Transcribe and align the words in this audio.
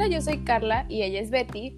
Hola, 0.00 0.08
yo 0.08 0.22
soy 0.22 0.44
Carla 0.44 0.86
y 0.88 1.02
ella 1.02 1.20
es 1.20 1.28
Betty. 1.28 1.76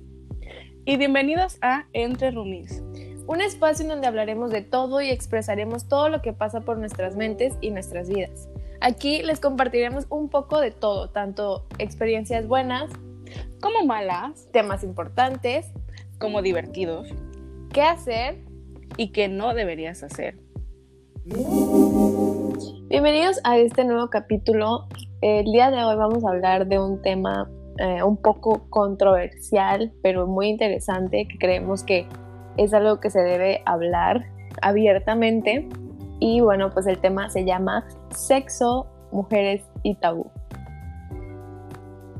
Y 0.84 0.96
bienvenidos 0.96 1.58
a 1.60 1.86
Entre 1.92 2.30
Rumis, 2.30 2.80
un 3.26 3.40
espacio 3.40 3.82
en 3.82 3.88
donde 3.88 4.06
hablaremos 4.06 4.52
de 4.52 4.62
todo 4.62 5.00
y 5.00 5.10
expresaremos 5.10 5.88
todo 5.88 6.08
lo 6.08 6.22
que 6.22 6.32
pasa 6.32 6.60
por 6.60 6.78
nuestras 6.78 7.16
mentes 7.16 7.54
y 7.60 7.72
nuestras 7.72 8.08
vidas. 8.08 8.48
Aquí 8.80 9.24
les 9.24 9.40
compartiremos 9.40 10.06
un 10.08 10.28
poco 10.28 10.60
de 10.60 10.70
todo, 10.70 11.10
tanto 11.10 11.66
experiencias 11.80 12.46
buenas 12.46 12.92
como 13.60 13.84
malas, 13.84 14.46
temas 14.52 14.84
importantes 14.84 15.66
como 16.20 16.42
divertidos, 16.42 17.08
qué 17.72 17.82
hacer 17.82 18.38
y 18.96 19.08
qué 19.10 19.26
no 19.26 19.52
deberías 19.52 20.04
hacer. 20.04 20.38
Bienvenidos 22.86 23.40
a 23.42 23.58
este 23.58 23.84
nuevo 23.84 24.10
capítulo. 24.10 24.86
El 25.22 25.46
día 25.46 25.72
de 25.72 25.82
hoy 25.82 25.96
vamos 25.96 26.24
a 26.24 26.28
hablar 26.28 26.68
de 26.68 26.78
un 26.78 27.02
tema 27.02 27.50
eh, 27.82 28.00
un 28.04 28.16
poco 28.16 28.70
controversial, 28.70 29.92
pero 30.04 30.28
muy 30.28 30.46
interesante, 30.46 31.26
que 31.26 31.36
creemos 31.36 31.82
que 31.82 32.06
es 32.56 32.72
algo 32.72 33.00
que 33.00 33.10
se 33.10 33.18
debe 33.18 33.60
hablar 33.66 34.24
abiertamente. 34.62 35.68
Y 36.20 36.40
bueno, 36.40 36.70
pues 36.70 36.86
el 36.86 36.98
tema 36.98 37.28
se 37.28 37.44
llama 37.44 37.84
sexo, 38.10 38.86
mujeres 39.10 39.64
y 39.82 39.96
tabú. 39.96 40.30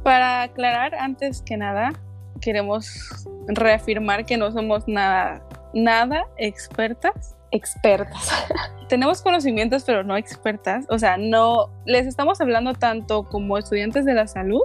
Para 0.03 0.43
aclarar, 0.43 0.97
antes 0.97 1.43
que 1.43 1.57
nada, 1.57 1.93
queremos 2.41 3.25
reafirmar 3.47 4.27
que 4.27 4.37
no 4.37 4.51
somos 4.51 4.89
nada, 4.89 5.47
nada 5.75 6.27
expertas. 6.39 7.37
Expertas. 7.53 8.33
Tenemos 8.89 9.23
conocimientos, 9.23 9.85
pero 9.85 10.03
no 10.03 10.17
expertas. 10.17 10.87
O 10.89 10.99
sea, 10.99 11.19
no 11.19 11.71
les 11.87 12.09
estamos 12.09 12.41
hablando 12.41 12.75
tanto 12.75 13.29
como 13.29 13.59
estudiantes 13.59 14.05
de 14.05 14.15
la 14.15 14.27
salud 14.27 14.65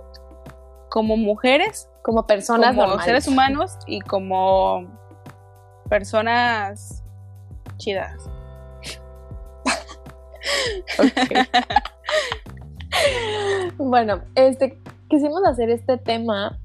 como 0.89 1.17
mujeres, 1.17 1.89
como 2.03 2.27
personas 2.27 2.75
como 2.75 2.99
seres 3.01 3.27
humanos 3.27 3.77
y 3.85 4.01
como 4.01 4.85
personas 5.89 7.03
chidas. 7.77 8.29
bueno, 13.77 14.21
este 14.35 14.79
quisimos 15.09 15.43
hacer 15.45 15.69
este 15.69 15.97
tema 15.97 16.57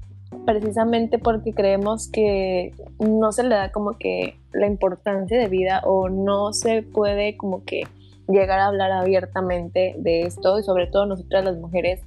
precisamente 0.45 1.19
porque 1.19 1.53
creemos 1.53 2.09
que 2.09 2.73
no 2.99 3.31
se 3.31 3.43
le 3.43 3.55
da 3.55 3.71
como 3.71 3.97
que 3.97 4.37
la 4.51 4.67
importancia 4.67 5.39
de 5.39 5.47
vida 5.47 5.81
o 5.85 6.09
no 6.09 6.51
se 6.53 6.81
puede 6.81 7.37
como 7.37 7.63
que 7.63 7.87
llegar 8.27 8.59
a 8.59 8.67
hablar 8.67 8.91
abiertamente 8.91 9.95
de 9.97 10.23
esto 10.23 10.59
y 10.59 10.63
sobre 10.63 10.87
todo 10.87 11.05
nosotras 11.05 11.45
las 11.45 11.57
mujeres 11.57 12.01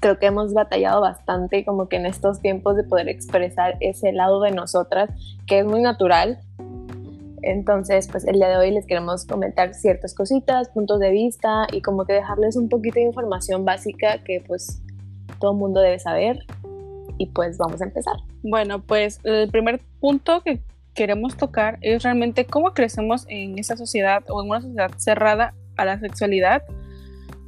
creo 0.00 0.18
que 0.18 0.26
hemos 0.26 0.52
batallado 0.54 1.00
bastante 1.02 1.64
como 1.64 1.88
que 1.88 1.96
en 1.96 2.06
estos 2.06 2.40
tiempos 2.40 2.76
de 2.76 2.84
poder 2.84 3.08
expresar 3.08 3.76
ese 3.80 4.12
lado 4.12 4.40
de 4.40 4.50
nosotras 4.50 5.10
que 5.46 5.60
es 5.60 5.66
muy 5.66 5.82
natural. 5.82 6.40
Entonces, 7.42 8.08
pues 8.08 8.26
el 8.26 8.36
día 8.36 8.48
de 8.48 8.56
hoy 8.56 8.70
les 8.70 8.86
queremos 8.86 9.24
comentar 9.24 9.72
ciertas 9.74 10.14
cositas, 10.14 10.68
puntos 10.70 11.00
de 11.00 11.10
vista 11.10 11.66
y 11.72 11.80
como 11.80 12.04
que 12.04 12.14
dejarles 12.14 12.56
un 12.56 12.68
poquito 12.68 12.96
de 12.96 13.06
información 13.06 13.64
básica 13.64 14.22
que 14.24 14.42
pues 14.46 14.82
todo 15.38 15.54
mundo 15.54 15.80
debe 15.80 15.98
saber. 15.98 16.44
Y 17.18 17.26
pues 17.26 17.58
vamos 17.58 17.82
a 17.82 17.84
empezar. 17.84 18.14
Bueno, 18.42 18.82
pues 18.82 19.20
el 19.24 19.50
primer 19.50 19.80
punto 20.00 20.42
que 20.42 20.60
queremos 20.94 21.36
tocar 21.36 21.78
es 21.82 22.02
realmente 22.02 22.46
cómo 22.46 22.72
crecemos 22.72 23.26
en 23.28 23.58
esa 23.58 23.76
sociedad 23.76 24.22
o 24.28 24.42
en 24.42 24.48
una 24.48 24.62
sociedad 24.62 24.90
cerrada 24.96 25.54
a 25.76 25.84
la 25.84 25.98
sexualidad 25.98 26.62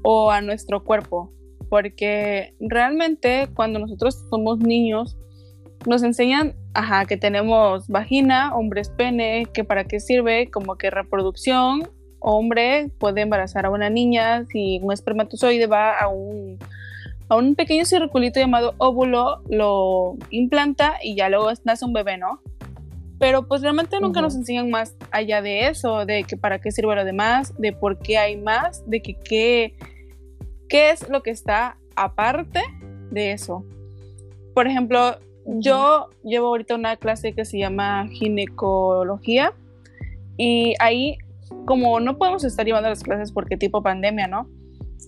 o 0.03 0.31
a 0.31 0.43
nuestro 0.43 0.85
cuerpo 0.85 1.33
porque 1.73 2.53
realmente 2.61 3.49
cuando 3.55 3.79
nosotros 3.79 4.27
somos 4.29 4.59
niños 4.59 5.17
nos 5.87 6.03
enseñan, 6.03 6.53
ajá, 6.75 7.07
que 7.07 7.17
tenemos 7.17 7.89
vagina, 7.89 8.55
hombres 8.55 8.91
pene, 8.91 9.47
que 9.55 9.65
para 9.65 9.85
qué 9.85 9.99
sirve, 9.99 10.51
como 10.51 10.77
que 10.77 10.91
reproducción, 10.91 11.89
hombre 12.21 12.91
puede 12.99 13.23
embarazar 13.23 13.65
a 13.65 13.71
una 13.71 13.89
niña, 13.89 14.45
si 14.53 14.81
un 14.83 14.93
espermatozoide 14.93 15.67
va 15.67 15.99
a 15.99 16.09
un, 16.09 16.59
a 17.31 17.37
un 17.37 17.55
pequeño 17.55 17.87
circulito 17.87 18.39
llamado 18.39 18.75
óvulo, 18.77 19.41
lo 19.49 20.19
implanta 20.29 20.97
y 21.03 21.17
ya 21.17 21.31
luego 21.31 21.51
nace 21.65 21.87
un 21.87 21.95
bebé, 21.95 22.19
¿no? 22.19 22.43
Pero 23.19 23.49
pues 23.49 23.63
realmente 23.63 23.99
nunca 23.99 24.21
nos 24.21 24.37
enseñan 24.37 24.69
más 24.69 24.95
allá 25.11 25.41
de 25.41 25.69
eso, 25.69 26.05
de 26.05 26.25
que 26.25 26.37
para 26.37 26.59
qué 26.59 26.71
sirve 26.71 26.95
lo 26.95 27.07
demás, 27.07 27.55
de 27.57 27.73
por 27.73 27.99
qué 27.99 28.19
hay 28.19 28.37
más, 28.37 28.85
de 28.91 29.01
que 29.01 29.15
qué 29.15 29.75
¿Qué 30.73 30.89
es 30.89 31.07
lo 31.11 31.23
que 31.23 31.31
está 31.31 31.77
aparte 31.97 32.63
de 33.11 33.33
eso? 33.33 33.63
Por 34.55 34.67
ejemplo, 34.67 35.19
yo 35.45 36.09
llevo 36.25 36.47
ahorita 36.47 36.77
una 36.77 36.97
clase 36.97 37.35
que 37.35 37.45
se 37.45 37.59
llama 37.59 38.09
ginecología 38.09 39.53
y 40.39 40.75
ahí, 40.81 41.19
como 41.67 42.01
no 42.01 42.17
podemos 42.17 42.43
estar 42.45 42.65
llevando 42.65 42.89
las 42.89 43.03
clases 43.03 43.33
porque 43.33 43.59
tipo 43.59 43.83
pandemia, 43.83 44.29
¿no? 44.29 44.49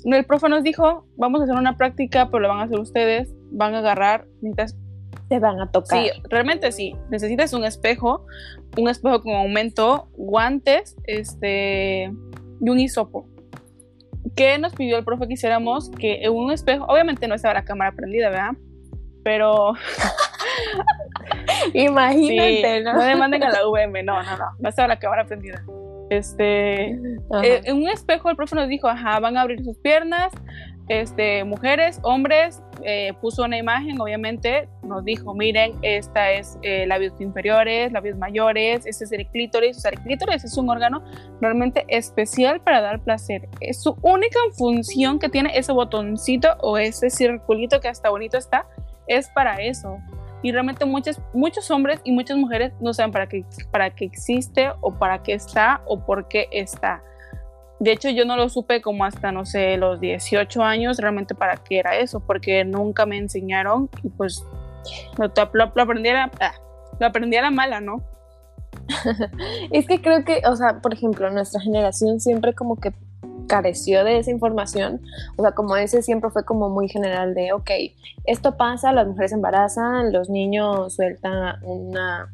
El 0.05 0.27
profe 0.27 0.51
nos 0.51 0.65
dijo, 0.65 1.07
vamos 1.17 1.41
a 1.41 1.45
hacer 1.45 1.57
una 1.57 1.79
práctica, 1.79 2.29
pero 2.29 2.41
lo 2.41 2.49
van 2.49 2.59
a 2.59 2.65
hacer 2.65 2.79
ustedes, 2.79 3.35
van 3.51 3.75
a 3.75 3.79
agarrar, 3.79 4.27
necesitas... 4.43 4.77
Te 5.31 5.39
van 5.39 5.61
a 5.61 5.71
tocar. 5.71 5.99
Sí, 5.99 6.11
realmente 6.29 6.73
sí. 6.73 6.95
Necesitas 7.11 7.55
un 7.55 7.65
espejo, 7.65 8.27
un 8.77 8.91
espejo 8.91 9.23
con 9.23 9.33
aumento, 9.33 10.11
guantes, 10.13 10.95
este, 11.07 12.13
y 12.61 12.69
un 12.69 12.79
hisopo. 12.79 13.27
¿Qué 14.37 14.59
nos 14.59 14.75
pidió 14.75 14.99
el 14.99 15.05
profe 15.05 15.27
que 15.27 15.35
hiciéramos? 15.35 15.91
Que 15.91 16.25
en 16.25 16.33
un 16.33 16.51
espejo, 16.51 16.85
obviamente 16.87 17.29
no 17.29 17.35
estaba 17.35 17.55
la 17.55 17.65
cámara 17.65 17.93
prendida, 17.93 18.31
¿verdad? 18.31 18.53
Pero. 19.23 19.75
Imagínate, 21.75 22.83
¿no? 22.83 22.95
No 22.95 23.03
demanden 23.03 23.43
a 23.43 23.51
la 23.51 23.67
VM, 23.67 24.03
no, 24.03 24.23
no, 24.23 24.37
no, 24.37 24.45
no 24.59 24.69
estaba 24.69 24.89
la 24.89 24.99
cámara 24.99 25.25
prendida. 25.25 25.63
Este, 26.11 26.91
eh, 26.91 27.61
en 27.65 27.77
un 27.77 27.89
espejo 27.89 28.29
el 28.31 28.37
profe 28.37 28.55
nos 28.57 28.69
dijo, 28.69 28.89
ajá, 28.89 29.19
van 29.21 29.37
a 29.37 29.43
abrir 29.43 29.65
sus 29.65 29.77
piernas, 29.79 30.33
este, 30.89 31.45
mujeres, 31.45 31.99
hombres, 32.03 32.63
eh, 32.83 33.13
puso 33.21 33.45
una 33.45 33.57
imagen, 33.57 33.99
obviamente, 34.01 34.69
nos 34.83 35.05
dijo, 35.05 35.35
miren, 35.35 35.79
esta 35.83 36.33
es 36.33 36.59
eh, 36.63 36.87
labios 36.87 37.15
inferiores, 37.21 37.91
labios 37.93 38.19
mayores, 38.19 38.85
este 38.85 39.05
es 39.05 39.13
el 39.13 39.27
clítoris, 39.29 39.83
el 39.85 39.99
clítoris 40.01 40.45
es 40.45 40.57
un 40.59 40.69
órgano 40.69 41.03
realmente 41.41 41.85
especial 41.89 42.61
para 42.61 42.83
dar 42.83 43.01
placer. 43.01 43.49
Es 43.61 43.83
su 43.83 43.97
única 44.03 44.39
función 44.53 45.19
que 45.19 45.31
tiene 45.31 45.57
ese 45.57 45.73
botoncito 45.73 46.49
o 46.61 46.77
ese 46.77 47.09
circulito 47.09 47.81
que 47.81 47.89
hasta 47.89 48.11
bonito 48.11 48.37
está, 48.37 48.67
es 49.07 49.29
para 49.31 49.57
eso. 49.63 49.99
Y 50.43 50.53
realmente 50.53 50.85
muchos, 50.85 51.19
muchos 51.33 51.71
hombres 51.71 52.01
y 52.05 52.13
muchas 52.13 52.37
mujeres 52.37 52.75
no 52.79 52.93
saben 52.93 53.13
para 53.13 53.27
qué, 53.27 53.47
para 53.71 53.89
qué 53.95 54.05
existe 54.05 54.71
o 54.83 54.93
para 54.93 55.23
qué 55.23 55.33
está 55.33 55.81
o 55.87 56.05
por 56.05 56.29
qué 56.29 56.49
está. 56.53 57.03
De 57.85 57.93
hecho, 57.93 58.09
yo 58.09 58.25
no 58.25 58.35
lo 58.35 58.49
supe 58.49 58.81
como 58.81 59.05
hasta, 59.05 59.31
no 59.31 59.45
sé, 59.45 59.77
los 59.77 60.01
18 60.01 60.63
años 60.63 60.97
realmente 60.97 61.35
para 61.35 61.59
qué 61.59 61.81
era 61.81 61.99
eso, 61.99 62.19
porque 62.19 62.65
nunca 62.65 63.05
me 63.05 63.19
enseñaron 63.19 63.91
y 64.03 64.09
pues 64.09 64.43
lo, 65.19 65.31
lo, 65.53 65.83
aprendí, 65.83 66.09
a 66.09 66.15
la, 66.15 66.31
ah, 66.41 66.55
lo 66.99 67.07
aprendí 67.07 67.37
a 67.37 67.43
la 67.43 67.51
mala, 67.51 67.83
¿no? 67.83 68.03
es 69.71 69.87
que 69.87 70.01
creo 70.01 70.25
que, 70.25 70.41
o 70.47 70.57
sea, 70.57 70.81
por 70.81 70.95
ejemplo, 70.95 71.31
nuestra 71.31 71.61
generación 71.61 72.21
siempre 72.21 72.55
como 72.55 72.77
que 72.77 72.95
careció 73.49 74.03
de 74.03 74.17
esa 74.19 74.31
información, 74.31 75.03
o 75.37 75.43
sea, 75.43 75.53
como 75.53 75.77
ese 75.77 76.01
siempre 76.01 76.31
fue 76.31 76.47
como 76.47 76.71
muy 76.71 76.89
general 76.89 77.35
de, 77.35 77.53
ok, 77.53 77.71
esto 78.25 78.57
pasa, 78.57 78.93
las 78.93 79.07
mujeres 79.07 79.33
embarazan, 79.33 80.11
los 80.11 80.31
niños 80.31 80.95
sueltan 80.95 81.63
una, 81.63 82.33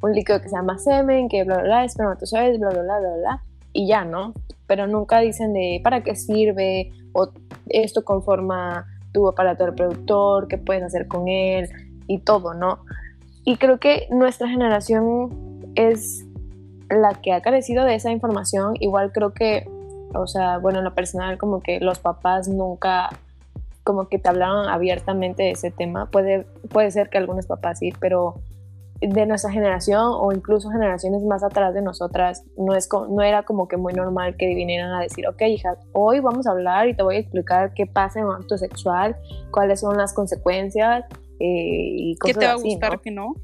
un 0.00 0.12
líquido 0.12 0.40
que 0.40 0.48
se 0.48 0.54
llama 0.54 0.78
semen, 0.78 1.28
que 1.28 1.42
bla, 1.42 1.56
bla, 1.56 1.64
bla, 1.64 1.84
espermatozoides, 1.86 2.60
bla, 2.60 2.68
bla, 2.68 2.82
bla, 2.82 2.98
bla, 3.00 3.16
bla, 3.16 3.42
y 3.72 3.86
ya, 3.86 4.04
¿no? 4.04 4.34
pero 4.72 4.86
nunca 4.86 5.20
dicen 5.20 5.52
de 5.52 5.82
para 5.84 6.02
qué 6.02 6.16
sirve 6.16 6.92
o 7.12 7.28
esto 7.68 8.06
conforma 8.06 8.86
tu 9.12 9.28
aparato 9.28 9.66
reproductor, 9.66 10.48
qué 10.48 10.56
puedes 10.56 10.82
hacer 10.82 11.06
con 11.08 11.28
él 11.28 11.68
y 12.06 12.20
todo, 12.20 12.54
¿no? 12.54 12.78
Y 13.44 13.58
creo 13.58 13.78
que 13.78 14.06
nuestra 14.10 14.48
generación 14.48 15.68
es 15.74 16.24
la 16.88 17.12
que 17.20 17.34
ha 17.34 17.42
carecido 17.42 17.84
de 17.84 17.96
esa 17.96 18.10
información. 18.12 18.72
Igual 18.80 19.12
creo 19.12 19.34
que, 19.34 19.68
o 20.14 20.26
sea, 20.26 20.56
bueno, 20.56 20.78
en 20.78 20.84
lo 20.84 20.94
personal, 20.94 21.36
como 21.36 21.60
que 21.60 21.78
los 21.80 21.98
papás 21.98 22.48
nunca 22.48 23.10
como 23.84 24.08
que 24.08 24.18
te 24.18 24.30
hablaron 24.30 24.70
abiertamente 24.70 25.42
de 25.42 25.50
ese 25.50 25.70
tema. 25.70 26.06
Puede, 26.06 26.46
puede 26.70 26.90
ser 26.92 27.10
que 27.10 27.18
algunos 27.18 27.46
papás 27.46 27.80
sí, 27.80 27.92
pero 28.00 28.36
de 29.08 29.26
nuestra 29.26 29.50
generación 29.50 30.02
o 30.04 30.32
incluso 30.32 30.70
generaciones 30.70 31.22
más 31.24 31.42
atrás 31.42 31.74
de 31.74 31.82
nosotras, 31.82 32.44
no, 32.56 32.74
es, 32.74 32.88
no 33.10 33.22
era 33.22 33.42
como 33.42 33.66
que 33.66 33.76
muy 33.76 33.92
normal 33.92 34.36
que 34.36 34.54
vinieran 34.54 34.92
a 34.92 35.00
decir, 35.00 35.26
ok, 35.26 35.42
hija, 35.42 35.76
hoy 35.92 36.20
vamos 36.20 36.46
a 36.46 36.52
hablar 36.52 36.88
y 36.88 36.94
te 36.94 37.02
voy 37.02 37.16
a 37.16 37.18
explicar 37.18 37.74
qué 37.74 37.86
pasa 37.86 38.20
en 38.20 38.26
un 38.26 38.34
acto 38.34 38.56
sexual, 38.56 39.16
cuáles 39.50 39.80
son 39.80 39.96
las 39.96 40.14
consecuencias 40.14 41.04
eh, 41.40 41.94
y 41.96 42.16
cosas 42.16 42.36
¿Qué 42.36 42.40
te 42.40 42.46
va 42.46 42.52
a 42.52 42.56
gustar 42.56 43.00
que 43.00 43.10
no? 43.10 43.34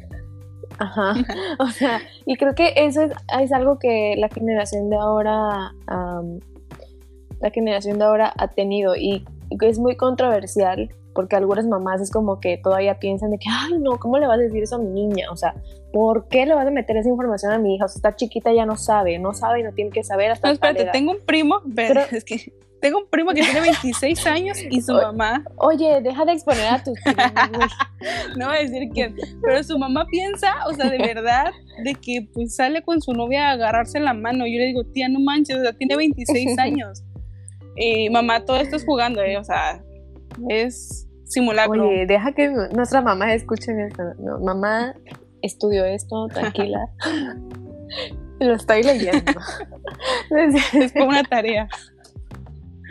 Ajá, 0.78 1.14
o 1.58 1.66
sea, 1.66 2.00
y 2.24 2.36
creo 2.36 2.54
que 2.54 2.72
eso 2.76 3.02
es, 3.02 3.12
es 3.40 3.52
algo 3.52 3.78
que 3.78 4.14
la 4.16 4.28
generación 4.28 4.88
de 4.88 4.96
ahora, 4.96 5.74
la 7.40 7.50
generación 7.52 7.98
de 7.98 8.04
ahora 8.04 8.32
ha 8.36 8.48
tenido 8.48 8.96
y 8.96 9.24
es 9.60 9.78
muy 9.78 9.96
controversial 9.96 10.88
porque 11.14 11.36
algunas 11.36 11.66
mamás 11.66 12.00
es 12.00 12.10
como 12.10 12.40
que 12.40 12.58
todavía 12.58 12.98
piensan 12.98 13.30
de 13.30 13.38
que, 13.38 13.48
ay, 13.50 13.78
no, 13.78 13.98
¿cómo 13.98 14.18
le 14.18 14.26
vas 14.26 14.38
a 14.38 14.42
decir 14.42 14.62
eso 14.62 14.76
a 14.76 14.78
mi 14.78 14.90
niña? 14.90 15.30
O 15.30 15.36
sea, 15.36 15.54
¿por 15.92 16.28
qué 16.28 16.46
le 16.46 16.54
vas 16.54 16.66
a 16.66 16.70
meter 16.70 16.96
esa 16.96 17.08
información 17.08 17.52
a 17.52 17.58
mi 17.58 17.74
hija? 17.74 17.84
O 17.84 17.88
sea, 17.88 17.98
está 17.98 18.16
chiquita, 18.16 18.52
ya 18.52 18.66
no 18.66 18.76
sabe, 18.76 19.18
no 19.18 19.32
sabe 19.32 19.60
y 19.60 19.62
no 19.62 19.72
tiene 19.72 19.90
que 19.90 20.04
saber 20.04 20.30
hasta 20.30 20.48
No, 20.48 20.54
espérate, 20.54 20.86
tengo 20.86 21.12
un 21.12 21.20
primo, 21.24 21.60
pero, 21.74 22.00
es 22.10 22.24
que 22.24 22.52
tengo 22.82 22.98
un 22.98 23.06
primo 23.06 23.30
que 23.32 23.42
tiene 23.42 23.60
26 23.82 24.26
años 24.26 24.58
y 24.68 24.82
su 24.82 24.92
mamá. 24.92 25.44
Oye, 25.56 26.00
deja 26.02 26.24
de 26.24 26.32
exponer 26.32 26.66
a 26.66 26.82
tus 26.82 26.98
primos. 27.04 27.72
no 28.36 28.48
voy 28.48 28.56
a 28.56 28.60
decir 28.60 28.88
quién, 28.92 29.14
pero 29.40 29.62
su 29.62 29.78
mamá 29.78 30.04
piensa, 30.06 30.66
o 30.66 30.74
sea, 30.74 30.90
de 30.90 30.98
verdad, 30.98 31.52
de 31.84 31.94
que 31.94 32.28
pues 32.34 32.56
sale 32.56 32.82
con 32.82 33.00
su 33.00 33.12
novia 33.12 33.48
a 33.48 33.52
agarrarse 33.52 34.00
la 34.00 34.14
mano. 34.14 34.46
Yo 34.46 34.58
le 34.58 34.66
digo, 34.66 34.84
tía, 34.84 35.08
no 35.08 35.20
manches, 35.20 35.58
o 35.58 35.62
sea, 35.62 35.72
tiene 35.72 35.96
26 35.96 36.58
años. 36.58 37.04
Y 37.76 38.10
mamá, 38.10 38.44
todo 38.44 38.58
esto 38.58 38.76
es 38.76 38.84
jugando, 38.84 39.22
¿eh? 39.22 39.38
o 39.38 39.44
sea, 39.44 39.82
es 40.48 41.08
simulacro. 41.24 41.88
Oye, 41.88 42.06
deja 42.06 42.32
que 42.32 42.48
nuestra 42.48 43.00
mamá 43.00 43.34
escuche 43.34 43.72
esto. 43.86 44.02
No, 44.18 44.38
mamá 44.40 44.94
estudió 45.42 45.84
esto, 45.84 46.28
tranquila. 46.28 46.88
Lo 48.40 48.54
estoy 48.54 48.82
leyendo. 48.82 49.32
es 50.74 50.92
como 50.92 51.06
una 51.06 51.24
tarea. 51.24 51.68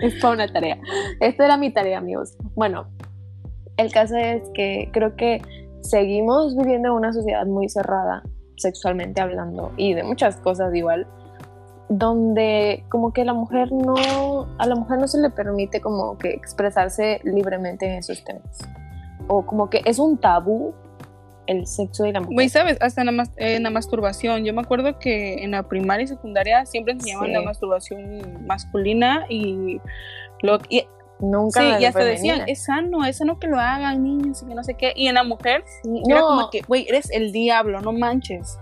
Es 0.01 0.15
para 0.15 0.33
una 0.33 0.47
tarea. 0.47 0.79
Esta 1.19 1.45
era 1.45 1.57
mi 1.57 1.71
tarea, 1.71 1.97
amigos. 1.97 2.35
Bueno, 2.55 2.87
el 3.77 3.91
caso 3.91 4.15
es 4.15 4.41
que 4.53 4.89
creo 4.91 5.15
que 5.15 5.41
seguimos 5.81 6.55
viviendo 6.55 6.89
en 6.89 6.93
una 6.95 7.13
sociedad 7.13 7.45
muy 7.45 7.69
cerrada, 7.69 8.23
sexualmente 8.57 9.21
hablando, 9.21 9.71
y 9.77 9.93
de 9.93 10.03
muchas 10.03 10.37
cosas 10.37 10.73
igual, 10.73 11.07
donde 11.91 12.85
como 12.87 13.11
que 13.11 13.25
la 13.25 13.33
mujer 13.33 13.69
no, 13.73 14.47
a 14.57 14.65
la 14.65 14.75
mujer 14.75 14.97
no 14.97 15.07
se 15.07 15.19
le 15.19 15.29
permite 15.29 15.81
como 15.81 16.17
que 16.17 16.29
expresarse 16.29 17.19
libremente 17.25 17.85
en 17.85 17.97
esos 17.97 18.23
temas. 18.23 18.59
O 19.27 19.45
como 19.45 19.69
que 19.69 19.81
es 19.83 19.99
un 19.99 20.17
tabú 20.17 20.73
el 21.47 21.67
sexo 21.67 22.05
y 22.05 22.13
la 22.13 22.21
mujer. 22.21 22.49
¿sabes? 22.49 22.77
Hasta 22.79 23.01
en 23.01 23.17
la, 23.17 23.27
en 23.35 23.63
la, 23.63 23.69
masturbación. 23.71 24.45
Yo 24.45 24.53
me 24.53 24.61
acuerdo 24.61 24.99
que 24.99 25.43
en 25.43 25.51
la 25.51 25.63
primaria 25.63 26.05
y 26.05 26.07
secundaria 26.07 26.65
siempre 26.65 26.93
enseñaban 26.93 27.33
la 27.33 27.41
masturbación 27.41 28.45
masculina 28.47 29.25
y 29.27 29.81
lo 30.43 30.59
y, 30.69 30.87
Nunca 31.19 31.59
sí, 31.77 31.83
y 31.83 31.85
hasta 31.85 32.03
decían, 32.03 32.45
es 32.47 32.63
sano, 32.63 33.05
es 33.05 33.17
sano 33.17 33.37
que 33.37 33.45
lo 33.45 33.59
hagan 33.59 34.01
niños 34.01 34.41
y 34.41 34.47
que 34.47 34.55
no 34.55 34.63
sé 34.63 34.73
qué. 34.73 34.91
Y 34.95 35.05
en 35.05 35.13
la 35.13 35.23
mujer 35.23 35.63
era 36.09 36.21
como 36.21 36.49
que, 36.49 36.61
güey, 36.61 36.87
eres 36.89 37.11
el 37.11 37.31
diablo, 37.31 37.79
no 37.79 37.91
manches. 37.91 38.57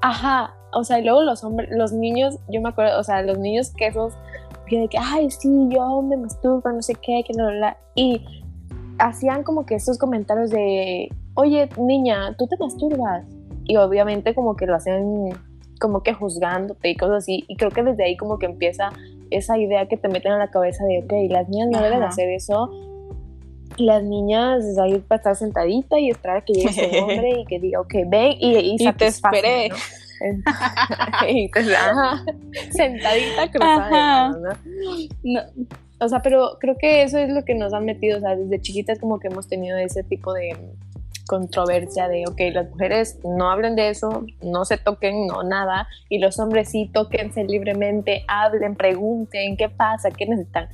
Ajá, 0.00 0.56
o 0.72 0.84
sea, 0.84 0.98
y 0.98 1.04
luego 1.04 1.22
los 1.22 1.44
hombres, 1.44 1.68
los 1.70 1.92
niños, 1.92 2.38
yo 2.48 2.60
me 2.60 2.70
acuerdo, 2.70 2.98
o 2.98 3.04
sea, 3.04 3.22
los 3.22 3.38
niños 3.38 3.70
que 3.76 3.86
esos, 3.86 4.14
que 4.66 4.80
de 4.80 4.88
que, 4.88 4.98
ay, 4.98 5.30
sí, 5.30 5.68
yo 5.70 6.02
me 6.02 6.16
masturbo, 6.16 6.70
no 6.70 6.82
sé 6.82 6.94
qué, 6.94 7.22
que 7.26 7.34
no, 7.34 7.50
la, 7.50 7.76
y 7.94 8.24
hacían 8.98 9.42
como 9.42 9.66
que 9.66 9.74
estos 9.74 9.98
comentarios 9.98 10.50
de, 10.50 11.10
oye, 11.34 11.68
niña, 11.78 12.34
tú 12.36 12.46
te 12.46 12.56
masturbas. 12.56 13.24
Y 13.64 13.76
obviamente 13.76 14.34
como 14.34 14.56
que 14.56 14.66
lo 14.66 14.74
hacen 14.74 15.30
como 15.80 16.02
que 16.02 16.14
juzgándote 16.14 16.90
y 16.90 16.96
cosas 16.96 17.18
así. 17.18 17.44
Y 17.48 17.56
creo 17.56 17.70
que 17.70 17.82
desde 17.82 18.04
ahí 18.04 18.16
como 18.16 18.38
que 18.38 18.46
empieza 18.46 18.90
esa 19.30 19.58
idea 19.58 19.86
que 19.88 19.96
te 19.96 20.08
meten 20.08 20.32
en 20.32 20.38
la 20.38 20.50
cabeza 20.50 20.84
de, 20.84 21.00
ok, 21.04 21.30
las 21.30 21.48
niñas 21.48 21.68
no 21.70 21.82
deben 21.82 22.02
hacer 22.02 22.28
eso. 22.30 22.70
Las 23.78 24.02
niñas 24.04 24.64
ahí 24.78 24.98
para 24.98 25.18
estar 25.18 25.36
sentadita 25.36 25.98
y 25.98 26.10
esperar 26.10 26.38
a 26.38 26.44
que 26.44 26.52
llegue 26.52 26.72
su 26.72 26.98
hombre 27.02 27.40
y 27.40 27.44
que 27.46 27.58
diga, 27.58 27.80
ok, 27.80 27.94
ven 28.06 28.34
y, 28.38 28.76
y, 28.78 28.92
te 28.92 29.06
esperé. 29.06 29.70
y 31.28 31.50
te, 31.50 31.64
sentadita 32.72 33.50
cruzada. 33.50 34.30
¿no? 35.22 35.40
O 36.00 36.08
sea, 36.08 36.20
pero 36.20 36.58
creo 36.58 36.76
que 36.76 37.02
eso 37.02 37.18
es 37.18 37.30
lo 37.30 37.44
que 37.44 37.54
nos 37.54 37.72
han 37.72 37.84
metido, 37.84 38.18
o 38.18 38.20
sea, 38.20 38.34
desde 38.34 38.60
chiquitas 38.60 38.98
como 38.98 39.20
que 39.20 39.28
hemos 39.28 39.48
tenido 39.48 39.78
ese 39.78 40.02
tipo 40.02 40.32
de 40.32 40.56
controversia 41.28 42.08
de, 42.08 42.24
ok, 42.26 42.40
las 42.52 42.70
mujeres 42.70 43.18
no 43.24 43.50
hablen 43.50 43.76
de 43.76 43.88
eso, 43.88 44.24
no 44.42 44.64
se 44.64 44.78
toquen, 44.78 45.28
no 45.28 45.44
nada, 45.44 45.86
y 46.08 46.18
los 46.18 46.40
hombres 46.40 46.70
sí 46.70 46.90
toquense 46.92 47.44
libremente, 47.44 48.24
hablen, 48.26 48.74
pregunten 48.74 49.56
qué 49.56 49.68
pasa, 49.68 50.10
qué 50.10 50.26
necesitan. 50.26 50.68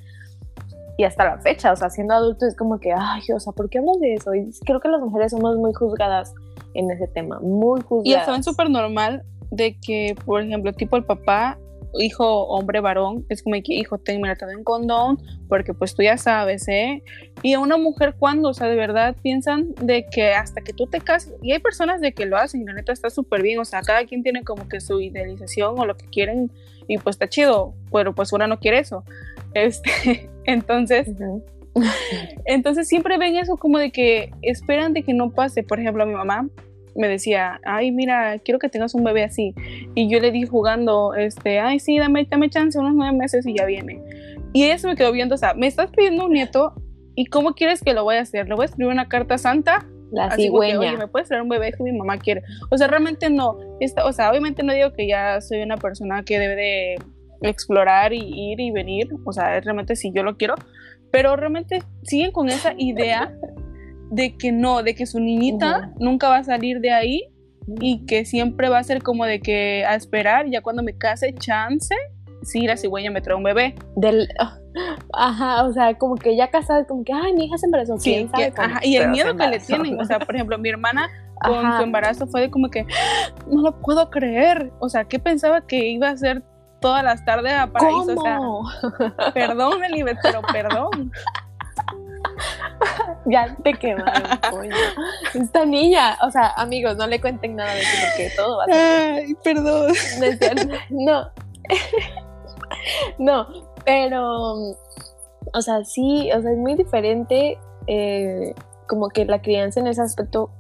Y 0.96 1.04
hasta 1.04 1.24
la 1.24 1.38
fecha, 1.38 1.72
o 1.72 1.76
sea, 1.76 1.90
siendo 1.90 2.14
adulto 2.14 2.46
es 2.46 2.56
como 2.56 2.80
que, 2.80 2.92
ay, 2.92 3.22
o 3.32 3.38
sea, 3.38 3.52
¿por 3.52 3.68
qué 3.70 3.78
hablas 3.78 4.00
de 4.00 4.14
eso? 4.14 4.34
Y 4.34 4.50
creo 4.64 4.80
que 4.80 4.88
las 4.88 5.00
mujeres 5.00 5.30
somos 5.30 5.56
muy 5.56 5.72
juzgadas 5.74 6.34
en 6.74 6.90
ese 6.90 7.06
tema, 7.06 7.38
muy 7.40 7.82
juzgadas. 7.82 8.06
Y 8.06 8.14
eso 8.14 8.34
es 8.34 8.44
súper 8.44 8.70
normal 8.70 9.22
de 9.50 9.76
que, 9.78 10.14
por 10.24 10.42
ejemplo, 10.42 10.72
tipo 10.72 10.96
el 10.96 11.04
papá 11.04 11.58
hijo, 11.94 12.44
hombre, 12.48 12.80
varón, 12.80 13.24
es 13.28 13.42
como 13.42 13.56
que, 13.56 13.74
hijo, 13.74 13.98
ten, 13.98 14.20
mira, 14.20 14.36
te 14.36 14.44
un 14.54 14.64
condón, 14.64 15.18
porque 15.48 15.74
pues 15.74 15.94
tú 15.94 16.02
ya 16.02 16.16
sabes, 16.16 16.68
¿eh? 16.68 17.02
Y 17.42 17.54
a 17.54 17.60
una 17.60 17.76
mujer, 17.76 18.14
cuando, 18.18 18.50
o 18.50 18.54
sea, 18.54 18.68
de 18.68 18.76
verdad 18.76 19.16
piensan 19.22 19.74
de 19.80 20.06
que 20.06 20.32
hasta 20.32 20.60
que 20.60 20.72
tú 20.72 20.86
te 20.86 21.00
cases, 21.00 21.34
y 21.42 21.52
hay 21.52 21.58
personas 21.60 22.00
de 22.00 22.12
que 22.12 22.26
lo 22.26 22.36
hacen, 22.36 22.62
y 22.62 22.64
la 22.64 22.74
neta 22.74 22.92
está 22.92 23.10
súper 23.10 23.42
bien, 23.42 23.58
o 23.58 23.64
sea, 23.64 23.80
cada 23.82 24.04
quien 24.04 24.22
tiene 24.22 24.44
como 24.44 24.68
que 24.68 24.80
su 24.80 25.00
idealización 25.00 25.78
o 25.78 25.86
lo 25.86 25.96
que 25.96 26.06
quieren, 26.06 26.50
y 26.86 26.98
pues 26.98 27.14
está 27.14 27.28
chido, 27.28 27.74
pero 27.92 28.14
pues 28.14 28.32
una 28.32 28.46
no 28.46 28.58
quiere 28.58 28.78
eso. 28.78 29.04
Este, 29.54 30.28
entonces, 30.44 31.08
entonces 32.44 32.88
siempre 32.88 33.18
ven 33.18 33.36
eso 33.36 33.56
como 33.56 33.78
de 33.78 33.90
que 33.90 34.30
esperan 34.42 34.92
de 34.92 35.02
que 35.02 35.14
no 35.14 35.30
pase, 35.30 35.62
por 35.62 35.80
ejemplo, 35.80 36.02
a 36.02 36.06
mi 36.06 36.14
mamá, 36.14 36.48
me 36.94 37.08
decía, 37.08 37.60
ay, 37.64 37.92
mira, 37.92 38.38
quiero 38.38 38.58
que 38.58 38.68
tengas 38.68 38.94
un 38.94 39.04
bebé 39.04 39.24
así. 39.24 39.54
Y 39.94 40.08
yo 40.08 40.20
le 40.20 40.30
dije 40.30 40.46
jugando, 40.46 41.14
este, 41.14 41.60
ay, 41.60 41.78
sí, 41.78 41.98
dame, 41.98 42.26
dame 42.30 42.50
chance, 42.50 42.78
unos 42.78 42.94
nueve 42.94 43.16
meses 43.16 43.46
y 43.46 43.54
ya 43.56 43.64
viene. 43.64 44.02
Y 44.52 44.64
ella 44.64 44.78
se 44.78 44.86
me 44.86 44.96
quedó 44.96 45.12
viendo, 45.12 45.34
o 45.34 45.38
sea, 45.38 45.54
me 45.54 45.66
estás 45.66 45.90
pidiendo 45.90 46.26
un 46.26 46.32
nieto 46.32 46.74
y 47.14 47.26
¿cómo 47.26 47.54
quieres 47.54 47.82
que 47.82 47.94
lo 47.94 48.04
vaya 48.04 48.20
a 48.20 48.22
hacer? 48.22 48.48
¿Le 48.48 48.54
voy 48.54 48.62
a 48.62 48.66
escribir 48.66 48.92
una 48.92 49.08
carta 49.08 49.38
santa? 49.38 49.86
La 50.12 50.26
así 50.26 50.44
cigüeña. 50.44 50.78
Oye, 50.78 50.96
¿me 50.96 51.08
puedes 51.08 51.28
traer 51.28 51.42
un 51.42 51.48
bebé 51.48 51.72
que 51.72 51.82
mi 51.82 51.92
mamá 51.92 52.16
quiere? 52.18 52.42
O 52.70 52.78
sea, 52.78 52.86
realmente 52.86 53.28
no. 53.28 53.58
o 54.04 54.12
sea, 54.12 54.30
obviamente 54.30 54.62
no 54.62 54.72
digo 54.72 54.92
que 54.92 55.06
ya 55.06 55.40
soy 55.40 55.62
una 55.62 55.76
persona 55.76 56.22
que 56.22 56.38
debe 56.38 56.56
de 56.56 56.96
explorar 57.42 58.12
y 58.12 58.20
ir 58.20 58.60
y 58.60 58.70
venir. 58.70 59.08
O 59.24 59.32
sea, 59.32 59.60
realmente 59.60 59.96
si 59.96 60.12
yo 60.12 60.22
lo 60.22 60.36
quiero. 60.36 60.54
Pero 61.10 61.36
realmente 61.36 61.82
siguen 62.04 62.32
con 62.32 62.48
esa 62.48 62.74
idea 62.76 63.34
de 64.10 64.36
que 64.36 64.52
no, 64.52 64.82
de 64.82 64.94
que 64.94 65.06
su 65.06 65.20
niñita 65.20 65.92
nunca 65.98 66.28
va 66.28 66.38
a 66.38 66.44
salir 66.44 66.80
de 66.80 66.90
ahí 66.90 67.28
y 67.80 68.06
que 68.06 68.24
siempre 68.24 68.68
va 68.68 68.78
a 68.78 68.84
ser 68.84 69.02
como 69.02 69.24
de 69.24 69.40
que 69.40 69.84
a 69.84 69.94
esperar, 69.94 70.46
ya 70.48 70.62
cuando 70.62 70.82
me 70.82 70.96
case, 70.96 71.34
chance, 71.34 71.94
sí, 72.42 72.66
la 72.66 72.76
cigüeña 72.76 73.10
me 73.10 73.20
trae 73.20 73.36
un 73.36 73.42
bebé. 73.42 73.74
Del, 73.96 74.28
ajá, 75.12 75.64
o 75.64 75.72
sea, 75.72 75.96
como 75.98 76.14
que 76.14 76.36
ya 76.36 76.50
casada, 76.50 76.84
como 76.86 77.04
que, 77.04 77.12
ay, 77.12 77.34
mi 77.34 77.46
hija 77.46 77.58
se 77.58 77.66
embarazó. 77.66 77.98
Sí, 77.98 78.28
ajá, 78.34 78.80
y 78.82 78.96
el 78.96 79.10
miedo 79.10 79.36
que 79.36 79.46
le 79.46 79.58
tienen, 79.60 80.00
o 80.00 80.04
sea, 80.04 80.18
por 80.18 80.34
ejemplo, 80.34 80.58
mi 80.58 80.70
hermana 80.70 81.08
con 81.42 81.76
su 81.76 81.82
embarazo 81.82 82.26
fue 82.26 82.42
de 82.42 82.50
como 82.50 82.68
que, 82.70 82.86
no 83.46 83.62
lo 83.62 83.80
puedo 83.80 84.10
creer, 84.10 84.72
o 84.80 84.88
sea, 84.88 85.04
¿qué 85.04 85.18
pensaba 85.18 85.66
que 85.66 85.88
iba 85.88 86.08
a 86.08 86.16
ser 86.16 86.42
todas 86.80 87.04
las 87.04 87.24
tardes 87.24 87.52
a 87.52 87.70
paraíso? 87.70 88.14
O 88.16 88.22
sea, 88.22 89.32
perdón, 89.34 89.84
Elibet, 89.84 90.18
pero 90.22 90.40
perdón. 90.52 91.12
ya 93.26 93.56
te 93.62 93.74
quemaron, 93.74 94.38
coño. 94.50 94.76
Esta 95.34 95.64
niña, 95.64 96.16
o 96.22 96.30
sea, 96.30 96.52
amigos, 96.56 96.96
no 96.96 97.06
le 97.06 97.20
cuenten 97.20 97.56
nada 97.56 97.72
de 97.74 97.80
eso 97.80 97.96
porque 98.06 98.30
todo 98.36 98.58
va 98.58 98.64
a 98.64 98.66
ser. 98.66 99.12
Ay, 99.14 99.34
perdón. 99.42 99.92
No, 100.90 101.30
no, 103.18 103.46
pero, 103.84 104.54
o 105.52 105.60
sea, 105.60 105.84
sí, 105.84 106.30
o 106.32 106.40
sea, 106.40 106.52
es 106.52 106.58
muy 106.58 106.74
diferente 106.74 107.58
eh, 107.86 108.54
como 108.86 109.08
que 109.08 109.24
la 109.24 109.42
crianza 109.42 109.80
en 109.80 109.86
ese 109.86 110.02
aspecto 110.02 110.50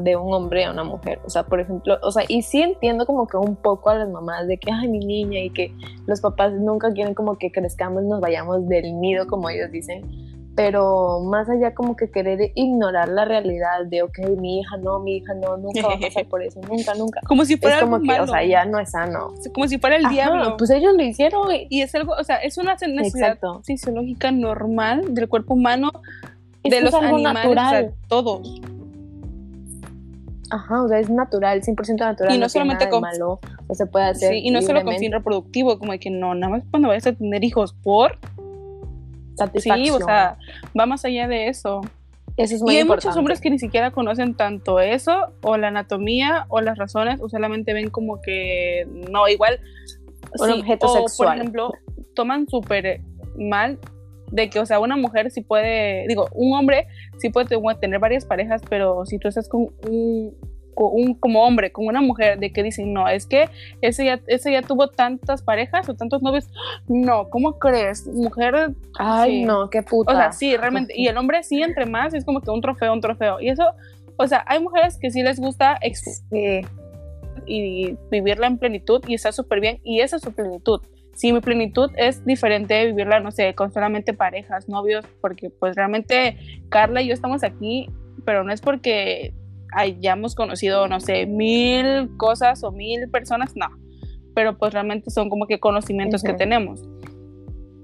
de 0.00 0.16
un 0.16 0.32
hombre 0.32 0.64
a 0.64 0.70
una 0.70 0.84
mujer. 0.84 1.20
O 1.24 1.30
sea, 1.30 1.44
por 1.44 1.60
ejemplo, 1.60 1.98
o 2.02 2.10
sea, 2.10 2.24
y 2.26 2.42
sí 2.42 2.62
entiendo 2.62 3.04
como 3.04 3.26
que 3.26 3.36
un 3.36 3.56
poco 3.56 3.90
a 3.90 3.96
las 3.96 4.08
mamás 4.08 4.46
de 4.46 4.56
que, 4.58 4.70
ay, 4.72 4.88
mi 4.88 4.98
niña, 4.98 5.40
y 5.40 5.50
que 5.50 5.74
los 6.06 6.20
papás 6.20 6.52
nunca 6.52 6.92
quieren 6.92 7.14
como 7.14 7.36
que 7.36 7.52
crezcamos, 7.52 8.02
nos 8.04 8.20
vayamos 8.20 8.66
del 8.66 8.98
nido, 9.00 9.26
como 9.26 9.50
ellos 9.50 9.70
dicen 9.70 10.23
pero 10.56 11.20
más 11.20 11.48
allá 11.48 11.74
como 11.74 11.96
que 11.96 12.10
querer 12.10 12.52
ignorar 12.54 13.08
la 13.08 13.24
realidad 13.24 13.84
de, 13.86 14.02
ok, 14.02 14.18
mi 14.38 14.60
hija 14.60 14.76
no, 14.76 15.00
mi 15.00 15.16
hija 15.16 15.34
no, 15.34 15.56
nunca 15.56 15.86
va 15.86 15.94
a 15.94 15.98
pasar 15.98 16.24
por 16.28 16.42
eso, 16.42 16.60
nunca, 16.68 16.94
nunca. 16.94 17.20
Como 17.26 17.44
si 17.44 17.56
fuera 17.56 17.76
es 17.76 17.82
como 17.82 18.00
que, 18.00 18.20
o 18.20 18.26
sea, 18.26 18.44
ya 18.44 18.64
no 18.64 18.78
es 18.78 18.90
sano. 18.90 19.34
Como 19.52 19.66
si 19.66 19.78
fuera 19.78 19.96
el 19.96 20.08
diablo. 20.08 20.56
Pues 20.56 20.70
ellos 20.70 20.94
lo 20.96 21.02
hicieron. 21.02 21.48
Y 21.68 21.82
es 21.82 21.94
algo, 21.94 22.14
o 22.18 22.24
sea, 22.24 22.36
es 22.36 22.56
una 22.58 22.76
necesidad 22.86 23.38
fisiológica 23.64 24.30
normal 24.30 25.14
del 25.14 25.28
cuerpo 25.28 25.54
humano, 25.54 25.90
de 26.62 26.80
los 26.80 26.94
animales, 26.94 27.34
natural. 27.34 27.94
todos. 28.08 28.60
Ajá, 30.50 30.84
o 30.84 30.88
sea, 30.88 31.00
es 31.00 31.10
natural, 31.10 31.62
100% 31.62 31.98
natural. 31.98 32.34
Y 32.34 32.38
no, 32.38 32.48
solamente 32.48 32.88
con 32.88 33.00
malo, 33.00 33.40
o 33.66 33.74
se 33.74 33.86
puede 33.86 34.06
hacer. 34.06 34.34
Sí, 34.34 34.40
y 34.44 34.50
no 34.52 34.62
solo 34.62 34.84
con 34.84 34.96
fin 34.98 35.10
reproductivo, 35.10 35.78
como 35.80 35.92
de 35.92 35.98
que 35.98 36.10
no, 36.10 36.34
nada 36.34 36.52
más 36.52 36.62
cuando 36.70 36.88
vayas 36.88 37.08
a 37.08 37.12
tener 37.12 37.42
hijos 37.42 37.74
por 37.82 38.18
Sí, 39.58 39.90
o 39.90 39.98
sea, 39.98 40.38
va 40.78 40.86
más 40.86 41.04
allá 41.04 41.28
de 41.28 41.48
eso. 41.48 41.80
Eso 42.36 42.56
es 42.56 42.62
muy 42.62 42.74
y 42.74 42.78
hay 42.78 42.84
muchos 42.84 43.16
hombres 43.16 43.40
que 43.40 43.48
ni 43.48 43.58
siquiera 43.58 43.92
conocen 43.92 44.34
tanto 44.34 44.80
eso, 44.80 45.32
o 45.42 45.56
la 45.56 45.68
anatomía, 45.68 46.46
o 46.48 46.60
las 46.60 46.78
razones, 46.78 47.20
o 47.20 47.28
solamente 47.28 47.72
ven 47.72 47.90
como 47.90 48.20
que 48.20 48.86
no, 49.10 49.28
igual. 49.28 49.60
Un 50.40 50.50
objeto 50.50 50.88
sexual. 50.88 51.28
Por 51.28 51.36
ejemplo, 51.36 51.72
toman 52.14 52.48
súper 52.48 53.02
mal 53.36 53.78
de 54.32 54.50
que, 54.50 54.58
o 54.58 54.66
sea, 54.66 54.80
una 54.80 54.96
mujer 54.96 55.30
sí 55.30 55.42
puede, 55.42 56.08
digo, 56.08 56.28
un 56.32 56.58
hombre 56.58 56.88
sí 57.18 57.28
puede 57.28 57.46
tener 57.80 58.00
varias 58.00 58.24
parejas, 58.24 58.62
pero 58.68 59.06
si 59.06 59.18
tú 59.18 59.28
estás 59.28 59.48
con 59.48 59.68
un, 59.88 60.34
un, 60.76 61.14
como 61.14 61.44
hombre, 61.44 61.72
con 61.72 61.86
una 61.86 62.00
mujer, 62.00 62.38
de 62.38 62.52
que 62.52 62.62
dicen, 62.62 62.92
no, 62.92 63.08
es 63.08 63.26
que 63.26 63.48
ese 63.80 64.04
ya, 64.04 64.20
ese 64.26 64.52
ya 64.52 64.62
tuvo 64.62 64.88
tantas 64.88 65.42
parejas 65.42 65.88
o 65.88 65.94
tantos 65.94 66.22
novios, 66.22 66.48
no, 66.88 67.28
¿cómo 67.30 67.58
crees? 67.58 68.06
Mujer, 68.06 68.74
ay, 68.98 69.44
no, 69.44 69.70
qué 69.70 69.82
puta. 69.82 70.12
O 70.12 70.16
sea, 70.16 70.32
sí, 70.32 70.56
realmente, 70.56 70.94
y 70.96 71.06
el 71.08 71.16
hombre 71.16 71.42
sí, 71.42 71.62
entre 71.62 71.86
más, 71.86 72.14
es 72.14 72.24
como 72.24 72.40
que 72.40 72.50
un 72.50 72.60
trofeo, 72.60 72.92
un 72.92 73.00
trofeo, 73.00 73.40
y 73.40 73.48
eso, 73.48 73.64
o 74.16 74.26
sea, 74.26 74.44
hay 74.46 74.60
mujeres 74.60 74.98
que 74.98 75.10
sí 75.10 75.22
les 75.22 75.40
gusta 75.40 75.78
y 77.46 77.96
vivirla 78.10 78.46
en 78.46 78.58
plenitud 78.58 79.02
y 79.06 79.14
está 79.14 79.32
súper 79.32 79.60
bien, 79.60 79.80
y 79.84 80.00
esa 80.00 80.16
es 80.16 80.22
su 80.22 80.32
plenitud. 80.32 80.80
Si 81.14 81.32
mi 81.32 81.40
plenitud 81.40 81.92
es 81.96 82.24
diferente 82.24 82.74
de 82.74 82.86
vivirla, 82.86 83.20
no 83.20 83.30
sé, 83.30 83.54
con 83.54 83.72
solamente 83.72 84.14
parejas, 84.14 84.68
novios, 84.68 85.04
porque 85.20 85.48
pues 85.48 85.76
realmente 85.76 86.36
Carla 86.70 87.02
y 87.02 87.06
yo 87.06 87.14
estamos 87.14 87.44
aquí, 87.44 87.88
pero 88.24 88.42
no 88.42 88.52
es 88.52 88.60
porque 88.60 89.32
hayamos 89.74 90.34
conocido, 90.34 90.88
no 90.88 91.00
sé, 91.00 91.26
mil 91.26 92.16
cosas 92.16 92.62
o 92.64 92.72
mil 92.72 93.08
personas, 93.10 93.52
no. 93.56 93.66
Pero 94.34 94.58
pues 94.58 94.72
realmente 94.72 95.10
son 95.10 95.30
como 95.30 95.46
que 95.46 95.60
conocimientos 95.60 96.22
que 96.22 96.34
tenemos. 96.34 96.80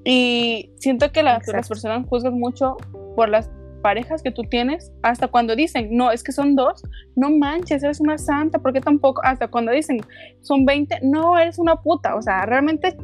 Y 0.04 0.72
siento 0.76 1.12
que 1.12 1.22
las 1.22 1.44
personas 1.68 2.06
juzgan 2.08 2.38
mucho 2.38 2.76
por 3.14 3.28
las 3.28 3.50
parejas 3.82 4.22
que 4.22 4.30
tú 4.30 4.42
tienes, 4.42 4.92
hasta 5.02 5.28
cuando 5.28 5.56
dicen, 5.56 5.88
no, 5.90 6.10
es 6.10 6.22
que 6.22 6.32
son 6.32 6.54
dos, 6.54 6.82
no 7.16 7.30
manches, 7.30 7.82
eres 7.82 8.00
una 8.00 8.18
santa, 8.18 8.58
porque 8.58 8.80
tampoco, 8.80 9.20
hasta 9.24 9.48
cuando 9.48 9.72
dicen, 9.72 10.00
son 10.42 10.64
20, 10.64 11.00
no, 11.02 11.38
eres 11.38 11.58
una 11.58 11.76
puta, 11.76 12.14
o 12.14 12.22
sea, 12.22 12.44
realmente... 12.46 12.96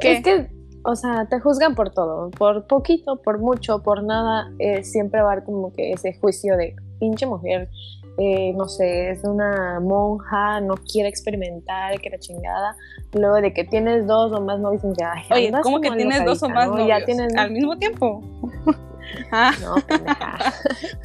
Es 0.00 0.22
que, 0.22 0.48
o 0.84 0.94
sea, 0.94 1.26
te 1.28 1.40
juzgan 1.40 1.74
por 1.74 1.90
todo, 1.90 2.30
por 2.30 2.66
poquito, 2.66 3.20
por 3.22 3.38
mucho, 3.38 3.82
por 3.82 4.04
nada, 4.04 4.52
eh, 4.58 4.84
siempre 4.84 5.20
va 5.20 5.30
a 5.30 5.32
haber 5.32 5.44
como 5.44 5.72
que 5.72 5.92
ese 5.92 6.14
juicio 6.20 6.56
de 6.56 6.76
pinche 7.00 7.26
mujer, 7.26 7.68
eh, 8.16 8.52
no 8.54 8.68
sé, 8.68 9.10
es 9.10 9.24
una 9.24 9.80
monja, 9.80 10.60
no 10.60 10.74
quiere 10.76 11.08
experimentar, 11.08 12.00
que 12.00 12.10
la 12.10 12.18
chingada. 12.18 12.76
Luego 13.12 13.36
de 13.36 13.52
que 13.52 13.64
tienes 13.64 14.06
dos 14.06 14.32
o 14.32 14.40
más 14.40 14.60
novios, 14.60 14.82
ya. 14.96 15.14
Oye, 15.30 15.52
¿cómo 15.62 15.80
que 15.80 15.90
tienes 15.92 16.24
dos 16.24 16.42
o 16.42 16.48
más 16.48 16.68
novios? 16.68 16.88
Ya 16.88 17.04
tienes... 17.04 17.34
¿Al 17.36 17.50
mismo 17.50 17.76
tiempo? 17.76 18.22
ah. 19.32 19.52
No. 19.60 19.74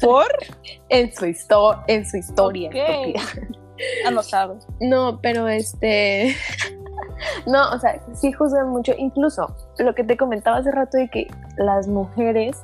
¿Por? 0.00 0.26
En 0.88 1.12
su, 1.12 1.26
histo 1.26 1.82
en 1.88 2.06
su 2.06 2.16
historia. 2.18 2.68
Okay. 2.68 3.14
Anotado. 4.06 4.58
No, 4.80 5.20
pero 5.20 5.48
este. 5.48 6.36
no, 7.46 7.70
o 7.70 7.78
sea, 7.78 8.00
sí 8.14 8.30
juzgan 8.30 8.68
mucho. 8.68 8.92
Incluso 8.96 9.56
lo 9.78 9.94
que 9.94 10.04
te 10.04 10.16
comentaba 10.16 10.58
hace 10.58 10.70
rato 10.70 10.98
de 10.98 11.08
que 11.08 11.26
las 11.56 11.88
mujeres. 11.88 12.62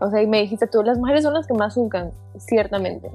O 0.00 0.10
sea, 0.10 0.22
y 0.22 0.26
me 0.26 0.42
dijiste 0.42 0.66
tú, 0.66 0.82
las 0.82 0.98
mujeres 0.98 1.22
son 1.22 1.34
las 1.34 1.46
que 1.46 1.54
más 1.54 1.74
juzgan, 1.74 2.12
ciertamente. 2.38 3.10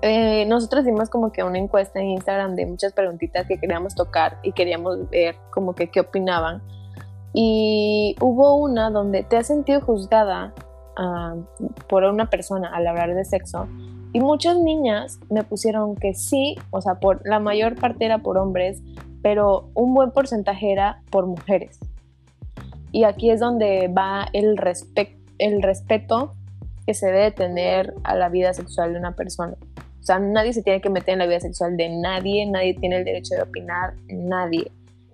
Eh, 0.00 0.44
nosotros 0.46 0.82
hicimos 0.82 1.10
como 1.10 1.32
que 1.32 1.42
una 1.42 1.58
encuesta 1.58 1.98
en 2.00 2.10
Instagram 2.10 2.54
de 2.54 2.66
muchas 2.66 2.92
preguntitas 2.92 3.46
que 3.46 3.58
queríamos 3.58 3.94
tocar 3.94 4.38
y 4.42 4.52
queríamos 4.52 5.08
ver 5.10 5.36
como 5.50 5.74
que 5.74 5.90
qué 5.90 6.00
opinaban. 6.00 6.62
Y 7.32 8.16
hubo 8.20 8.56
una 8.56 8.90
donde 8.90 9.22
te 9.24 9.36
has 9.36 9.48
sentido 9.48 9.80
juzgada 9.80 10.54
ah, 10.96 11.34
por 11.88 12.04
una 12.04 12.30
persona 12.30 12.68
al 12.74 12.86
hablar 12.86 13.14
de 13.14 13.24
sexo. 13.24 13.66
Y 14.12 14.20
muchas 14.20 14.56
niñas 14.56 15.18
me 15.28 15.44
pusieron 15.44 15.94
que 15.94 16.14
sí, 16.14 16.56
o 16.70 16.80
sea, 16.80 16.94
por 16.94 17.20
la 17.26 17.40
mayor 17.40 17.74
parte 17.74 18.04
era 18.04 18.18
por 18.18 18.38
hombres, 18.38 18.80
pero 19.22 19.68
un 19.74 19.94
buen 19.94 20.12
porcentaje 20.12 20.72
era 20.72 21.02
por 21.10 21.26
mujeres. 21.26 21.78
Y 22.92 23.04
aquí 23.04 23.30
es 23.30 23.40
donde 23.40 23.88
va 23.88 24.28
el, 24.32 24.58
el 25.38 25.62
respeto 25.62 26.32
que 26.86 26.94
se 26.94 27.06
debe 27.08 27.30
tener 27.32 27.92
a 28.04 28.14
la 28.14 28.30
vida 28.30 28.54
sexual 28.54 28.94
de 28.94 28.98
una 28.98 29.14
persona. 29.14 29.54
O 30.08 30.10
sea, 30.10 30.20
nadie 30.20 30.54
se 30.54 30.62
tiene 30.62 30.80
que 30.80 30.88
meter 30.88 31.12
en 31.12 31.18
la 31.18 31.26
vida 31.26 31.38
sexual 31.38 31.76
de 31.76 31.90
nadie, 31.90 32.46
nadie 32.46 32.72
tiene 32.72 32.96
el 32.96 33.04
derecho 33.04 33.34
de 33.34 33.42
opinar, 33.42 33.92
nadie. 34.08 34.72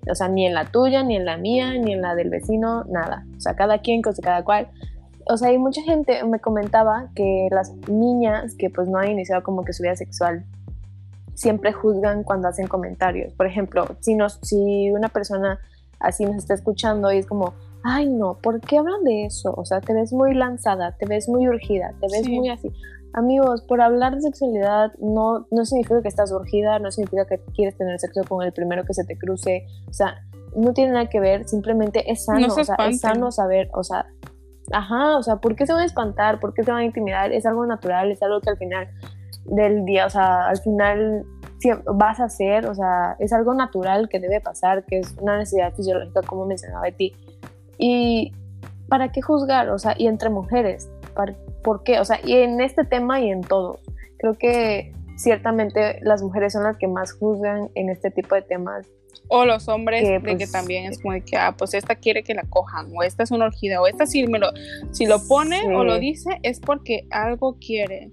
O 0.09 0.15
sea, 0.15 0.29
ni 0.29 0.47
en 0.47 0.55
la 0.55 0.67
tuya, 0.67 1.03
ni 1.03 1.17
en 1.17 1.25
la 1.25 1.37
mía, 1.37 1.73
ni 1.73 1.95
en 1.95 2.01
la 2.01 2.15
del 2.15 2.31
vecino, 2.31 2.85
nada. 2.85 3.27
O 3.37 3.41
sea, 3.41 3.57
cada 3.57 3.79
quien, 3.79 4.03
cosa 4.03 4.23
cada 4.23 4.45
cual. 4.45 4.69
O 5.27 5.37
sea, 5.37 5.49
hay 5.49 5.59
mucha 5.59 5.83
gente 5.83 6.23
me 6.23 6.39
comentaba 6.39 7.11
que 7.17 7.49
las 7.51 7.75
niñas 7.89 8.55
que 8.55 8.71
pues 8.71 8.87
no 8.87 8.99
han 8.99 9.11
iniciado 9.11 9.43
como 9.43 9.65
que 9.65 9.73
su 9.73 9.83
vida 9.83 9.97
sexual 9.97 10.45
siempre 11.35 11.73
juzgan 11.73 12.23
cuando 12.23 12.47
hacen 12.47 12.69
comentarios. 12.69 13.33
Por 13.33 13.49
ejemplo, 13.49 13.97
si, 13.99 14.15
nos, 14.15 14.39
si 14.43 14.93
una 14.93 15.09
persona 15.09 15.59
así 15.99 16.25
nos 16.25 16.37
está 16.37 16.55
escuchando 16.55 17.11
y 17.11 17.19
es 17.19 17.27
como, 17.27 17.55
ay 17.83 18.09
no, 18.09 18.35
¿por 18.35 18.61
qué 18.61 18.79
hablan 18.79 19.03
de 19.03 19.25
eso? 19.25 19.53
O 19.57 19.65
sea, 19.65 19.81
te 19.81 19.93
ves 19.93 20.13
muy 20.13 20.35
lanzada, 20.35 20.93
te 20.93 21.07
ves 21.07 21.29
muy 21.29 21.49
urgida, 21.49 21.95
te 22.01 22.07
ves 22.13 22.29
muy 22.29 22.49
así. 22.49 22.71
Amigos, 23.15 23.63
por 23.63 23.81
hablar 23.81 24.15
de 24.15 24.21
sexualidad 24.23 24.93
no, 24.99 25.47
no 25.53 25.65
significa 25.65 26.03
que 26.03 26.09
estás 26.09 26.33
urgida, 26.33 26.81
no 26.81 26.91
significa 26.91 27.25
que 27.27 27.39
quieres 27.55 27.77
tener 27.77 27.99
sexo 28.01 28.23
con 28.29 28.45
el 28.45 28.53
primero 28.53 28.85
que 28.85 28.93
se 28.93 29.05
te 29.05 29.17
cruce, 29.17 29.67
o 29.89 29.93
sea, 29.93 30.17
no 30.57 30.73
tiene 30.73 30.93
nada 30.93 31.09
que 31.09 31.21
ver, 31.21 31.49
simplemente 31.49 32.11
es 32.11 32.25
sano, 32.25 32.49
o 32.49 32.65
sea, 32.65 32.75
es 32.89 33.01
sano 33.01 33.31
saber, 33.31 33.71
o 33.73 33.85
sea, 33.85 34.07
ajá, 34.73 35.17
o 35.17 35.23
sea, 35.23 35.37
¿por 35.37 35.55
qué 35.55 35.65
se 35.65 35.73
van 35.73 35.83
a 35.83 35.87
espantar? 35.87 36.41
¿Por 36.41 36.55
qué 36.55 36.65
se 36.65 36.73
van 36.73 36.81
a 36.81 36.85
intimidar? 36.85 37.33
Es 37.33 37.47
algo 37.47 37.65
natural, 37.67 38.11
es 38.11 38.23
algo 38.23 38.41
que 38.41 38.51
al 38.51 38.59
final 38.59 38.89
del 39.45 39.85
día, 39.85 40.07
o 40.07 40.11
sea, 40.11 40.49
al 40.49 40.59
final 40.59 41.25
vas 41.95 42.21
a 42.21 42.25
hacer, 42.25 42.67
o 42.67 42.75
sea, 42.75 43.17
es 43.19 43.33
algo 43.33 43.55
natural 43.55 44.09
que 44.09 44.21
debe 44.21 44.41
pasar, 44.41 44.85
que 44.85 44.99
es 44.99 45.15
una 45.21 45.39
necesidad 45.39 45.73
fisiológica, 45.73 46.21
como 46.23 46.47
mencionaba 46.47 46.91
ti. 46.91 47.15
Y 47.79 48.33
¿para 48.89 49.13
qué 49.13 49.23
juzgar? 49.23 49.71
O 49.71 49.79
sea, 49.79 49.95
y 49.97 50.07
entre 50.07 50.31
mujeres, 50.31 50.91
¿Por 51.63 51.83
qué? 51.85 52.01
O 52.01 52.05
sea, 52.05 52.21
y 52.25 52.35
en 52.35 52.61
este 52.61 52.85
tema 52.85 53.21
y 53.21 53.31
en 53.31 53.43
todo. 53.43 53.81
Creo 54.19 54.35
que 54.35 54.93
ciertamente 55.17 56.01
las 56.03 56.23
mujeres 56.23 56.53
son 56.53 56.65
las 56.65 56.77
que 56.77 56.89
más 56.89 57.13
juzgan 57.13 57.71
en 57.75 57.89
este 57.89 58.11
tipo 58.11 58.35
de 58.35 58.43
temas. 58.43 58.87
O 59.29 59.45
los 59.45 59.69
hombres, 59.69 60.07
de 60.07 60.21
que 60.21 60.37
pues, 60.37 60.53
también 60.53 60.91
es 60.91 61.01
como 61.01 61.15
de 61.15 61.23
que, 61.23 61.37
ah, 61.37 61.55
pues 61.57 61.73
esta 61.75 61.95
quiere 61.95 62.23
que 62.23 62.35
la 62.35 62.43
cojan, 62.43 62.89
o 62.95 63.03
esta 63.03 63.23
es 63.23 63.31
una 63.31 63.47
orgídea, 63.47 63.81
o 63.81 63.87
esta 63.87 64.07
si, 64.07 64.27
me 64.27 64.39
lo, 64.39 64.49
si 64.91 65.07
lo 65.07 65.19
pone 65.27 65.75
o 65.75 65.85
lo 65.85 65.99
dice 65.99 66.39
es 66.43 66.61
porque 66.61 67.07
algo 67.11 67.57
quiere. 67.59 68.11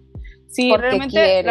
Sí, 0.52 0.76
realmente, 0.76 1.46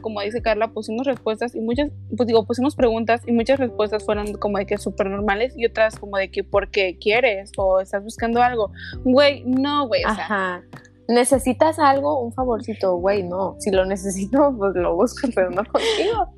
como 0.00 0.20
dice 0.20 0.42
Carla, 0.42 0.68
pusimos 0.68 1.06
respuestas 1.06 1.54
y 1.54 1.60
muchas, 1.60 1.90
pues 2.16 2.26
digo, 2.26 2.44
pusimos 2.44 2.74
preguntas 2.74 3.22
y 3.26 3.32
muchas 3.32 3.60
respuestas 3.60 4.04
fueron 4.04 4.32
como 4.34 4.58
de 4.58 4.66
que 4.66 4.76
súper 4.76 5.08
normales 5.08 5.54
y 5.56 5.66
otras 5.66 5.98
como 5.98 6.16
de 6.16 6.30
que 6.30 6.42
porque 6.42 6.98
quieres 6.98 7.52
o 7.56 7.80
estás 7.80 8.02
buscando 8.02 8.42
algo. 8.42 8.72
Güey, 9.04 9.44
no, 9.46 9.86
güey. 9.86 10.04
O 10.04 10.14
sea, 10.14 10.64
¿Necesitas 11.08 11.78
algo? 11.78 12.20
Un 12.20 12.32
favorcito, 12.32 12.96
güey, 12.96 13.22
no. 13.22 13.56
Si 13.58 13.70
lo 13.70 13.84
necesito, 13.84 14.54
pues 14.56 14.74
lo 14.74 14.96
busco, 14.96 15.28
pero 15.34 15.50
no 15.50 15.62
contigo. 15.64 16.34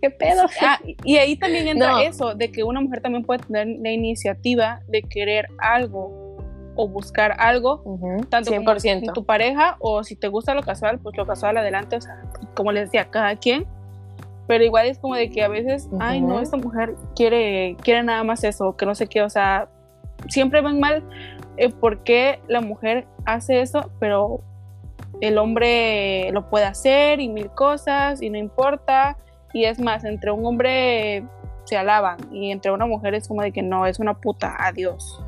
¿Qué 0.00 0.10
pedo? 0.10 0.46
Ah, 0.62 0.80
y 1.04 1.16
ahí 1.16 1.36
también 1.36 1.68
entra 1.68 2.02
eso, 2.02 2.34
de 2.34 2.50
que 2.50 2.64
una 2.64 2.80
mujer 2.80 3.02
también 3.02 3.24
puede 3.24 3.40
tener 3.40 3.68
la 3.80 3.90
iniciativa 3.90 4.80
de 4.88 5.02
querer 5.02 5.46
algo 5.58 6.19
o 6.80 6.88
buscar 6.88 7.36
algo, 7.38 7.82
tanto 8.30 8.50
100%. 8.50 9.04
con 9.04 9.14
tu 9.14 9.24
pareja 9.26 9.76
o 9.80 10.02
si 10.02 10.16
te 10.16 10.28
gusta 10.28 10.54
lo 10.54 10.62
casual, 10.62 10.98
pues 10.98 11.14
lo 11.14 11.26
casual 11.26 11.58
adelante, 11.58 11.96
o 11.96 12.00
sea, 12.00 12.22
como 12.54 12.72
les 12.72 12.84
decía, 12.84 13.10
cada 13.10 13.36
quien. 13.36 13.66
Pero 14.46 14.64
igual 14.64 14.86
es 14.86 14.98
como 14.98 15.14
de 15.14 15.28
que 15.28 15.44
a 15.44 15.48
veces, 15.48 15.90
ay, 16.00 16.22
no, 16.22 16.40
esta 16.40 16.56
mujer 16.56 16.94
quiere, 17.14 17.76
quiere 17.82 18.02
nada 18.02 18.24
más 18.24 18.42
eso, 18.44 18.76
que 18.76 18.86
no 18.86 18.94
sé 18.94 19.06
qué, 19.08 19.20
o 19.20 19.28
sea, 19.28 19.68
siempre 20.28 20.62
ven 20.62 20.80
mal 20.80 21.04
eh, 21.58 21.68
por 21.68 22.02
qué 22.02 22.40
la 22.48 22.62
mujer 22.62 23.06
hace 23.26 23.60
eso, 23.60 23.90
pero 24.00 24.40
el 25.20 25.36
hombre 25.36 26.32
lo 26.32 26.48
puede 26.48 26.64
hacer 26.64 27.20
y 27.20 27.28
mil 27.28 27.50
cosas 27.50 28.22
y 28.22 28.30
no 28.30 28.38
importa. 28.38 29.18
Y 29.52 29.66
es 29.66 29.78
más, 29.78 30.04
entre 30.04 30.30
un 30.30 30.46
hombre 30.46 31.24
se 31.64 31.76
alaban 31.76 32.16
y 32.32 32.50
entre 32.50 32.72
una 32.72 32.86
mujer 32.86 33.14
es 33.14 33.28
como 33.28 33.42
de 33.42 33.52
que 33.52 33.62
no, 33.62 33.84
es 33.84 33.98
una 33.98 34.14
puta, 34.14 34.56
adiós. 34.58 35.22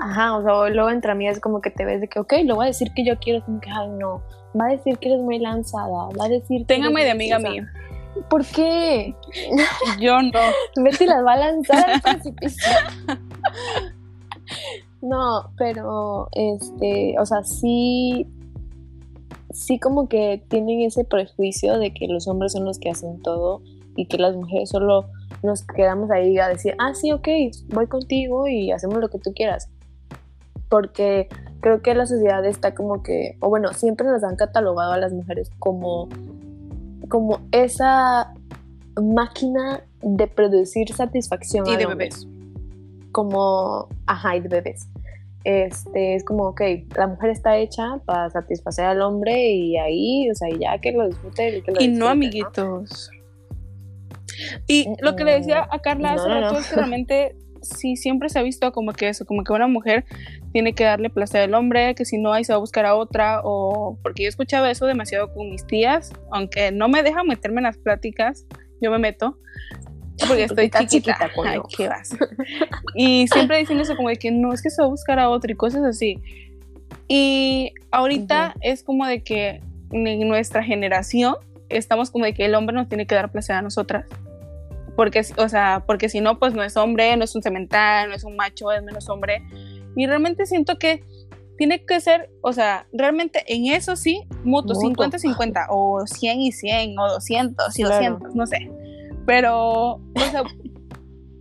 Ajá, 0.00 0.36
o 0.36 0.42
sea, 0.42 0.68
luego 0.70 0.90
entre 0.90 1.12
es 1.28 1.40
como 1.40 1.60
que 1.60 1.70
te 1.70 1.84
ves 1.84 2.00
de 2.00 2.08
que, 2.08 2.18
ok, 2.18 2.32
lo 2.44 2.56
va 2.56 2.64
a 2.64 2.66
decir 2.68 2.92
que 2.94 3.04
yo 3.04 3.18
quiero, 3.18 3.44
como 3.44 3.60
que, 3.60 3.70
ay, 3.70 3.88
no, 3.90 4.22
va 4.58 4.66
a 4.66 4.70
decir 4.70 4.98
que 4.98 5.08
eres 5.08 5.20
muy 5.20 5.38
lanzada, 5.38 6.08
va 6.18 6.24
a 6.26 6.28
decir... 6.28 6.66
Téngame 6.66 7.04
de 7.04 7.10
amiga 7.10 7.38
mía. 7.38 7.70
¿Por 8.28 8.44
qué? 8.44 9.14
Yo 10.00 10.20
no. 10.20 10.40
Betty 10.76 11.06
las 11.06 11.24
va 11.24 11.32
a 11.32 11.36
lanzar 11.36 11.90
al 11.90 12.00
precipicio. 12.02 12.70
No, 15.00 15.50
pero 15.56 16.28
este, 16.32 17.16
o 17.18 17.26
sea, 17.26 17.42
sí, 17.42 18.26
sí 19.50 19.78
como 19.78 20.08
que 20.08 20.42
tienen 20.48 20.82
ese 20.82 21.04
prejuicio 21.04 21.78
de 21.78 21.92
que 21.92 22.06
los 22.06 22.28
hombres 22.28 22.52
son 22.52 22.64
los 22.64 22.78
que 22.78 22.90
hacen 22.90 23.20
todo 23.22 23.62
y 23.96 24.06
que 24.06 24.18
las 24.18 24.36
mujeres 24.36 24.70
solo 24.70 25.06
nos 25.42 25.62
quedamos 25.64 26.10
ahí 26.10 26.38
a 26.38 26.48
decir, 26.48 26.74
ah, 26.78 26.94
sí, 26.94 27.12
ok, 27.12 27.28
voy 27.68 27.86
contigo 27.86 28.48
y 28.48 28.72
hacemos 28.72 28.98
lo 28.98 29.08
que 29.08 29.18
tú 29.18 29.32
quieras. 29.34 29.68
Porque 30.68 31.28
creo 31.60 31.82
que 31.82 31.94
la 31.94 32.06
sociedad 32.06 32.44
está 32.44 32.74
como 32.74 33.02
que, 33.02 33.36
o 33.40 33.48
bueno, 33.48 33.72
siempre 33.72 34.06
nos 34.06 34.24
han 34.24 34.36
catalogado 34.36 34.92
a 34.92 34.98
las 34.98 35.12
mujeres 35.12 35.50
como, 35.58 36.08
como 37.08 37.40
esa 37.52 38.32
máquina 39.00 39.84
de 40.00 40.26
producir 40.26 40.92
satisfacción. 40.92 41.66
Y 41.66 41.76
de 41.76 41.86
bebés 41.86 42.26
como, 43.12 43.88
ajá, 44.06 44.36
y 44.36 44.40
de 44.40 44.48
bebés. 44.48 44.88
Este, 45.44 46.14
es 46.14 46.24
como, 46.24 46.48
ok, 46.48 46.60
la 46.96 47.06
mujer 47.06 47.30
está 47.30 47.56
hecha 47.56 47.98
para 48.04 48.30
satisfacer 48.30 48.86
al 48.86 49.02
hombre 49.02 49.50
y 49.50 49.76
ahí, 49.76 50.30
o 50.30 50.34
sea, 50.34 50.48
ya 50.56 50.78
que 50.78 50.92
lo 50.92 51.06
disfrute. 51.06 51.62
y 51.78 51.88
no, 51.88 52.08
amiguitos. 52.08 53.10
Y 54.66 54.88
lo 55.00 55.16
que 55.16 55.24
le 55.24 55.32
decía 55.32 55.66
a 55.70 55.78
Carla 55.80 56.14
hace 56.14 56.28
rato 56.28 56.58
es 56.58 56.68
que 56.68 56.76
realmente 56.76 57.36
sí 57.62 57.96
siempre 57.96 58.28
se 58.28 58.38
ha 58.38 58.42
visto 58.42 58.72
como 58.72 58.92
que 58.92 59.08
eso, 59.08 59.24
como 59.24 59.44
que 59.44 59.52
una 59.52 59.68
mujer 59.68 60.04
tiene 60.52 60.74
que 60.74 60.84
darle 60.84 61.10
placer 61.10 61.42
al 61.42 61.54
hombre, 61.54 61.94
que 61.94 62.04
si 62.04 62.18
no 62.18 62.32
ahí 62.32 62.44
se 62.44 62.52
va 62.52 62.56
a 62.56 62.60
buscar 62.60 62.84
a 62.86 62.94
otra, 62.94 63.40
o 63.44 63.98
porque 64.02 64.24
yo 64.24 64.28
escuchaba 64.28 64.70
eso 64.70 64.86
demasiado 64.86 65.32
con 65.32 65.50
mis 65.50 65.66
tías, 65.66 66.12
aunque 66.30 66.72
no 66.72 66.88
me 66.88 67.02
dejan 67.02 67.26
meterme 67.26 67.60
en 67.60 67.64
las 67.64 67.78
pláticas, 67.78 68.46
yo 68.80 68.90
me 68.90 68.98
meto, 68.98 69.38
porque 70.26 70.44
estoy 70.44 70.70
chiquita. 70.70 71.30
Ay, 71.44 71.60
¿qué 71.76 71.88
vas? 71.88 72.10
Y 72.94 73.26
siempre 73.28 73.58
dicen 73.58 73.80
eso 73.80 73.96
como 73.96 74.08
de 74.08 74.16
que 74.16 74.30
no, 74.30 74.52
es 74.52 74.62
que 74.62 74.70
se 74.70 74.82
va 74.82 74.86
a 74.86 74.90
buscar 74.90 75.18
a 75.18 75.28
otro 75.28 75.50
y 75.50 75.54
cosas 75.54 75.84
así. 75.84 76.18
Y 77.08 77.72
ahorita 77.90 78.54
es 78.60 78.82
como 78.82 79.06
de 79.06 79.22
que 79.22 79.60
en 79.90 80.28
nuestra 80.28 80.62
generación 80.62 81.36
estamos 81.76 82.10
como 82.10 82.24
de 82.24 82.34
que 82.34 82.44
el 82.44 82.54
hombre 82.54 82.74
nos 82.74 82.88
tiene 82.88 83.06
que 83.06 83.14
dar 83.14 83.30
placer 83.30 83.56
a 83.56 83.62
nosotras. 83.62 84.06
Porque, 84.96 85.22
o 85.38 85.48
sea, 85.48 85.84
porque 85.86 86.08
si 86.08 86.20
no, 86.20 86.38
pues 86.38 86.54
no 86.54 86.62
es 86.62 86.76
hombre, 86.76 87.16
no 87.16 87.24
es 87.24 87.34
un 87.34 87.42
cemental, 87.42 88.10
no 88.10 88.14
es 88.14 88.24
un 88.24 88.36
macho, 88.36 88.70
es 88.72 88.82
menos 88.82 89.08
hombre. 89.08 89.42
Y 89.96 90.06
realmente 90.06 90.46
siento 90.46 90.78
que 90.78 91.02
tiene 91.56 91.84
que 91.84 92.00
ser, 92.00 92.30
o 92.42 92.52
sea, 92.52 92.86
realmente 92.92 93.44
en 93.46 93.72
eso 93.72 93.96
sí, 93.96 94.22
mutuo, 94.44 94.74
50-50, 94.74 95.66
o 95.70 96.06
100 96.06 96.40
y 96.40 96.52
100, 96.52 96.98
o 96.98 97.12
200 97.12 97.78
y 97.78 97.82
200, 97.82 98.34
no 98.34 98.46
sé. 98.46 98.70
Pero, 99.26 99.94
o 99.94 100.02
sea, 100.30 100.42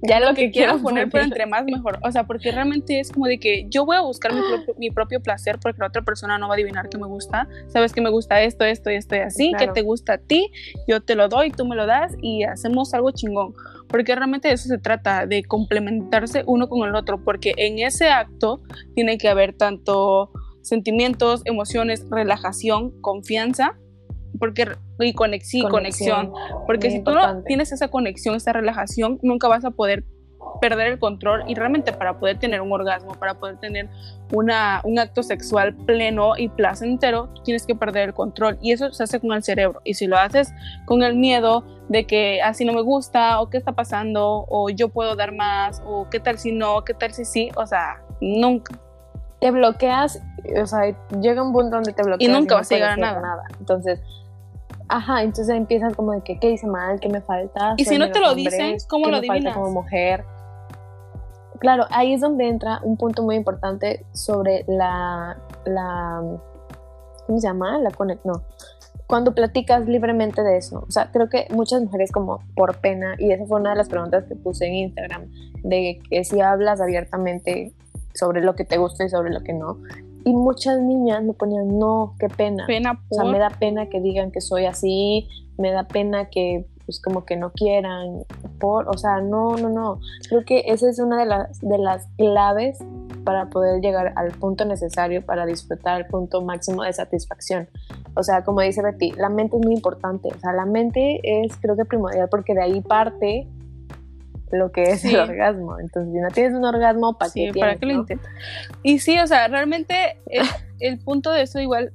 ya 0.02 0.20
lo 0.20 0.34
que 0.34 0.52
quiero 0.52 0.80
poner, 0.80 1.10
pero 1.10 1.24
entre 1.24 1.46
más 1.46 1.64
mejor. 1.66 2.00
O 2.04 2.12
sea, 2.12 2.26
porque 2.26 2.52
realmente 2.52 3.00
es 3.00 3.12
como 3.12 3.28
de 3.28 3.40
que 3.40 3.66
yo 3.70 3.86
voy 3.86 3.98
a 3.98 4.02
buscar 4.02 4.32
mi 4.78 4.90
propio, 4.90 5.22
placer 5.22 5.60
porque 5.62 5.80
la 5.80 5.88
otra 5.88 6.02
persona 6.02 6.38
no 6.38 6.48
va 6.48 6.54
a 6.54 6.56
adivinar 6.56 6.90
que 6.90 6.98
me 6.98 7.08
gusta. 7.08 7.48
Sabes 7.68 7.94
que 7.94 8.02
me 8.02 8.10
gusta 8.10 8.42
esto, 8.42 8.66
esto 8.66 8.90
y 8.90 8.96
esto 8.96 9.16
y 9.16 9.20
así, 9.20 9.54
que 9.58 9.68
te 9.68 9.82
gusta 9.82 10.14
a 10.14 10.18
ti, 10.18 10.52
yo 10.88 11.02
te 11.02 11.16
lo 11.16 11.28
doy, 11.28 11.52
tú 11.52 11.66
me 11.66 11.76
lo 11.76 11.86
das 11.86 12.14
y 12.22 12.44
hacemos 12.44 12.94
algo 12.94 13.12
chingón. 13.12 13.54
Porque 13.88 14.16
realmente 14.16 14.48
de 14.48 14.56
eso 14.56 14.68
se 14.68 14.78
trata, 14.78 15.28
de 15.28 15.44
complementarse 15.44 16.44
uno 16.46 16.70
con 16.70 16.88
el 16.88 16.96
otro, 16.96 17.24
porque 17.24 17.54
en 17.58 17.80
ese 17.80 18.10
acto 18.10 18.62
tiene 18.96 19.18
que 19.18 19.30
haber 19.30 19.54
tanto 19.54 20.32
sentimientos, 20.62 21.42
emociones, 21.46 22.06
relajación, 22.10 22.92
confianza 23.02 23.78
porque 24.40 24.68
y 25.00 25.14
conexión, 25.14 25.70
conexión, 25.70 26.32
porque 26.68 26.92
si 26.92 27.04
tú 27.04 27.12
no 27.12 27.44
tienes 27.44 27.72
esa 27.72 27.90
conexión, 27.90 28.36
esa 28.36 28.54
relajación, 28.54 29.20
nunca 29.22 29.48
vas 29.48 29.66
a 29.66 29.72
poder 29.72 30.04
perder 30.60 30.88
el 30.88 31.00
control 31.00 31.44
y 31.48 31.56
realmente 31.56 31.94
para 31.94 32.20
poder 32.20 32.40
tener 32.40 32.62
un 32.62 32.72
orgasmo, 32.72 33.16
para 33.16 33.36
poder 33.36 33.58
tener 33.58 33.90
una, 34.32 34.82
un 34.84 35.00
acto 35.00 35.24
sexual 35.24 35.74
pleno 35.74 36.38
y 36.38 36.50
placentero, 36.50 37.30
tú 37.34 37.44
tienes 37.44 37.66
que 37.66 37.76
perder 37.76 38.10
el 38.10 38.14
control 38.14 38.58
y 38.62 38.72
eso 38.72 38.92
se 38.92 39.04
hace 39.04 39.20
con 39.20 39.34
el 39.34 39.44
cerebro 39.44 39.82
y 39.84 39.96
si 39.96 40.08
lo 40.08 40.18
haces 40.18 40.54
con 40.86 41.04
el 41.04 41.16
miedo 41.16 41.66
de 41.90 42.06
que 42.06 42.42
así 42.42 42.64
no 42.66 42.74
me 42.74 42.82
gusta 42.82 43.42
o 43.42 43.50
qué 43.50 43.58
está 43.58 43.74
pasando 43.74 44.46
o 44.50 44.70
yo 44.70 44.90
puedo 44.90 45.16
dar 45.16 45.34
más 45.34 45.82
o 45.86 46.08
qué 46.10 46.20
tal 46.20 46.38
si 46.38 46.52
no, 46.52 46.84
qué 46.84 46.94
tal 46.94 47.14
si 47.14 47.26
sí, 47.26 47.50
o 47.56 47.66
sea, 47.66 48.02
nunca. 48.22 48.78
Te 49.40 49.50
bloqueas, 49.50 50.22
o 50.62 50.68
sea, 50.68 50.96
llega 51.20 51.42
un 51.42 51.52
punto 51.52 51.78
donde 51.78 51.94
te 51.94 52.04
bloqueas 52.04 52.30
y 52.30 52.32
nunca 52.32 52.56
vas 52.56 52.72
a 52.72 52.76
llegar 52.76 52.92
a 52.92 52.98
nada. 52.98 53.22
nada. 53.22 53.44
Entonces, 53.60 54.00
Ajá, 54.92 55.24
entonces 55.24 55.56
empiezan 55.56 55.94
como 55.94 56.12
de 56.12 56.22
que 56.22 56.38
qué 56.38 56.52
hice 56.52 56.68
mal, 56.68 57.00
qué 57.00 57.08
me 57.08 57.22
falta. 57.22 57.76
Y 57.78 57.86
si 57.86 57.98
no 57.98 58.12
te 58.12 58.20
lo 58.20 58.36
dicen, 58.36 58.76
¿cómo 58.90 59.08
lo 59.08 59.18
adivinas? 59.18 59.56
como 59.56 59.72
mujer. 59.72 60.26
Claro, 61.60 61.86
ahí 61.92 62.14
es 62.14 62.20
donde 62.20 62.50
entra 62.50 62.82
un 62.84 62.98
punto 62.98 63.24
muy 63.24 63.38
importante 63.38 64.06
sobre 64.12 64.66
la, 64.68 65.38
la 65.64 66.22
¿cómo 67.26 67.40
se 67.40 67.48
llama? 67.48 67.80
La 67.80 67.92
conect, 67.92 68.26
no. 68.26 68.44
Cuando 69.08 69.34
platicas 69.34 69.86
libremente 69.88 70.44
de 70.44 70.58
eso, 70.58 70.84
o 70.86 70.92
sea, 70.92 71.10
creo 71.10 71.30
que 71.30 71.48
muchas 71.52 71.82
mujeres 71.82 72.12
como 72.12 72.40
por 72.54 72.78
pena, 72.82 73.16
y 73.18 73.32
esa 73.32 73.46
fue 73.46 73.62
una 73.62 73.70
de 73.70 73.78
las 73.78 73.88
preguntas 73.88 74.26
que 74.26 74.36
puse 74.36 74.66
en 74.66 74.74
Instagram, 74.74 75.32
de 75.64 76.02
que 76.10 76.26
si 76.26 76.42
hablas 76.42 76.82
abiertamente 76.82 77.74
sobre 78.14 78.42
lo 78.42 78.56
que 78.56 78.66
te 78.66 78.78
gusta 78.78 79.06
y 79.06 79.10
sobre 79.10 79.32
lo 79.32 79.42
que 79.42 79.54
no, 79.54 79.78
y 80.24 80.34
muchas 80.34 80.80
niñas 80.82 81.24
me 81.24 81.34
ponían, 81.34 81.78
no, 81.78 82.16
qué 82.20 82.28
pena. 82.28 82.66
Pena 82.68 83.00
O 83.10 83.16
sea, 83.16 83.24
me 83.26 83.40
da 83.40 83.50
pena 83.50 83.90
que 83.90 84.00
digan 84.00 84.32
que 84.32 84.42
soy 84.42 84.66
así, 84.66 85.28
me 85.58 85.72
da 85.72 85.88
pena 85.88 86.30
que 86.30 86.66
pues 86.86 87.00
como 87.00 87.26
que 87.26 87.38
no 87.38 87.52
quieran, 87.52 88.24
por, 88.60 88.90
o 88.90 88.98
sea, 88.98 89.22
no, 89.22 89.56
no, 89.56 89.70
no. 89.70 90.00
Creo 90.28 90.44
que 90.44 90.64
esa 90.68 90.90
es 90.90 91.00
una 91.00 91.18
de 91.18 91.26
las, 91.26 91.60
de 91.62 91.78
las 91.78 92.08
claves 92.18 92.80
para 93.24 93.50
poder 93.50 93.82
llegar 93.82 94.14
al 94.16 94.32
punto 94.32 94.66
necesario 94.66 95.24
para 95.26 95.46
disfrutar 95.46 96.02
el 96.02 96.08
punto 96.08 96.42
máximo 96.42 96.84
de 96.84 96.92
satisfacción. 96.92 97.70
O 98.16 98.24
sea, 98.24 98.44
como 98.44 98.62
dice 98.62 98.82
Betty, 98.82 99.12
la 99.12 99.30
mente 99.30 99.58
es 99.58 99.66
muy 99.66 99.76
importante. 99.76 100.30
O 100.36 100.40
sea, 100.40 100.54
la 100.54 100.66
mente 100.66 101.22
es 101.24 101.56
creo 101.58 101.76
que 101.76 101.86
primordial 101.86 102.28
porque 102.30 102.54
de 102.54 102.64
ahí 102.64 102.82
parte 102.82 103.48
lo 104.52 104.72
que 104.72 104.84
es 104.84 105.06
el 105.06 105.20
orgasmo. 105.20 105.80
Entonces, 105.80 106.14
si 106.14 106.20
no 106.20 106.28
tienes 106.30 106.54
un 106.54 106.66
orgasmo, 106.66 107.18
¿para 107.18 107.32
qué 107.32 107.52
¿para 107.58 107.76
qué 107.76 107.86
lo 107.86 107.94
intentas? 107.94 108.32
Y 108.84 109.00
sí, 109.00 109.18
o 109.20 109.28
sea, 109.28 109.48
realmente 109.48 110.18
el, 110.80 111.00
punto 111.00 111.32
de 111.32 111.44
eso 111.44 111.60
igual, 111.60 111.92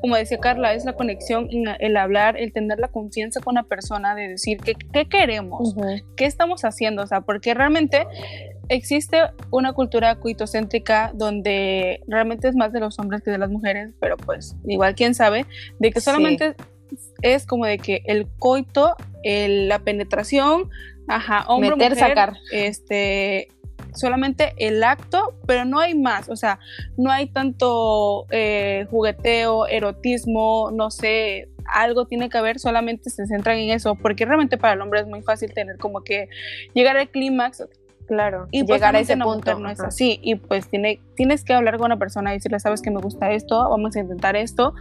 como 0.00 0.16
decía 0.16 0.38
Carla, 0.38 0.74
es 0.74 0.84
la 0.84 0.94
conexión, 0.94 1.48
el 1.50 1.96
hablar, 1.96 2.36
el 2.36 2.52
tener 2.52 2.78
la 2.78 2.88
confianza 2.88 3.40
con 3.40 3.54
la 3.54 3.64
persona, 3.64 4.14
de 4.14 4.28
decir 4.28 4.58
qué, 4.58 4.74
qué 4.92 5.08
queremos, 5.08 5.74
qué 6.16 6.26
estamos 6.26 6.64
haciendo, 6.64 7.02
o 7.02 7.06
sea, 7.06 7.22
porque 7.22 7.54
realmente 7.54 8.06
existe 8.70 9.22
una 9.50 9.72
cultura 9.72 10.14
coitocéntrica 10.14 11.10
donde 11.12 12.02
realmente 12.06 12.48
es 12.48 12.54
más 12.54 12.72
de 12.72 12.78
los 12.80 12.98
hombres 13.00 13.20
que 13.22 13.32
de 13.32 13.38
las 13.38 13.50
mujeres, 13.50 13.90
pero 14.00 14.16
pues 14.16 14.56
igual 14.64 14.94
quién 14.94 15.14
sabe, 15.14 15.44
de 15.80 15.90
que 15.90 16.00
solamente 16.00 16.54
es 17.22 17.46
como 17.46 17.66
de 17.66 17.78
que 17.78 18.02
el 18.06 18.28
coito, 18.38 18.94
la 19.24 19.78
penetración, 19.80 20.70
Ajá, 21.10 21.44
hombre, 21.48 21.74
Meter, 21.76 21.96
sacar. 21.96 22.34
Este, 22.52 23.48
solamente 23.94 24.54
el 24.58 24.82
acto, 24.82 25.34
pero 25.46 25.64
no 25.64 25.80
hay 25.80 25.94
más, 25.94 26.28
o 26.28 26.36
sea, 26.36 26.58
no 26.96 27.10
hay 27.10 27.26
tanto 27.28 28.26
eh, 28.30 28.86
jugueteo, 28.90 29.66
erotismo, 29.66 30.70
no 30.72 30.90
sé, 30.90 31.48
algo 31.66 32.06
tiene 32.06 32.28
que 32.28 32.38
haber, 32.38 32.58
solamente 32.58 33.10
se 33.10 33.26
centran 33.26 33.58
en 33.58 33.70
eso, 33.70 33.96
porque 33.96 34.24
realmente 34.24 34.58
para 34.58 34.74
el 34.74 34.80
hombre 34.80 35.00
es 35.00 35.06
muy 35.06 35.22
fácil 35.22 35.52
tener 35.52 35.78
como 35.78 36.02
que 36.02 36.28
llegar 36.74 36.96
al 36.96 37.08
clímax. 37.08 37.64
Claro, 38.06 38.48
y 38.50 38.64
pues 38.64 38.80
llegar 38.80 38.96
a 38.96 38.98
ese 38.98 39.16
punto 39.16 39.56
no 39.60 39.70
es 39.70 39.78
así. 39.78 40.18
Y 40.20 40.34
pues 40.34 40.68
tiene, 40.68 41.00
tienes 41.14 41.44
que 41.44 41.52
hablar 41.52 41.76
con 41.76 41.86
una 41.86 41.96
persona 41.96 42.32
y 42.32 42.38
decirle, 42.38 42.58
sabes 42.58 42.82
que 42.82 42.90
me 42.90 43.00
gusta 43.00 43.30
esto, 43.30 43.70
vamos 43.70 43.94
a 43.94 44.00
intentar 44.00 44.34
esto. 44.34 44.74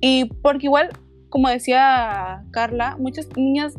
Y 0.00 0.24
porque 0.42 0.66
igual, 0.66 0.88
como 1.28 1.48
decía 1.48 2.42
Carla, 2.50 2.96
muchas 2.98 3.28
niñas 3.36 3.74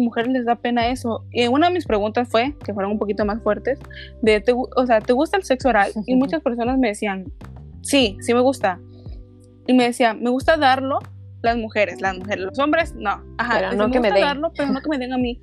mujeres 0.00 0.32
les 0.32 0.44
da 0.44 0.56
pena 0.56 0.88
eso. 0.88 1.24
Y 1.32 1.46
una 1.48 1.68
de 1.68 1.74
mis 1.74 1.86
preguntas 1.86 2.28
fue, 2.28 2.56
que 2.64 2.72
fueron 2.72 2.92
un 2.92 2.98
poquito 2.98 3.24
más 3.24 3.42
fuertes, 3.42 3.78
de, 4.22 4.42
o 4.76 4.86
sea, 4.86 5.00
¿te 5.00 5.12
gusta 5.12 5.36
el 5.36 5.44
sexo 5.44 5.68
oral? 5.68 5.92
Y 6.06 6.16
muchas 6.16 6.42
personas 6.42 6.78
me 6.78 6.88
decían, 6.88 7.32
sí, 7.82 8.16
sí 8.20 8.34
me 8.34 8.40
gusta. 8.40 8.80
Y 9.66 9.74
me 9.74 9.84
decían, 9.84 10.22
me 10.22 10.30
gusta 10.30 10.56
darlo 10.56 10.98
las 11.42 11.56
mujeres, 11.56 12.00
las 12.00 12.16
mujeres, 12.16 12.44
los 12.44 12.58
hombres, 12.58 12.94
no. 12.94 13.22
Ajá, 13.38 13.58
pero 13.58 13.72
no 13.72 13.88
me 13.88 13.92
que 13.92 14.00
me 14.00 14.12
den. 14.12 14.20
darlo, 14.20 14.52
pero 14.56 14.72
no 14.72 14.80
que 14.80 14.88
me 14.88 14.98
den 14.98 15.12
a 15.12 15.18
mí. 15.18 15.40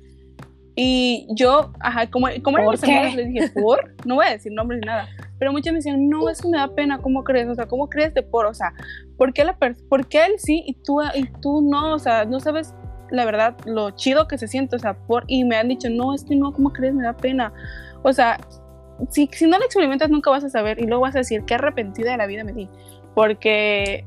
Y 0.76 1.26
yo, 1.30 1.72
ajá, 1.80 2.10
como, 2.10 2.28
como 2.42 2.58
eran 2.58 2.70
mis 2.70 2.82
amigas, 2.82 3.14
les 3.14 3.28
dije, 3.28 3.50
¿por? 3.50 3.94
No 4.06 4.14
voy 4.14 4.26
a 4.26 4.30
decir 4.30 4.52
nombres 4.52 4.80
ni 4.80 4.86
nada. 4.86 5.08
Pero 5.38 5.52
muchas 5.52 5.72
me 5.72 5.78
decían, 5.78 6.08
no, 6.08 6.28
es 6.28 6.40
que 6.40 6.48
me 6.48 6.58
da 6.58 6.74
pena, 6.74 6.98
¿cómo 6.98 7.24
crees? 7.24 7.48
O 7.48 7.54
sea, 7.54 7.66
¿cómo 7.66 7.88
crees 7.88 8.14
de 8.14 8.22
por? 8.22 8.46
O 8.46 8.54
sea, 8.54 8.72
¿por 9.16 9.32
qué, 9.32 9.44
la 9.44 9.56
¿por 9.56 10.06
qué 10.06 10.24
él 10.24 10.32
sí 10.38 10.62
y 10.66 10.74
tú, 10.74 11.00
y 11.14 11.26
tú 11.40 11.62
no? 11.62 11.94
O 11.94 11.98
sea, 11.98 12.24
no 12.24 12.40
sabes 12.40 12.74
la 13.10 13.24
verdad, 13.24 13.56
lo 13.64 13.90
chido 13.90 14.28
que 14.28 14.38
se 14.38 14.48
siente, 14.48 14.76
o 14.76 14.78
sea, 14.78 14.94
por, 14.94 15.24
y 15.26 15.44
me 15.44 15.56
han 15.56 15.68
dicho, 15.68 15.88
no, 15.90 16.14
es 16.14 16.24
que 16.24 16.36
no, 16.36 16.52
¿cómo 16.52 16.72
crees? 16.72 16.94
Me 16.94 17.04
da 17.04 17.12
pena. 17.12 17.52
O 18.02 18.12
sea, 18.12 18.38
si, 19.10 19.28
si 19.32 19.46
no 19.46 19.58
lo 19.58 19.64
experimentas 19.64 20.10
nunca 20.10 20.30
vas 20.30 20.44
a 20.44 20.50
saber 20.50 20.80
y 20.80 20.86
luego 20.86 21.02
vas 21.02 21.14
a 21.14 21.18
decir, 21.18 21.44
qué 21.44 21.54
arrepentida 21.54 22.12
de 22.12 22.16
la 22.16 22.26
vida 22.26 22.44
me 22.44 22.52
di. 22.52 22.68
Porque... 23.14 24.04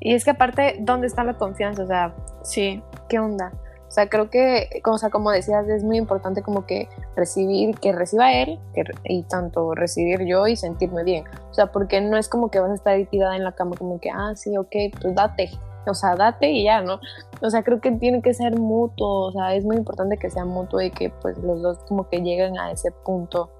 Y 0.00 0.12
es 0.12 0.24
que 0.24 0.32
aparte, 0.32 0.76
¿dónde 0.80 1.06
está 1.06 1.24
la 1.24 1.34
confianza? 1.34 1.82
O 1.82 1.86
sea, 1.86 2.14
sí. 2.42 2.82
¿Qué 3.08 3.18
onda? 3.18 3.52
O 3.88 3.90
sea, 3.90 4.08
creo 4.08 4.28
que, 4.28 4.82
o 4.84 4.98
sea, 4.98 5.08
como 5.08 5.30
decías, 5.30 5.68
es 5.68 5.84
muy 5.84 5.96
importante 5.96 6.42
como 6.42 6.66
que 6.66 6.88
recibir, 7.16 7.78
que 7.78 7.92
reciba 7.92 8.32
él 8.32 8.58
y 9.04 9.22
tanto 9.22 9.74
recibir 9.74 10.26
yo 10.26 10.46
y 10.48 10.56
sentirme 10.56 11.04
bien. 11.04 11.24
O 11.50 11.54
sea, 11.54 11.66
porque 11.66 12.00
no 12.00 12.16
es 12.16 12.28
como 12.28 12.50
que 12.50 12.58
vas 12.58 12.70
a 12.70 12.74
estar 12.74 12.98
tirada 13.06 13.36
en 13.36 13.44
la 13.44 13.52
cama 13.52 13.76
como 13.78 14.00
que, 14.00 14.10
ah, 14.10 14.32
sí, 14.34 14.56
ok, 14.56 14.74
pues 15.00 15.14
date 15.14 15.50
o 15.86 15.94
sea, 15.94 16.14
date 16.16 16.50
y 16.50 16.64
ya, 16.64 16.82
¿no? 16.82 17.00
O 17.40 17.50
sea, 17.50 17.62
creo 17.62 17.80
que 17.80 17.90
tiene 17.92 18.22
que 18.22 18.34
ser 18.34 18.58
mutuo, 18.58 19.28
o 19.28 19.32
sea, 19.32 19.54
es 19.54 19.64
muy 19.64 19.76
importante 19.76 20.16
que 20.16 20.30
sea 20.30 20.44
mutuo 20.44 20.80
y 20.80 20.90
que 20.90 21.10
pues 21.10 21.38
los 21.38 21.62
dos 21.62 21.78
como 21.88 22.08
que 22.08 22.18
lleguen 22.18 22.58
a 22.58 22.70
ese 22.70 22.90
punto. 23.04 23.50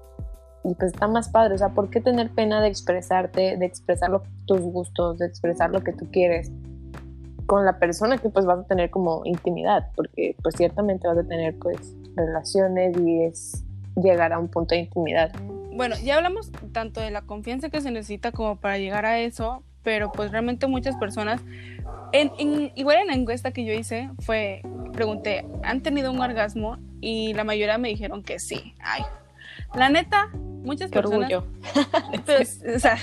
Y 0.63 0.73
pues 0.73 0.93
está 0.93 1.07
más 1.07 1.29
padre, 1.29 1.55
o 1.55 1.57
sea, 1.57 1.69
¿por 1.69 1.89
qué 1.89 2.01
tener 2.01 2.31
pena 2.31 2.59
de 2.61 2.67
expresarte, 2.67 3.55
de 3.57 3.65
expresar 3.65 4.11
tus 4.45 4.61
gustos, 4.61 5.19
de 5.19 5.27
expresar 5.27 5.69
lo 5.69 5.83
que 5.83 5.93
tú 5.93 6.07
quieres 6.11 6.51
con 7.45 7.63
la 7.63 7.77
persona 7.77 8.17
que 8.17 8.29
pues 8.29 8.47
vas 8.47 8.59
a 8.59 8.63
tener 8.63 8.89
como 8.89 9.21
intimidad? 9.25 9.91
Porque 9.95 10.35
pues 10.41 10.55
ciertamente 10.55 11.07
vas 11.07 11.19
a 11.19 11.23
tener 11.23 11.55
pues 11.59 11.95
relaciones 12.15 12.97
y 12.97 13.23
es 13.23 13.63
llegar 13.95 14.33
a 14.33 14.39
un 14.39 14.47
punto 14.47 14.73
de 14.75 14.81
intimidad. 14.81 15.31
Bueno, 15.75 15.95
ya 16.03 16.15
hablamos 16.15 16.51
tanto 16.71 17.01
de 17.01 17.11
la 17.11 17.21
confianza 17.21 17.69
que 17.69 17.81
se 17.81 17.91
necesita 17.91 18.31
como 18.31 18.55
para 18.55 18.77
llegar 18.77 19.05
a 19.05 19.19
eso, 19.19 19.63
pero 19.85 20.11
pues 20.11 20.31
realmente 20.31 20.67
muchas 20.67 20.97
personas, 20.97 21.41
en, 22.11 22.71
igual 22.75 22.97
en 22.97 23.07
la 23.07 23.13
encuesta 23.13 23.51
que 23.51 23.63
yo 23.63 23.71
hice, 23.71 24.09
fue, 24.19 24.61
pregunté, 24.91 25.45
¿han 25.63 25.81
tenido 25.81 26.11
un 26.11 26.19
orgasmo? 26.19 26.77
Y 26.99 27.33
la 27.33 27.43
mayoría 27.45 27.77
me 27.77 27.87
dijeron 27.87 28.23
que 28.23 28.39
sí. 28.39 28.73
Ay, 28.79 29.03
la 29.75 29.89
neta, 29.89 30.29
muchas 30.33 30.89
Qué 30.89 30.99
personas... 30.99 31.31
orgullo. 31.31 31.47
Pues, 32.25 32.61
o 32.75 32.79
sea, 32.79 32.97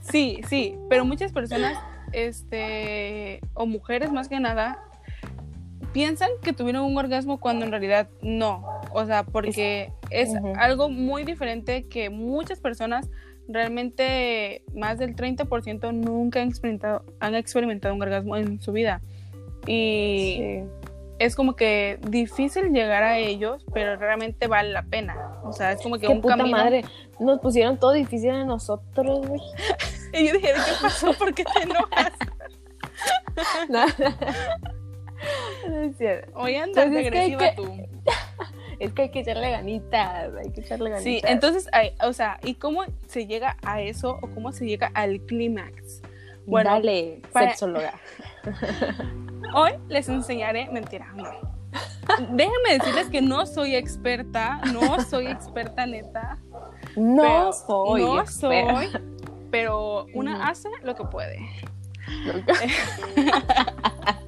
sí, 0.00 0.40
sí, 0.48 0.76
pero 0.88 1.04
muchas 1.04 1.32
personas, 1.32 1.76
este, 2.12 3.40
o 3.54 3.66
mujeres 3.66 4.12
más 4.12 4.28
que 4.28 4.38
nada, 4.38 4.78
piensan 5.92 6.30
que 6.42 6.52
tuvieron 6.52 6.84
un 6.84 6.96
orgasmo 6.96 7.40
cuando 7.40 7.64
en 7.64 7.72
realidad 7.72 8.08
no. 8.22 8.64
O 8.92 9.04
sea, 9.06 9.24
porque 9.24 9.92
es, 10.10 10.30
algo 10.56 10.88
muy 10.88 11.24
diferente 11.24 11.88
que 11.88 12.10
muchas 12.10 12.60
personas, 12.60 13.08
realmente 13.48 14.62
más 14.74 14.98
del 14.98 15.14
30% 15.16 15.92
nunca 15.92 16.40
han 16.42 16.48
experimentado, 16.48 17.04
han 17.20 17.34
experimentado 17.34 17.94
un 17.94 18.02
orgasmo 18.02 18.36
en 18.36 18.60
su 18.60 18.72
vida. 18.72 19.00
Y 19.66 20.36
Sí. 20.38 20.60
es 21.18 21.34
como 21.36 21.54
que 21.56 21.98
difícil 22.08 22.72
llegar 22.72 23.02
a 23.02 23.18
ellos, 23.18 23.64
pero 23.72 23.96
realmente 23.96 24.46
vale 24.46 24.70
la 24.70 24.82
pena. 24.82 25.16
O 25.44 25.52
sea, 25.52 25.72
es 25.72 25.80
como 25.82 25.96
que 25.98 26.06
Qué 26.06 26.12
un 26.12 26.20
puta 26.20 26.36
camino. 26.36 26.56
madre. 26.56 26.84
Nos 27.20 27.40
pusieron 27.40 27.78
todo 27.78 27.92
difícil 27.92 28.30
a 28.30 28.44
nosotros, 28.44 29.26
güey. 29.26 29.40
Y 30.16 30.28
yo 30.28 30.34
dije, 30.34 30.52
¿qué 30.52 30.72
pasó? 30.80 31.12
¿Por 31.14 31.34
qué 31.34 31.44
te 31.44 31.62
enojas? 31.62 32.12
No. 33.68 33.84
No 35.68 35.80
es 35.80 35.96
cierto. 35.96 36.30
Hoy 36.38 36.54
andas 36.56 36.86
Pues 36.86 37.06
es 37.06 37.12
que 37.12 37.36
que- 37.36 37.52
tú. 37.56 37.64
Es 38.78 38.92
que 38.92 39.02
hay 39.02 39.10
que 39.10 39.20
echarle 39.20 39.50
ganitas, 39.50 40.32
hay 40.34 40.52
que 40.52 40.60
echarle 40.60 40.90
ganitas. 40.90 41.04
Sí, 41.04 41.20
entonces, 41.32 41.68
hay- 41.72 41.94
o 42.02 42.12
sea, 42.12 42.38
¿y 42.42 42.54
cómo 42.54 42.82
se 43.06 43.26
llega 43.26 43.56
a 43.64 43.80
eso 43.80 44.18
o 44.22 44.28
cómo 44.34 44.52
se 44.52 44.66
llega 44.66 44.90
al 44.94 45.20
clímax? 45.20 46.02
Bueno, 46.46 46.70
Dale, 46.70 47.22
para- 47.32 47.50
sexóloga. 47.50 47.94
hoy 49.54 49.72
les 49.88 50.08
enseñaré, 50.08 50.68
mentira, 50.70 51.06
no. 51.14 51.24
Déjenme 52.30 52.78
decirles 52.78 53.08
que 53.08 53.22
no 53.22 53.46
soy 53.46 53.74
experta, 53.74 54.60
no 54.72 55.00
soy 55.00 55.26
experta 55.26 55.86
neta. 55.86 56.38
No 56.96 57.52
soy 57.52 58.02
no 58.02 58.20
experta. 58.20 58.74
soy, 58.76 58.88
pero 59.50 60.06
una 60.14 60.34
Ujú. 60.34 60.42
hace 60.44 60.68
lo 60.82 60.94
que 60.94 61.04
puede. 61.04 61.38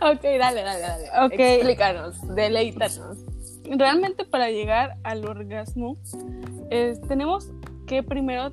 ok, 0.00 0.22
dale, 0.38 0.62
dale, 0.62 0.80
dale. 0.80 1.08
Ok. 1.26 1.32
Explícanos, 1.38 2.34
deleítanos. 2.34 3.18
Realmente 3.64 4.24
para 4.24 4.50
llegar 4.50 4.96
al 5.04 5.24
orgasmo, 5.24 5.96
es- 6.70 7.00
tenemos 7.02 7.50
que 7.86 8.02
primero 8.02 8.52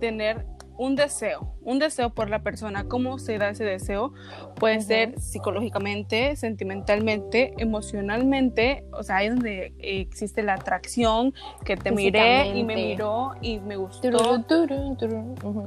tener 0.00 0.46
un 0.76 0.94
deseo, 0.94 1.56
un 1.62 1.80
deseo 1.80 2.10
por 2.10 2.30
la 2.30 2.44
persona. 2.44 2.84
¿Cómo 2.86 3.18
se 3.18 3.36
da 3.38 3.48
ese 3.50 3.64
deseo? 3.64 4.12
Puede 4.54 4.80
ser 4.80 5.20
psicológicamente, 5.20 6.36
sentimentalmente, 6.36 7.52
emocionalmente, 7.58 8.84
o 8.92 9.02
sea, 9.02 9.16
ahí 9.16 9.26
es 9.26 9.34
donde 9.34 9.72
existe 9.78 10.42
la 10.44 10.54
atracción, 10.54 11.34
que 11.64 11.76
te 11.76 11.90
miré 11.90 12.46
y 12.58 12.62
me 12.62 12.74
miró 12.76 13.32
y 13.40 13.58
me 13.58 13.76
gustó. 13.76 14.02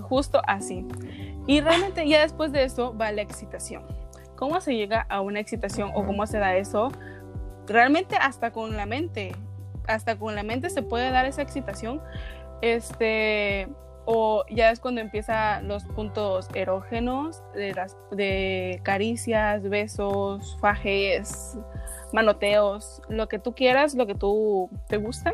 Justo 0.03 0.41
así. 0.47 0.85
Y 1.45 1.59
realmente 1.59 2.07
ya 2.07 2.21
después 2.21 2.53
de 2.53 2.63
eso 2.63 2.95
va 2.97 3.11
la 3.11 3.21
excitación. 3.21 3.83
¿Cómo 4.41 4.59
se 4.59 4.75
llega 4.75 5.05
a 5.07 5.21
una 5.21 5.39
excitación 5.39 5.91
o 5.93 6.03
cómo 6.03 6.25
se 6.25 6.39
da 6.39 6.57
eso? 6.57 6.91
Realmente 7.67 8.15
hasta 8.15 8.49
con 8.49 8.75
la 8.75 8.87
mente, 8.87 9.35
hasta 9.85 10.17
con 10.17 10.33
la 10.33 10.41
mente 10.41 10.71
se 10.71 10.81
puede 10.81 11.11
dar 11.11 11.27
esa 11.27 11.43
excitación. 11.43 12.01
Este, 12.63 13.67
o 14.05 14.43
ya 14.49 14.71
es 14.71 14.79
cuando 14.79 14.99
empiezan 14.99 15.67
los 15.67 15.83
puntos 15.83 16.49
erógenos 16.55 17.43
de, 17.53 17.75
las, 17.75 17.95
de 18.09 18.79
caricias, 18.81 19.61
besos, 19.61 20.57
fajes, 20.59 21.59
manoteos, 22.11 23.03
lo 23.09 23.27
que 23.27 23.37
tú 23.37 23.53
quieras, 23.53 23.93
lo 23.93 24.07
que 24.07 24.15
tú 24.15 24.71
te 24.87 24.97
gusta. 24.97 25.33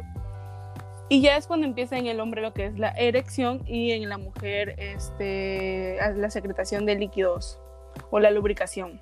Y 1.07 1.21
ya 1.21 1.37
es 1.37 1.47
cuando 1.47 1.65
empieza 1.65 1.97
en 1.97 2.07
el 2.07 2.19
hombre 2.19 2.41
lo 2.41 2.53
que 2.53 2.65
es 2.65 2.77
la 2.77 2.89
erección 2.89 3.63
y 3.65 3.93
en 3.93 4.09
la 4.09 4.17
mujer 4.17 4.75
este, 4.77 5.95
la 6.17 6.29
secretación 6.29 6.85
de 6.85 6.95
líquidos 6.95 7.61
o 8.09 8.19
la 8.19 8.31
lubricación. 8.31 8.99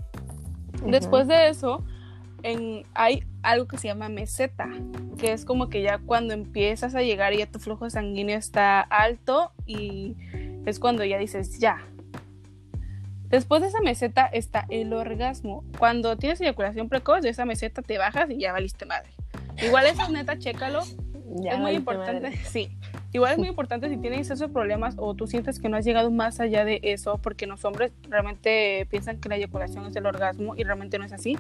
Después 0.86 1.28
de 1.28 1.50
eso, 1.50 1.84
en, 2.44 2.86
hay 2.94 3.24
algo 3.42 3.68
que 3.68 3.78
se 3.78 3.88
llama 3.88 4.10
meseta, 4.10 4.70
que 5.18 5.32
es 5.32 5.46
como 5.46 5.70
que 5.70 5.82
ya 5.82 6.00
cuando 6.00 6.34
empiezas 6.34 6.96
a 6.96 7.02
llegar 7.02 7.34
y 7.34 7.38
ya 7.40 7.48
tu 7.48 7.60
flujo 7.60 7.90
sanguíneo 7.90 8.38
está 8.38 8.82
alto 8.82 9.52
y 9.66 10.16
es 10.66 10.80
cuando 10.80 11.04
ya 11.04 11.18
dices 11.18 11.60
ya. 11.60 11.80
Después 13.30 13.62
de 13.62 13.70
esa 13.70 13.82
meseta 13.82 14.28
está 14.28 14.66
el 14.70 14.94
orgasmo. 14.94 15.64
Cuando 15.80 16.16
tienes 16.16 16.40
eyaculación 16.42 16.90
precoz, 16.90 17.22
de 17.22 17.30
esa 17.30 17.46
meseta 17.46 17.82
te 17.82 17.98
bajas 17.98 18.30
y 18.30 18.38
ya 18.38 18.54
valiste 18.54 18.86
madre. 18.86 19.10
Igual 19.62 19.88
eso 19.88 20.08
neta, 20.10 20.38
chécalo, 20.38 20.84
Ya 21.42 21.54
es 21.54 21.60
muy 21.60 21.72
importante, 21.72 22.30
madre. 22.30 22.38
sí. 22.46 22.78
Igual 23.16 23.32
es 23.32 23.38
muy 23.38 23.48
importante 23.48 23.88
si 23.90 23.96
tienes 23.98 24.30
esos 24.30 24.52
problemas 24.52 24.96
o 24.98 25.14
tú 25.14 25.26
sientes 25.26 25.60
que 25.60 25.70
no 25.70 25.78
has 25.78 25.86
llegado 25.86 26.12
más 26.12 26.42
allá 26.42 26.66
de 26.66 26.82
eso, 26.84 27.18
porque 27.18 27.48
los 27.48 27.64
hombres 27.64 27.94
realmente 28.10 28.86
piensan 28.90 29.20
que 29.22 29.30
la 29.30 29.38
eyaculación 29.38 29.86
es 29.86 29.96
el 29.96 30.06
orgasmo 30.06 30.54
y 30.58 30.64
realmente 30.66 31.00
no 31.00 31.06
es 31.06 31.14
así. 31.14 31.38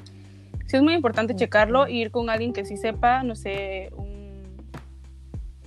Sí 0.67 0.77
es 0.77 0.81
muy 0.81 0.93
importante 0.93 1.35
checarlo 1.35 1.85
e 1.85 1.91
ir 1.91 2.11
con 2.11 2.29
alguien 2.29 2.53
que 2.53 2.63
sí 2.65 2.77
sepa, 2.77 3.23
no 3.23 3.35
sé, 3.35 3.89
un, 3.97 4.57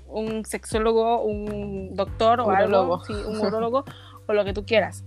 un 0.08 0.44
sexólogo, 0.46 1.22
un 1.22 1.94
doctor 1.94 2.40
o 2.40 2.50
algo, 2.50 3.04
sí, 3.04 3.12
un 3.12 3.38
urólogo 3.40 3.84
o 4.26 4.32
lo 4.32 4.44
que 4.46 4.52
tú 4.54 4.64
quieras. 4.64 5.04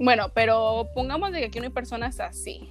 Bueno, 0.00 0.30
pero 0.34 0.88
pongamos 0.94 1.30
de 1.32 1.38
que 1.40 1.44
aquí 1.46 1.58
no 1.60 1.66
hay 1.66 1.70
personas 1.72 2.18
así. 2.20 2.70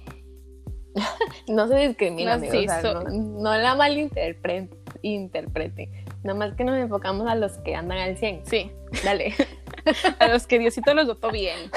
No 1.48 1.66
se 1.68 1.76
discrimina, 1.88 2.32
No, 2.32 2.36
amigo, 2.36 2.52
sí, 2.52 2.58
o 2.66 2.68
sea, 2.68 2.82
so- 2.82 3.02
no, 3.04 3.10
no 3.42 3.56
la 3.56 3.74
malinterprete. 3.74 4.76
Interprete. 5.02 6.04
Nada 6.24 6.38
más 6.38 6.54
que 6.54 6.64
nos 6.64 6.76
enfocamos 6.76 7.28
a 7.28 7.34
los 7.34 7.58
que 7.58 7.74
andan 7.74 7.98
al 7.98 8.16
100. 8.16 8.46
Sí, 8.46 8.70
Dale. 9.04 9.34
a 10.18 10.28
los 10.28 10.46
que 10.46 10.58
Diosito 10.58 10.94
los 10.94 11.06
dotó 11.06 11.30
bien. 11.30 11.70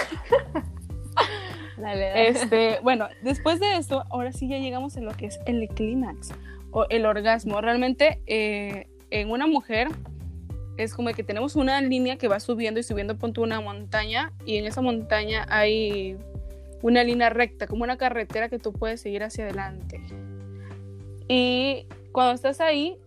Dale, 1.77 2.09
dale. 2.09 2.27
Este, 2.27 2.79
bueno, 2.81 3.07
después 3.23 3.59
de 3.59 3.77
esto, 3.77 4.03
ahora 4.09 4.31
sí 4.31 4.47
ya 4.47 4.57
llegamos 4.57 4.97
a 4.97 5.01
lo 5.01 5.11
que 5.11 5.27
es 5.27 5.39
el 5.45 5.67
clímax 5.67 6.31
o 6.71 6.85
el 6.89 7.05
orgasmo. 7.05 7.61
Realmente 7.61 8.21
eh, 8.27 8.87
en 9.09 9.31
una 9.31 9.47
mujer 9.47 9.89
es 10.77 10.93
como 10.93 11.09
que 11.11 11.23
tenemos 11.23 11.55
una 11.55 11.81
línea 11.81 12.17
que 12.17 12.27
va 12.27 12.39
subiendo 12.39 12.79
y 12.79 12.83
subiendo 12.83 13.17
punto 13.17 13.41
una 13.41 13.61
montaña 13.61 14.31
y 14.45 14.57
en 14.57 14.65
esa 14.65 14.81
montaña 14.81 15.45
hay 15.49 16.17
una 16.81 17.03
línea 17.03 17.29
recta, 17.29 17.67
como 17.67 17.83
una 17.83 17.97
carretera 17.97 18.49
que 18.49 18.57
tú 18.57 18.73
puedes 18.73 19.01
seguir 19.01 19.23
hacia 19.23 19.45
adelante. 19.45 20.01
Y 21.27 21.87
cuando 22.11 22.33
estás 22.33 22.59
ahí, 22.59 22.97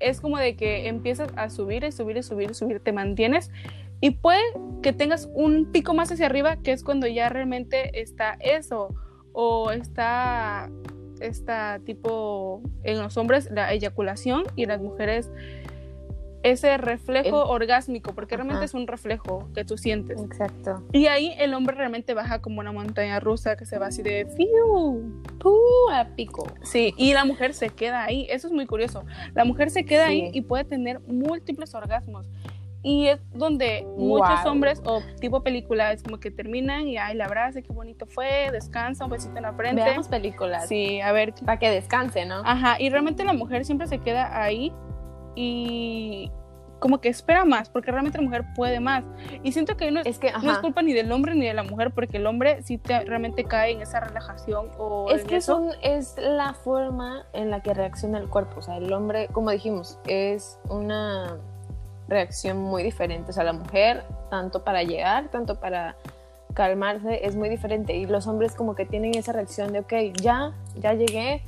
es 0.00 0.20
como 0.20 0.38
de 0.38 0.56
que 0.56 0.88
empiezas 0.88 1.30
a 1.36 1.50
subir 1.50 1.84
y 1.84 1.92
subir 1.92 2.16
y 2.16 2.22
subir 2.22 2.50
y 2.50 2.54
subir, 2.54 2.80
te 2.80 2.92
mantienes 2.92 3.50
y 4.00 4.10
puede 4.10 4.42
que 4.82 4.92
tengas 4.92 5.28
un 5.32 5.72
pico 5.72 5.94
más 5.94 6.12
hacia 6.12 6.26
arriba, 6.26 6.56
que 6.56 6.72
es 6.72 6.82
cuando 6.82 7.06
ya 7.06 7.28
realmente 7.28 8.00
está 8.00 8.36
eso, 8.40 8.94
o 9.32 9.70
está, 9.70 10.70
está 11.20 11.80
tipo, 11.84 12.62
en 12.84 12.98
los 12.98 13.16
hombres 13.16 13.50
la 13.50 13.72
eyaculación 13.72 14.44
y 14.54 14.64
en 14.64 14.68
las 14.68 14.80
mujeres 14.80 15.30
ese 16.50 16.76
reflejo 16.78 17.28
El- 17.44 17.50
orgásmico, 17.50 18.12
porque 18.14 18.36
realmente 18.36 18.64
es 18.64 18.74
un 18.74 18.86
reflejo 18.86 19.48
que 19.54 19.64
tú 19.64 19.76
sientes. 19.76 20.20
Exacto. 20.22 20.82
Y 20.92 21.06
ahí 21.06 21.34
el 21.38 21.54
hombre 21.54 21.76
realmente 21.76 22.14
baja 22.14 22.40
como 22.40 22.60
una 22.60 22.72
montaña 22.72 23.20
rusa 23.20 23.56
que 23.56 23.66
se 23.66 23.78
va 23.78 23.86
así 23.86 24.02
de 24.02 24.26
fiu. 24.36 25.02
Uh, 25.44 25.90
a 25.92 26.04
pico. 26.16 26.46
Sí, 26.62 26.94
y 26.96 27.12
la 27.14 27.24
mujer 27.24 27.54
se 27.54 27.68
queda 27.70 28.04
ahí. 28.04 28.26
Eso 28.30 28.46
es 28.48 28.52
muy 28.52 28.66
curioso. 28.66 29.04
La 29.34 29.44
mujer 29.44 29.70
se 29.70 29.84
queda 29.84 30.06
Sí. 30.08 30.12
ahí 30.22 30.30
y 30.32 30.40
puede 30.42 30.64
tener 30.64 31.00
múltiples 31.00 31.74
orgasmos. 31.74 32.26
Y 32.82 33.08
es 33.08 33.18
donde 33.34 33.84
muchos 33.96 34.44
hombres, 34.46 34.80
o 34.84 35.02
tipo 35.20 35.42
película, 35.42 35.92
es 35.92 36.04
como 36.04 36.20
que 36.20 36.30
terminan 36.30 36.86
y 36.86 36.98
ay, 36.98 37.16
la 37.16 37.24
abraza, 37.24 37.60
qué 37.60 37.72
bonito 37.72 38.06
fue, 38.06 38.48
descansa, 38.52 39.04
un 39.06 39.10
besito 39.10 39.36
en 39.36 39.42
la 39.42 39.52
frente. 39.54 39.82
Veamos 39.82 40.06
películas. 40.06 40.68
Sí, 40.68 41.00
a 41.00 41.10
ver. 41.10 41.34
Para 41.44 41.58
que 41.58 41.68
descanse, 41.70 42.26
¿no? 42.26 42.42
Ajá, 42.44 42.80
y 42.80 42.88
realmente 42.90 43.24
la 43.24 43.32
mujer 43.32 43.64
siempre 43.64 43.88
se 43.88 43.98
queda 43.98 44.40
ahí 44.40 44.72
y 45.36 46.32
como 46.78 47.00
que 47.00 47.08
espera 47.08 47.44
más, 47.44 47.70
porque 47.70 47.90
realmente 47.90 48.18
la 48.18 48.24
mujer 48.24 48.44
puede 48.54 48.80
más. 48.80 49.04
Y 49.42 49.52
siento 49.52 49.76
que 49.76 49.90
no 49.90 50.00
es, 50.00 50.06
Es 50.06 50.18
que, 50.18 50.30
no 50.32 50.38
es 50.38 50.44
ajá. 50.44 50.60
culpa 50.60 50.82
ni 50.82 50.92
del 50.92 51.10
hombre 51.10 51.34
ni 51.34 51.46
de 51.46 51.54
la 51.54 51.62
mujer, 51.62 51.90
porque 51.92 52.18
el 52.18 52.26
hombre 52.26 52.62
sí 52.62 52.78
te, 52.78 53.00
realmente 53.04 53.44
cae 53.44 53.72
en 53.72 53.80
esa 53.82 54.00
relajación 54.00 54.68
o 54.78 55.08
Es 55.10 55.24
que 55.24 55.36
eso. 55.36 55.56
son, 55.56 55.70
es 55.82 56.16
la 56.18 56.52
forma 56.54 57.24
en 57.32 57.50
la 57.50 57.62
que 57.62 57.72
reacciona 57.72 58.18
el 58.18 58.28
cuerpo. 58.28 58.58
O 58.58 58.62
sea, 58.62 58.76
el 58.76 58.92
hombre, 58.92 59.28
como 59.32 59.50
dijimos, 59.50 59.98
es 60.06 60.58
una 60.68 61.38
reacción 62.08 62.58
muy 62.58 62.82
diferente. 62.82 63.30
O 63.30 63.32
sea, 63.32 63.44
la 63.44 63.52
mujer, 63.54 64.04
tanto 64.30 64.62
para 64.62 64.82
llegar, 64.82 65.28
tanto 65.30 65.58
para 65.58 65.96
calmarse, 66.54 67.26
es 67.26 67.36
muy 67.36 67.48
diferente. 67.48 67.94
Y 67.96 68.06
los 68.06 68.26
hombres 68.26 68.54
como 68.54 68.74
que 68.74 68.84
tienen 68.84 69.14
esa 69.16 69.32
reacción 69.32 69.72
de, 69.72 69.80
ok, 69.80 69.92
ya, 70.20 70.52
ya 70.76 70.92
llegué. 70.92 71.42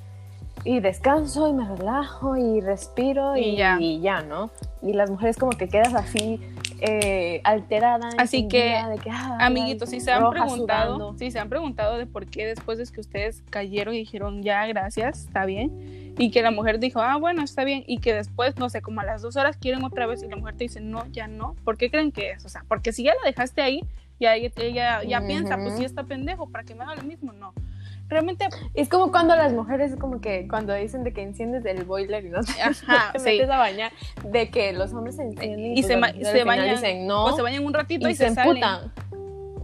Y 0.69 0.81
descanso 0.81 1.49
y 1.49 1.55
me 1.55 1.67
relajo 1.67 2.37
y 2.37 2.61
respiro 2.61 3.39
y, 3.39 3.41
Y 3.41 3.57
ya. 3.57 3.79
y 3.81 4.01
ya, 4.01 4.21
¿no? 4.21 4.51
Y 4.83 4.93
las 4.93 5.09
mujeres 5.11 5.39
como 5.39 5.53
que 5.53 5.67
quedas 5.67 5.95
así 5.95 6.41
eh, 6.81 7.41
alterada. 7.43 8.11
Así 8.19 8.49
que, 8.49 8.79
que, 9.03 9.11
ay, 9.11 9.39
Amiguitos, 9.41 9.89
si 9.89 10.01
se 10.01 10.13
han 10.13 10.21
roja, 10.21 10.45
preguntado, 10.45 10.97
sudando. 10.97 11.19
si 11.19 11.31
se 11.31 11.39
han 11.39 11.49
preguntado 11.49 11.97
de 11.97 12.05
por 12.05 12.27
qué 12.27 12.45
después 12.45 12.77
de 12.77 12.85
que 12.85 13.01
ustedes 13.01 13.43
cayeron 13.49 13.95
y 13.95 14.01
dijeron 14.01 14.43
ya, 14.43 14.67
gracias, 14.67 15.25
está 15.25 15.47
bien, 15.47 16.15
y 16.19 16.31
que 16.31 16.43
la 16.43 16.51
mujer 16.51 16.79
dijo, 16.79 17.01
ah, 17.01 17.17
bueno, 17.17 17.43
está 17.43 17.65
bien, 17.65 17.83
y 17.87 18.01
que 18.01 18.13
después, 18.13 18.59
no 18.59 18.69
sé, 18.69 18.83
como 18.83 19.01
a 19.01 19.05
las 19.05 19.23
dos 19.23 19.37
horas 19.37 19.57
quieren 19.57 19.83
otra 19.85 20.05
vez 20.07 20.23
y 20.23 20.29
la 20.29 20.37
mujer 20.37 20.55
te 20.59 20.65
dice, 20.65 20.83
no, 20.83 21.07
ya 21.07 21.29
no, 21.29 21.57
¿por 21.65 21.79
qué 21.79 21.91
creen 21.91 22.13
que 22.13 22.33
es? 22.33 22.45
O 22.45 22.51
sea, 22.51 22.63
porque 22.69 22.93
si 22.93 23.05
ya 23.05 23.15
la 23.15 23.23
dejaste 23.25 23.63
ahí, 23.63 23.81
ya 24.21 24.35
ella, 24.35 24.51
ella 24.59 25.03
ya 25.03 25.27
piensa, 25.27 25.57
pues 25.57 25.79
si 25.79 25.85
está 25.85 26.03
pendejo, 26.05 26.47
¿para 26.51 26.65
que 26.65 26.75
me 26.75 26.85
haga 26.85 26.97
lo 26.97 27.05
mismo? 27.05 27.33
No. 27.33 27.55
Realmente, 28.09 28.49
Es 28.75 28.89
como 28.89 29.11
cuando 29.13 29.37
las 29.37 29.53
mujeres, 29.53 29.95
como 29.97 30.21
que 30.21 30.49
cuando 30.49 30.73
dicen 30.75 31.05
de 31.05 31.13
que 31.13 31.23
enciendes 31.23 31.65
el 31.67 31.85
boiler 31.85 32.25
y 32.25 32.31
no 32.31 32.41
te, 32.43 32.61
Ajá, 32.61 33.11
te 33.13 33.19
sí. 33.19 33.25
metes 33.27 33.51
a 33.51 33.59
bañar, 33.59 33.93
de 34.25 34.51
que 34.51 34.73
los 34.73 34.93
hombres 34.95 35.17
se 35.17 35.25
encienden 35.25 35.77
Y 35.77 35.83
pues 35.83 35.87
se 35.87 35.95
al 35.95 36.25
se 36.25 36.45
bañan, 36.45 36.71
dicen 36.71 37.07
no 37.07 37.25
o 37.27 37.33
se 37.37 37.43
bañan 37.43 37.65
un 37.67 37.75
ratito 37.75 38.09
y, 38.09 38.13
y, 38.13 38.15
se, 38.15 38.31
salen. 38.31 38.57
emputan. 38.57 38.93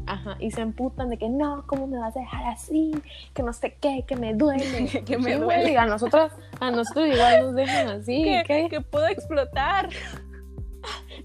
Ajá, 0.06 0.36
y 0.38 0.50
se 0.50 0.60
emputan 0.60 1.08
de 1.08 1.16
que 1.16 1.30
no, 1.30 1.64
¿cómo 1.66 1.86
me 1.86 1.98
vas 1.98 2.14
a 2.16 2.20
dejar 2.20 2.44
así? 2.48 2.92
Que 3.32 3.42
no 3.42 3.54
sé 3.54 3.76
qué, 3.80 4.04
que 4.06 4.16
me 4.16 4.34
duele. 4.34 4.86
Que 5.06 5.16
me 5.16 5.36
duele. 5.36 5.62
güey, 5.62 5.76
A 5.76 5.86
nosotros, 5.86 6.30
a 6.60 6.70
nosotros 6.70 7.08
igual 7.08 7.40
nos 7.46 7.54
dejan 7.54 7.88
así. 7.88 8.22
que, 8.24 8.42
¿qué? 8.46 8.68
que 8.68 8.80
puedo 8.82 9.06
explotar. 9.06 9.88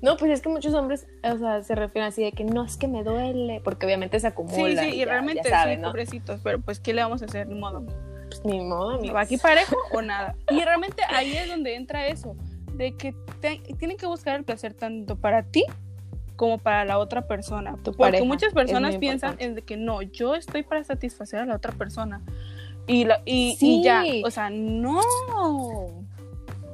No, 0.02 0.16
pues 0.18 0.32
es 0.32 0.42
que 0.42 0.50
muchos 0.50 0.74
hombres, 0.74 1.08
o 1.24 1.38
sea, 1.38 1.62
se 1.64 1.76
refieren 1.76 2.08
así 2.10 2.24
de 2.24 2.32
que 2.32 2.44
no 2.46 2.64
es 2.64 2.78
que 2.78 2.88
me 2.88 3.04
duele, 3.04 3.62
porque 3.64 3.86
obviamente 3.86 4.20
se 4.20 4.28
acumula. 4.28 4.84
Sí, 4.84 4.90
sí, 4.92 4.96
y 4.96 5.00
ya- 5.00 5.06
realmente 5.06 5.42
ya 5.44 5.50
saben, 5.62 5.76
sí, 5.78 5.82
¿no? 5.82 5.88
pobrecitos, 5.90 6.40
pero 6.44 6.60
pues, 6.62 6.80
¿qué 6.80 6.94
le 6.94 7.02
vamos 7.02 7.22
a 7.22 7.26
hacer? 7.26 7.48
Ni 7.48 7.56
modo. 7.60 7.84
Pues 8.30 8.46
ni 8.46 8.60
modo, 8.62 8.92
¿Me 8.92 8.96
amigos. 8.98 9.16
va 9.16 9.22
aquí 9.22 9.38
parejo 9.38 9.76
o 9.92 10.02
nada? 10.02 10.36
Y 10.52 10.62
realmente 10.64 11.02
ahí 11.10 11.34
es 11.36 11.48
donde 11.50 11.76
entra 11.76 12.08
eso, 12.08 12.36
de 12.74 12.96
que 12.96 13.14
te- 13.42 13.62
tienen 13.78 13.98
que 13.98 14.06
buscar 14.06 14.36
el 14.38 14.44
placer 14.46 14.74
tanto 14.74 15.16
para 15.18 15.44
ti 15.44 15.66
como 16.36 16.58
para 16.60 16.86
la 16.86 16.98
otra 17.00 17.28
persona. 17.28 17.76
Tu 17.84 17.92
Porque 17.94 18.22
muchas 18.22 18.54
personas 18.54 18.96
piensan 18.98 19.36
en 19.40 19.56
de 19.56 19.62
que 19.64 19.76
no, 19.76 20.02
yo 20.02 20.36
estoy 20.36 20.64
para 20.64 20.84
satisfacer 20.86 21.40
a 21.42 21.46
la 21.46 21.56
otra 21.56 21.74
persona. 21.74 22.22
Y, 22.88 23.04
la, 23.04 23.22
y, 23.26 23.52
y 23.52 23.56
Sí. 23.58 23.84
ya, 23.84 24.04
o 24.24 24.32
sea, 24.32 24.50
no. 24.50 25.02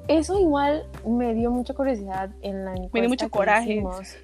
Eso 0.07 0.39
igual 0.39 0.85
me 1.07 1.33
dio 1.33 1.51
mucha 1.51 1.73
curiosidad 1.73 2.29
en 2.41 2.65
la 2.65 2.71
encuesta 2.73 2.99
dio 2.99 3.09
mucho 3.09 3.29
coraje. 3.29 3.73
hicimos. 3.73 4.15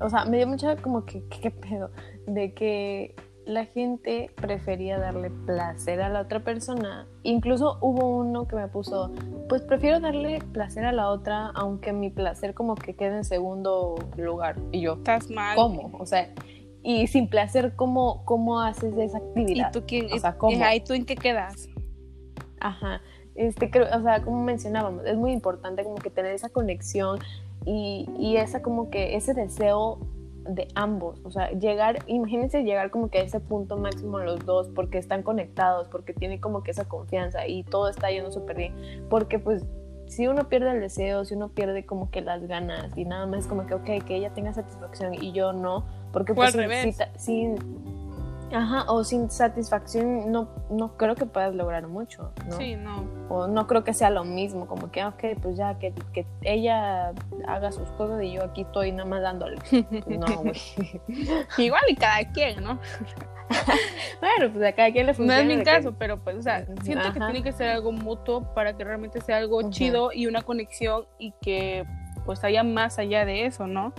O 0.00 0.08
sea, 0.10 0.24
me 0.26 0.36
dio 0.36 0.46
mucha 0.46 0.76
como 0.76 1.04
que, 1.04 1.22
¿qué, 1.42 1.50
pedo? 1.50 1.90
De 2.26 2.52
que 2.52 3.14
la 3.46 3.64
gente 3.64 4.30
prefería 4.36 4.98
darle 4.98 5.30
placer 5.30 6.02
a 6.02 6.10
la 6.10 6.20
otra 6.20 6.40
persona. 6.40 7.06
Incluso 7.22 7.78
hubo 7.80 8.18
uno 8.18 8.46
que 8.46 8.56
me 8.56 8.68
puso, 8.68 9.10
pues 9.48 9.62
prefiero 9.62 10.00
darle 10.00 10.40
placer 10.52 10.84
a 10.84 10.92
la 10.92 11.08
otra, 11.08 11.46
aunque 11.54 11.94
mi 11.94 12.10
placer 12.10 12.52
como 12.52 12.74
que 12.74 12.94
quede 12.94 13.16
en 13.16 13.24
segundo 13.24 13.94
lugar. 14.18 14.56
Y 14.70 14.82
yo, 14.82 14.94
Estás 14.94 15.30
mal. 15.30 15.56
¿cómo? 15.56 15.90
O 15.98 16.04
sea, 16.04 16.28
y 16.82 17.06
sin 17.06 17.28
placer, 17.28 17.74
¿cómo, 17.74 18.22
cómo 18.26 18.60
haces 18.60 18.96
esa 18.98 19.18
¿Y 19.18 19.22
actividad? 19.22 19.72
tú, 19.72 19.82
quién, 19.86 20.12
O 20.12 20.18
sea, 20.18 20.30
y- 20.34 20.38
¿cómo? 20.38 20.52
y 20.52 20.62
ahí 20.62 20.80
tú 20.80 20.92
en 20.92 21.06
qué 21.06 21.16
quedas? 21.16 21.68
Ajá. 22.60 23.00
Este, 23.38 23.70
creo, 23.70 23.86
o 23.96 24.02
sea, 24.02 24.22
como 24.24 24.42
mencionábamos, 24.42 25.06
es 25.06 25.16
muy 25.16 25.30
importante 25.30 25.84
como 25.84 25.94
que 25.94 26.10
tener 26.10 26.32
esa 26.32 26.48
conexión 26.48 27.20
y, 27.64 28.08
y 28.18 28.36
esa 28.36 28.62
como 28.62 28.90
que 28.90 29.14
ese 29.14 29.32
deseo 29.32 30.00
de 30.48 30.66
ambos, 30.74 31.20
o 31.24 31.30
sea, 31.30 31.50
llegar, 31.52 32.00
imagínense 32.06 32.64
llegar 32.64 32.90
como 32.90 33.10
que 33.10 33.18
a 33.18 33.22
ese 33.22 33.38
punto 33.38 33.76
máximo 33.76 34.18
los 34.18 34.44
dos 34.44 34.68
porque 34.74 34.98
están 34.98 35.22
conectados, 35.22 35.86
porque 35.86 36.12
tienen 36.12 36.40
como 36.40 36.64
que 36.64 36.72
esa 36.72 36.88
confianza 36.88 37.46
y 37.46 37.62
todo 37.62 37.88
está 37.88 38.10
yendo 38.10 38.32
súper 38.32 38.56
bien, 38.56 38.74
porque 39.08 39.38
pues 39.38 39.64
si 40.06 40.26
uno 40.26 40.48
pierde 40.48 40.72
el 40.72 40.80
deseo, 40.80 41.24
si 41.24 41.34
uno 41.34 41.50
pierde 41.50 41.86
como 41.86 42.10
que 42.10 42.22
las 42.22 42.46
ganas 42.48 42.96
y 42.96 43.04
nada 43.04 43.26
más 43.26 43.46
como 43.46 43.66
que, 43.66 43.74
ok, 43.74 44.04
que 44.04 44.16
ella 44.16 44.30
tenga 44.30 44.52
satisfacción 44.52 45.14
y 45.14 45.30
yo 45.30 45.52
no, 45.52 45.84
porque 46.12 46.34
pues 46.34 46.54
al 46.54 46.60
revés. 46.60 46.98
Ajá, 48.52 48.84
o 48.90 49.04
sin 49.04 49.30
satisfacción 49.30 50.32
no, 50.32 50.48
no 50.70 50.96
creo 50.96 51.14
que 51.14 51.26
puedas 51.26 51.54
lograr 51.54 51.86
mucho, 51.86 52.32
¿no? 52.48 52.56
Sí, 52.56 52.76
no. 52.76 53.04
O 53.28 53.46
no 53.46 53.66
creo 53.66 53.84
que 53.84 53.92
sea 53.92 54.08
lo 54.10 54.24
mismo, 54.24 54.66
como 54.66 54.90
que, 54.90 55.00
ah, 55.02 55.08
ok, 55.08 55.38
pues 55.42 55.56
ya, 55.56 55.78
que, 55.78 55.92
que 56.14 56.26
ella 56.42 57.12
haga 57.46 57.72
sus 57.72 57.88
cosas 57.90 58.22
y 58.22 58.32
yo 58.32 58.44
aquí 58.44 58.62
estoy 58.62 58.92
nada 58.92 59.08
más 59.08 59.22
dándole. 59.22 59.58
No, 60.08 60.26
güey. 60.42 60.60
Igual 61.58 61.82
y 61.88 61.94
cada 61.96 62.24
quien, 62.32 62.62
¿no? 62.64 62.78
bueno, 64.20 64.52
pues 64.52 64.64
a 64.66 64.72
cada 64.72 64.90
quien 64.92 65.06
le 65.06 65.12
No 65.12 65.16
funciona. 65.16 65.40
es 65.40 65.46
mi 65.46 65.56
que- 65.58 65.62
caso, 65.64 65.94
pero 65.98 66.18
pues, 66.22 66.36
o 66.36 66.42
sea, 66.42 66.66
siento 66.82 67.12
que 67.12 67.20
tiene 67.20 67.42
que 67.42 67.52
ser 67.52 67.68
algo 67.68 67.92
mutuo 67.92 68.54
para 68.54 68.76
que 68.76 68.84
realmente 68.84 69.20
sea 69.20 69.38
algo 69.38 69.70
chido 69.70 70.10
y 70.12 70.26
una 70.26 70.42
conexión 70.42 71.04
y 71.18 71.32
que 71.40 71.84
pues 72.24 72.44
haya 72.44 72.62
más 72.62 72.98
allá 72.98 73.24
de 73.24 73.46
eso, 73.46 73.66
¿no? 73.66 73.92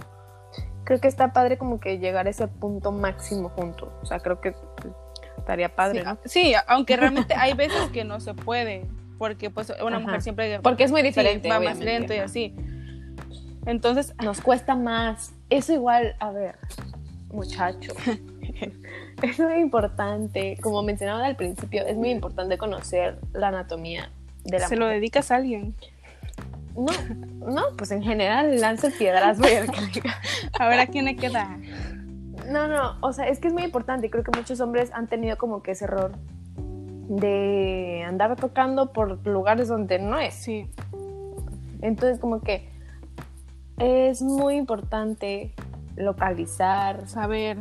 Creo 0.89 0.99
que 0.99 1.07
está 1.07 1.33
padre 1.33 1.59
como 1.59 1.79
que 1.79 1.99
llegar 1.99 2.25
a 2.25 2.31
ese 2.31 2.47
punto 2.47 2.91
máximo 2.91 3.49
juntos. 3.49 3.89
O 4.01 4.07
sea, 4.07 4.19
creo 4.19 4.41
que 4.41 4.53
pues, 4.53 4.91
estaría 5.37 5.75
padre, 5.75 5.99
sí, 5.99 6.05
¿no? 6.05 6.17
sí, 6.25 6.53
aunque 6.65 6.97
realmente 6.97 7.35
hay 7.35 7.53
veces 7.53 7.91
que 7.93 8.03
no 8.03 8.19
se 8.19 8.33
puede, 8.33 8.87
porque 9.19 9.51
pues 9.51 9.71
una 9.85 9.97
Ajá. 9.97 9.99
mujer 9.99 10.23
siempre 10.23 10.59
Porque 10.61 10.85
es 10.85 10.89
muy 10.89 11.01
sí, 11.01 11.07
diferente. 11.09 11.47
va 11.47 11.59
más 11.59 11.77
lento 11.77 12.11
y 12.11 12.17
así. 12.17 12.55
Entonces, 13.67 14.15
Nos 14.23 14.41
cuesta 14.41 14.75
más. 14.75 15.31
Eso 15.51 15.73
igual, 15.73 16.15
a 16.19 16.31
ver, 16.31 16.55
muchacho. 17.31 17.93
es 19.21 19.39
muy 19.39 19.59
importante, 19.59 20.57
como 20.59 20.81
mencionaba 20.81 21.23
al 21.23 21.35
principio, 21.35 21.85
es 21.85 21.97
muy 21.97 22.09
importante 22.09 22.57
conocer 22.57 23.19
la 23.33 23.49
anatomía 23.49 24.11
de 24.43 24.57
la 24.57 24.67
se 24.67 24.75
lo 24.75 24.87
dedicas 24.87 25.29
a 25.29 25.35
alguien. 25.35 25.75
No, 26.75 27.51
no, 27.51 27.63
pues 27.77 27.91
en 27.91 28.01
general 28.01 28.59
lance 28.59 28.91
piedras, 28.91 29.39
voy 29.39 29.51
a 29.51 29.65
A 30.59 30.67
ver 30.67 30.79
a 30.79 30.87
quién 30.87 31.05
le 31.05 31.15
queda. 31.15 31.57
No, 32.49 32.67
no, 32.67 32.97
o 33.01 33.13
sea, 33.13 33.27
es 33.27 33.39
que 33.39 33.47
es 33.47 33.53
muy 33.53 33.63
importante. 33.63 34.07
y 34.07 34.09
Creo 34.09 34.23
que 34.23 34.37
muchos 34.37 34.59
hombres 34.59 34.91
han 34.93 35.07
tenido 35.07 35.37
como 35.37 35.61
que 35.61 35.71
ese 35.71 35.85
error 35.85 36.11
de 37.09 38.03
andar 38.07 38.35
tocando 38.35 38.93
por 38.93 39.25
lugares 39.27 39.67
donde 39.67 39.99
no 39.99 40.19
es. 40.19 40.35
Sí, 40.35 40.67
Entonces, 41.81 42.19
como 42.19 42.41
que 42.41 42.69
es 43.77 44.21
muy 44.21 44.55
importante 44.55 45.53
localizar, 45.95 47.07
saber. 47.07 47.57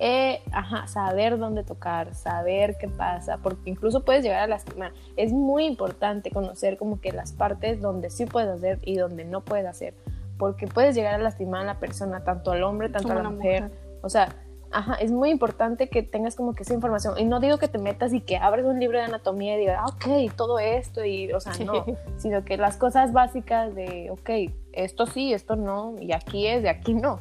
Eh, 0.00 0.40
ajá, 0.52 0.86
saber 0.86 1.38
dónde 1.38 1.64
tocar, 1.64 2.14
saber 2.14 2.76
qué 2.78 2.88
pasa, 2.88 3.38
porque 3.38 3.70
incluso 3.70 4.04
puedes 4.04 4.22
llegar 4.22 4.40
a 4.40 4.46
lastimar. 4.46 4.92
Es 5.16 5.32
muy 5.32 5.64
importante 5.64 6.30
conocer 6.30 6.76
como 6.76 7.00
que 7.00 7.12
las 7.12 7.32
partes 7.32 7.80
donde 7.80 8.10
sí 8.10 8.24
puedes 8.26 8.48
hacer 8.48 8.78
y 8.82 8.96
donde 8.96 9.24
no 9.24 9.40
puedes 9.40 9.66
hacer, 9.66 9.94
porque 10.38 10.66
puedes 10.68 10.94
llegar 10.94 11.14
a 11.14 11.18
lastimar 11.18 11.62
a 11.62 11.64
la 11.64 11.80
persona, 11.80 12.22
tanto 12.22 12.52
al 12.52 12.62
hombre, 12.62 12.88
tanto 12.88 13.08
Como 13.08 13.20
a 13.20 13.22
la 13.24 13.30
mujer. 13.30 13.62
mujer. 13.64 13.78
O 14.02 14.08
sea, 14.08 14.28
ajá, 14.70 14.94
es 14.94 15.10
muy 15.10 15.30
importante 15.30 15.88
que 15.88 16.04
tengas 16.04 16.36
como 16.36 16.54
que 16.54 16.62
esa 16.62 16.74
información. 16.74 17.14
Y 17.18 17.24
no 17.24 17.40
digo 17.40 17.58
que 17.58 17.66
te 17.66 17.78
metas 17.78 18.12
y 18.12 18.20
que 18.20 18.36
abres 18.36 18.66
un 18.66 18.78
libro 18.78 18.98
de 18.98 19.04
anatomía 19.04 19.56
y 19.56 19.60
digas, 19.60 19.80
ah, 19.80 19.86
ok, 19.88 20.32
todo 20.36 20.60
esto, 20.60 21.04
y, 21.04 21.32
o 21.32 21.40
sea, 21.40 21.54
no, 21.64 21.84
sino 22.18 22.44
que 22.44 22.56
las 22.56 22.76
cosas 22.76 23.12
básicas 23.12 23.74
de, 23.74 24.10
ok, 24.10 24.52
esto 24.72 25.06
sí, 25.06 25.32
esto 25.32 25.56
no, 25.56 25.96
y 25.98 26.12
aquí 26.12 26.46
es, 26.46 26.62
y 26.62 26.68
aquí 26.68 26.94
no. 26.94 27.20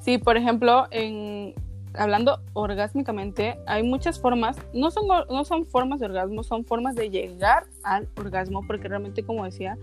Sí, 0.00 0.18
por 0.18 0.36
ejemplo, 0.36 0.86
en 0.90 1.54
hablando 1.98 2.40
orgásmicamente, 2.52 3.58
hay 3.66 3.82
muchas 3.82 4.20
formas, 4.20 4.56
no 4.72 4.90
son, 4.90 5.06
no 5.08 5.44
son 5.44 5.66
formas 5.66 6.00
de 6.00 6.06
orgasmo, 6.06 6.42
son 6.42 6.64
formas 6.64 6.94
de 6.94 7.10
llegar 7.10 7.66
al 7.82 8.08
orgasmo, 8.16 8.66
porque 8.66 8.88
realmente, 8.88 9.22
como 9.22 9.44
decía 9.44 9.76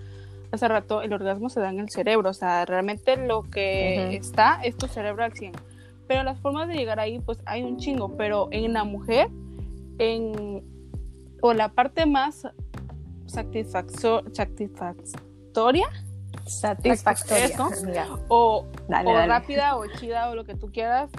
hace 0.51 0.67
rato, 0.67 1.01
el 1.01 1.13
orgasmo 1.13 1.49
se 1.49 1.59
da 1.59 1.69
en 1.69 1.79
el 1.79 1.89
cerebro, 1.89 2.29
o 2.29 2.33
sea, 2.33 2.65
realmente 2.65 3.17
lo 3.17 3.43
que 3.43 4.15
está 4.15 4.61
es 4.63 4.77
tu 4.77 4.87
cerebro 4.87 5.23
al 5.23 5.33
100. 5.33 5.53
Pero 6.07 6.23
las 6.23 6.39
formas 6.39 6.67
de 6.67 6.75
llegar 6.75 6.99
ahí, 6.99 7.19
pues 7.19 7.39
hay 7.45 7.63
un 7.63 7.77
chingo, 7.77 8.15
pero 8.15 8.47
en 8.51 8.73
la 8.73 8.83
mujer, 8.83 9.27
en, 9.97 10.63
o 11.41 11.53
la 11.53 11.69
parte 11.69 12.05
más 12.05 12.47
satisfactoria, 13.25 15.87
Satisfactoria. 16.45 17.45
Eso. 17.45 17.69
o 18.27 18.67
o 18.87 19.25
rápida 19.25 19.77
o 19.77 19.87
chida 19.87 20.29
o 20.29 20.35
lo 20.35 20.45
que 20.45 20.53
tú 20.53 20.69
quieras 20.71 21.09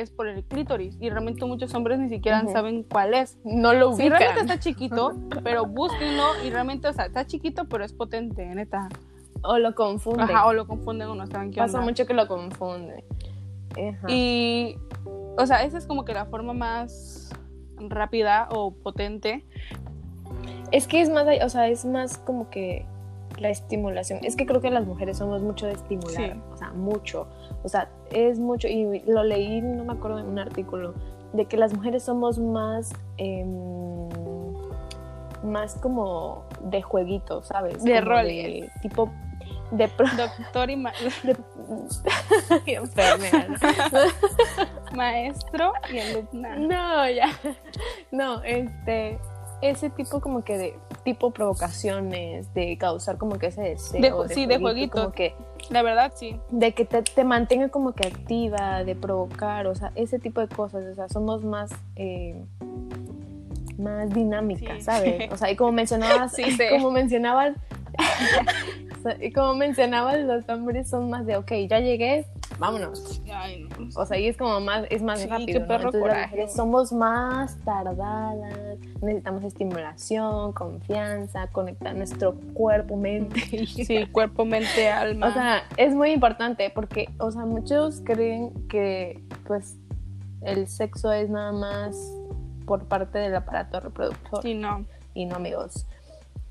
es 0.00 0.10
por 0.10 0.26
el 0.28 0.42
clítoris 0.44 0.96
y 1.00 1.10
realmente 1.10 1.44
muchos 1.44 1.74
hombres 1.74 1.98
ni 1.98 2.08
siquiera 2.08 2.44
saben 2.52 2.84
cuál 2.84 3.14
es. 3.14 3.38
No 3.44 3.72
lo 3.74 3.92
Sí, 3.94 4.02
ubican. 4.04 4.18
realmente 4.20 4.52
está 4.54 4.58
chiquito, 4.62 5.12
pero 5.44 5.66
búsquenlo 5.66 6.24
y 6.44 6.50
realmente, 6.50 6.88
o 6.88 6.92
sea, 6.92 7.06
está 7.06 7.26
chiquito, 7.26 7.66
pero 7.68 7.84
es 7.84 7.92
potente, 7.92 8.44
neta. 8.46 8.88
O 9.42 9.58
lo 9.58 9.74
confunden. 9.74 10.22
Ajá, 10.30 10.46
o 10.46 10.52
lo 10.52 10.66
confunden 10.66 11.08
o 11.08 11.14
no 11.14 11.26
saben 11.26 11.50
qué 11.50 11.58
Pasa 11.58 11.78
onda. 11.78 11.90
mucho 11.90 12.06
que 12.06 12.14
lo 12.14 12.26
confunden. 12.28 13.04
Ajá. 13.72 14.06
Y, 14.08 14.76
o 15.36 15.46
sea, 15.46 15.64
esa 15.64 15.78
es 15.78 15.86
como 15.86 16.04
que 16.04 16.12
la 16.14 16.26
forma 16.26 16.52
más 16.52 17.30
rápida 17.78 18.48
o 18.52 18.72
potente. 18.72 19.44
Es 20.70 20.86
que 20.86 21.00
es 21.00 21.10
más, 21.10 21.26
o 21.44 21.48
sea, 21.48 21.68
es 21.68 21.84
más 21.84 22.18
como 22.18 22.48
que 22.50 22.86
la 23.38 23.50
estimulación. 23.50 24.20
Es 24.22 24.36
que 24.36 24.46
creo 24.46 24.60
que 24.60 24.70
las 24.70 24.86
mujeres 24.86 25.18
somos 25.18 25.42
mucho 25.42 25.66
de 25.66 25.72
estimular, 25.72 26.14
Sí. 26.34 26.40
o 26.52 26.56
sea, 26.56 26.70
mucho. 26.72 27.26
O 27.64 27.68
sea, 27.68 27.88
es 28.10 28.38
mucho, 28.38 28.68
y 28.68 29.00
lo 29.06 29.22
leí, 29.24 29.60
no 29.60 29.84
me 29.84 29.92
acuerdo 29.92 30.18
en 30.18 30.26
un 30.26 30.38
artículo, 30.38 30.94
de 31.32 31.46
que 31.46 31.56
las 31.56 31.72
mujeres 31.74 32.02
somos 32.02 32.38
más, 32.38 32.92
em, 33.16 34.08
más 35.44 35.74
como 35.76 36.44
de 36.64 36.82
jueguitos, 36.82 37.46
¿sabes? 37.46 37.82
De 37.82 37.98
Como 38.00 38.10
roles. 38.12 38.70
tipo 38.82 39.10
de 39.70 39.88
pro- 39.88 40.06
Doctor 40.16 40.70
y 40.70 40.76
ma- 40.76 40.92
de- 41.22 41.36
maestro 44.94 45.72
y 45.92 45.98
alumna. 45.98 46.56
No, 46.56 47.08
ya. 47.08 47.28
No, 48.10 48.42
este 48.42 49.18
ese 49.62 49.90
tipo 49.90 50.20
como 50.20 50.42
que 50.42 50.58
de 50.58 50.78
tipo 51.04 51.30
provocaciones, 51.30 52.52
de 52.52 52.76
causar 52.78 53.16
como 53.16 53.38
que 53.38 53.46
ese 53.46 53.62
deseo. 53.62 54.24
De 54.24 54.34
sí, 54.34 54.46
de 54.46 54.58
jueguito. 54.58 55.00
Como 55.00 55.12
que 55.12 55.34
La 55.70 55.82
verdad, 55.82 56.12
sí. 56.14 56.38
de 56.50 56.72
que 56.72 56.84
te, 56.84 57.02
te 57.02 57.24
mantenga 57.24 57.68
como 57.68 57.92
que 57.92 58.06
activa, 58.08 58.84
de 58.84 58.94
provocar, 58.94 59.66
o 59.66 59.74
sea, 59.74 59.92
ese 59.94 60.18
tipo 60.18 60.40
de 60.40 60.48
cosas, 60.48 60.84
o 60.90 60.94
sea, 60.94 61.08
somos 61.08 61.44
más 61.44 61.70
eh, 61.96 62.42
más 63.78 64.10
dinámicas, 64.10 64.76
Sí. 64.78 64.82
¿sabes? 64.82 65.32
O 65.32 65.36
sea, 65.36 65.50
y 65.50 65.56
como 65.56 65.72
mencionabas, 65.72 66.32
Sí, 66.36 66.44
como 66.70 66.90
mencionabas, 66.90 67.54
como 69.34 69.54
mencionabas, 69.54 70.18
los 70.20 70.48
hombres 70.48 70.88
son 70.88 71.10
más 71.10 71.26
de, 71.26 71.36
ok, 71.36 71.52
ya 71.68 71.80
llegué, 71.80 72.26
vámonos. 72.62 73.20
Ay, 73.32 73.66
no. 73.78 73.88
O 74.00 74.06
sea, 74.06 74.18
y 74.18 74.28
es 74.28 74.36
como 74.36 74.60
más, 74.60 74.86
es 74.90 75.02
más 75.02 75.20
Sí, 75.20 75.26
rápido, 75.28 75.46
qué 75.46 75.60
¿no? 75.60 75.66
perro 75.66 75.84
Entonces 75.88 76.00
las 76.00 76.08
coraje. 76.10 76.30
mujeres 76.30 76.52
somos 76.54 76.92
más 76.92 77.56
tardadas, 77.64 78.78
necesitamos 79.02 79.44
estimulación, 79.44 80.52
confianza, 80.52 81.48
conectar 81.48 81.94
nuestro 81.94 82.34
cuerpo, 82.54 82.96
mente. 82.96 83.40
y- 83.56 83.66
Sí, 83.84 84.06
cuerpo, 84.06 84.44
mente, 84.44 84.88
alma. 84.90 85.28
o 85.28 85.32
sea, 85.32 85.62
es 85.76 85.94
muy 85.94 86.12
importante 86.12 86.70
porque, 86.74 87.08
o 87.18 87.30
sea, 87.30 87.44
muchos 87.44 88.00
creen 88.04 88.52
que, 88.68 89.22
pues, 89.46 89.76
el 90.42 90.66
sexo 90.68 91.12
es 91.12 91.28
nada 91.30 91.52
más 91.52 91.96
por 92.66 92.84
parte 92.84 93.18
del 93.18 93.34
aparato 93.34 93.80
reproductor. 93.80 94.42
sí, 94.42 94.54
no. 94.54 94.84
Y 95.14 95.26
no, 95.26 95.36
amigos. 95.36 95.86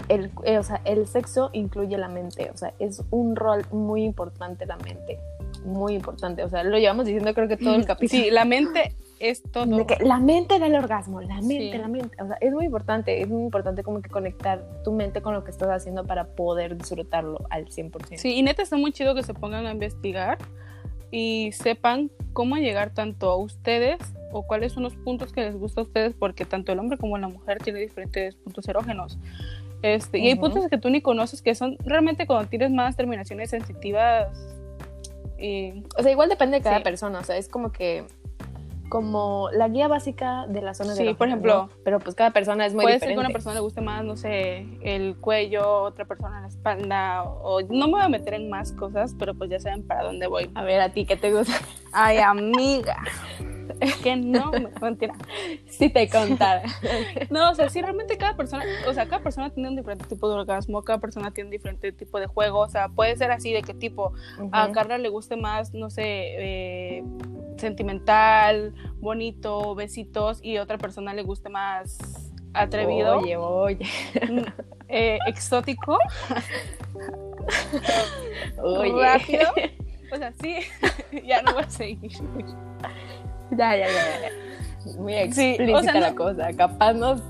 El, 0.07 0.31
eh, 0.43 0.57
o 0.57 0.63
sea, 0.63 0.81
el 0.83 1.07
sexo 1.07 1.49
incluye 1.53 1.97
la 1.97 2.07
mente, 2.07 2.49
o 2.53 2.57
sea, 2.57 2.73
es 2.79 3.01
un 3.11 3.35
rol 3.35 3.63
muy 3.71 4.03
importante 4.03 4.65
la 4.65 4.75
mente, 4.77 5.19
muy 5.65 5.93
importante, 5.95 6.43
o 6.43 6.49
sea, 6.49 6.63
lo 6.63 6.77
llevamos 6.77 7.05
diciendo 7.05 7.33
creo 7.33 7.47
que 7.47 7.57
todo 7.57 7.75
el 7.75 7.85
capítulo. 7.85 8.23
Sí, 8.23 8.31
la 8.31 8.45
mente 8.45 8.95
es 9.19 9.43
todo. 9.43 9.65
De 9.77 9.85
que 9.85 10.03
la 10.03 10.17
mente 10.19 10.57
del 10.59 10.73
orgasmo, 10.75 11.21
la 11.21 11.35
mente, 11.41 11.71
Sí. 11.71 11.77
la 11.77 11.87
mente. 11.87 12.21
O 12.23 12.27
sea, 12.27 12.37
es 12.41 12.51
muy 12.51 12.65
importante, 12.65 13.21
es 13.21 13.27
muy 13.29 13.43
importante 13.43 13.83
como 13.83 14.01
que 14.01 14.09
conectar 14.09 14.63
tu 14.83 14.91
mente 14.91 15.21
con 15.21 15.33
lo 15.33 15.43
que 15.43 15.51
estás 15.51 15.69
haciendo 15.69 16.05
para 16.05 16.25
poder 16.35 16.77
disfrutarlo 16.77 17.45
al 17.49 17.65
100%. 17.67 18.17
Sí, 18.17 18.33
y 18.35 18.41
neta 18.41 18.63
está 18.63 18.77
muy 18.77 18.91
chido 18.91 19.13
que 19.13 19.21
se 19.23 19.33
pongan 19.33 19.67
a 19.67 19.71
investigar 19.71 20.37
y 21.11 21.51
sepan 21.51 22.09
cómo 22.33 22.55
llegar 22.57 22.93
tanto 22.93 23.29
a 23.29 23.35
ustedes 23.35 23.97
o 24.31 24.43
cuáles 24.47 24.71
son 24.71 24.83
los 24.83 24.95
puntos 24.95 25.33
que 25.33 25.41
les 25.41 25.55
gusta 25.55 25.81
a 25.81 25.83
ustedes, 25.83 26.13
porque 26.17 26.45
tanto 26.45 26.71
el 26.71 26.79
hombre 26.79 26.97
como 26.97 27.17
la 27.17 27.27
mujer 27.27 27.57
tiene 27.59 27.79
diferentes 27.79 28.35
puntos 28.37 28.67
erógenos. 28.69 29.19
Este, 29.83 30.19
Y 30.19 30.27
hay 30.27 30.35
puntos 30.35 30.67
que 30.69 30.77
tú 30.77 30.89
ni 30.89 31.01
conoces 31.01 31.41
que 31.41 31.53
son 31.53 31.75
realmente 31.83 32.25
cuando 32.27 32.47
tienes 32.49 32.71
más 32.71 32.95
terminaciones 32.95 33.49
sensitivas. 33.49 34.29
Y, 35.41 35.83
O 35.97 36.03
sea, 36.03 36.11
igual 36.11 36.29
depende 36.29 36.57
de 36.57 36.63
cada 36.63 36.77
Sí. 36.77 36.83
persona, 36.83 37.19
o 37.19 37.23
sea, 37.23 37.35
es 37.37 37.49
como 37.49 37.71
que 37.71 38.05
como 38.89 39.49
la 39.53 39.69
guía 39.69 39.87
básica 39.87 40.45
de 40.49 40.61
la 40.61 40.73
zona 40.73 40.93
Sí, 40.95 41.05
de 41.05 41.15
por 41.15 41.27
ejemplo, 41.29 41.69
pero 41.85 41.99
pues 41.99 42.13
cada 42.13 42.31
persona 42.31 42.65
es 42.65 42.73
muy 42.73 42.83
puede 42.83 42.95
diferente. 42.95 43.15
ser 43.15 43.23
que 43.23 43.25
una 43.27 43.33
persona 43.33 43.55
le 43.55 43.61
guste 43.61 43.79
más, 43.79 44.03
no 44.03 44.17
sé, 44.17 44.67
el 44.81 45.15
cuello, 45.15 45.83
otra 45.83 46.03
persona 46.03 46.41
la 46.41 46.47
espalda, 46.49 47.23
o, 47.23 47.59
o 47.59 47.61
no 47.61 47.85
me 47.87 47.93
voy 47.93 48.01
a 48.01 48.09
meter 48.09 48.33
en 48.33 48.49
más 48.49 48.73
cosas, 48.73 49.15
pero 49.17 49.33
pues 49.33 49.49
ya 49.49 49.61
saben 49.61 49.87
para 49.87 50.03
dónde 50.03 50.27
voy. 50.27 50.51
A 50.55 50.63
ver, 50.63 50.81
a 50.81 50.89
ti 50.89 51.05
qué 51.05 51.15
te 51.15 51.31
gusta 51.31 51.53
Ay, 51.93 52.17
amiga. 52.17 52.97
Que 54.03 54.15
no, 54.15 54.51
me- 54.51 54.69
mentira. 54.81 55.13
si 55.67 55.89
te 55.89 56.09
contara. 56.09 56.63
No, 57.29 57.51
o 57.51 57.55
sea, 57.55 57.69
sí, 57.69 57.81
realmente 57.81 58.17
cada 58.17 58.35
persona, 58.35 58.63
o 58.87 58.93
sea, 58.93 59.07
cada 59.07 59.21
persona 59.23 59.49
tiene 59.49 59.69
un 59.69 59.75
diferente 59.75 60.05
tipo 60.05 60.27
de 60.29 60.35
orgasmo, 60.35 60.81
cada 60.83 60.99
persona 60.99 61.31
tiene 61.31 61.47
un 61.47 61.51
diferente 61.51 61.91
tipo 61.91 62.19
de 62.19 62.27
juego, 62.27 62.59
o 62.59 62.69
sea, 62.69 62.89
puede 62.89 63.15
ser 63.15 63.31
así 63.31 63.51
de 63.53 63.61
qué 63.61 63.73
tipo, 63.73 64.13
a. 64.51 64.71
Carla 64.71 64.97
le 64.97 65.09
guste 65.09 65.35
más, 65.35 65.73
no 65.73 65.89
sé, 65.89 66.03
eh, 66.05 67.03
sentimental, 67.57 68.73
bonito, 68.99 69.75
besitos, 69.75 70.39
y 70.43 70.57
a 70.57 70.63
otra 70.63 70.77
persona 70.77 71.13
le 71.13 71.23
guste 71.23 71.49
más 71.49 71.97
atrevido, 72.53 73.17
Oye, 73.19 73.37
oye. 73.37 73.85
mm, 74.29 74.39
eh, 74.89 75.19
exótico, 75.27 75.97
Oye. 78.57 79.01
rápido. 79.01 79.47
O 80.11 80.17
sea, 80.17 80.33
sí, 80.41 80.55
ya 81.25 81.41
no 81.41 81.53
voy 81.53 81.63
a 81.63 81.69
seguir. 81.69 82.11
Ya, 83.57 83.75
ya, 83.75 83.87
ya, 83.87 84.21
ya. 84.21 84.99
Muy 84.99 85.13
Sí, 85.31 85.49
explícita 85.55 85.77
o 85.79 85.83
sea, 85.83 85.99
la 85.99 86.15
cosa. 86.15 86.53
Capaz 86.53 86.93
nos 86.93 87.21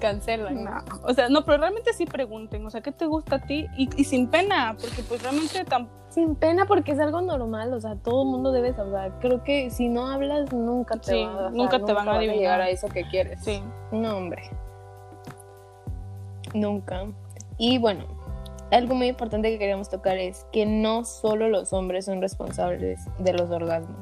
cancelan. 0.00 0.62
No, 0.64 0.70
o 1.02 1.12
sea, 1.12 1.28
no, 1.28 1.44
pero 1.44 1.58
realmente 1.58 1.92
sí 1.92 2.06
pregunten, 2.06 2.64
o 2.64 2.70
sea, 2.70 2.80
¿qué 2.80 2.92
te 2.92 3.04
gusta 3.06 3.36
a 3.36 3.38
ti? 3.40 3.66
Y, 3.76 3.88
y 4.00 4.04
sin 4.04 4.28
pena, 4.28 4.76
porque 4.80 5.02
pues 5.02 5.22
realmente 5.22 5.64
tam- 5.66 5.88
Sin 6.08 6.36
pena 6.36 6.64
porque 6.66 6.92
es 6.92 7.00
algo 7.00 7.20
normal, 7.20 7.72
o 7.74 7.80
sea, 7.80 7.96
todo 7.96 8.22
el 8.22 8.28
mundo 8.28 8.52
debe 8.52 8.72
saber. 8.72 9.12
Creo 9.20 9.42
que 9.42 9.70
si 9.70 9.88
no 9.88 10.06
hablas, 10.08 10.52
nunca 10.52 10.96
te, 10.98 11.10
Sí, 11.12 11.24
va- 11.24 11.34
o 11.34 11.38
sea, 11.40 11.50
nunca 11.50 11.84
te 11.84 11.92
van 11.92 12.08
a 12.08 12.14
adivinar. 12.14 12.36
llegar 12.38 12.60
a 12.62 12.68
eso 12.70 12.88
que 12.88 13.02
quieres. 13.08 13.40
sí. 13.44 13.62
No, 13.90 14.16
hombre. 14.16 14.42
Nunca. 16.54 17.02
Y 17.58 17.78
bueno, 17.78 18.04
algo 18.70 18.94
muy 18.94 19.08
importante 19.08 19.50
que 19.50 19.58
queríamos 19.58 19.88
tocar 19.90 20.16
es 20.16 20.46
que 20.52 20.64
no 20.64 21.04
solo 21.04 21.48
los 21.48 21.72
hombres 21.72 22.04
son 22.06 22.20
responsables 22.20 23.00
de 23.18 23.32
los 23.32 23.50
orgasmos. 23.50 23.96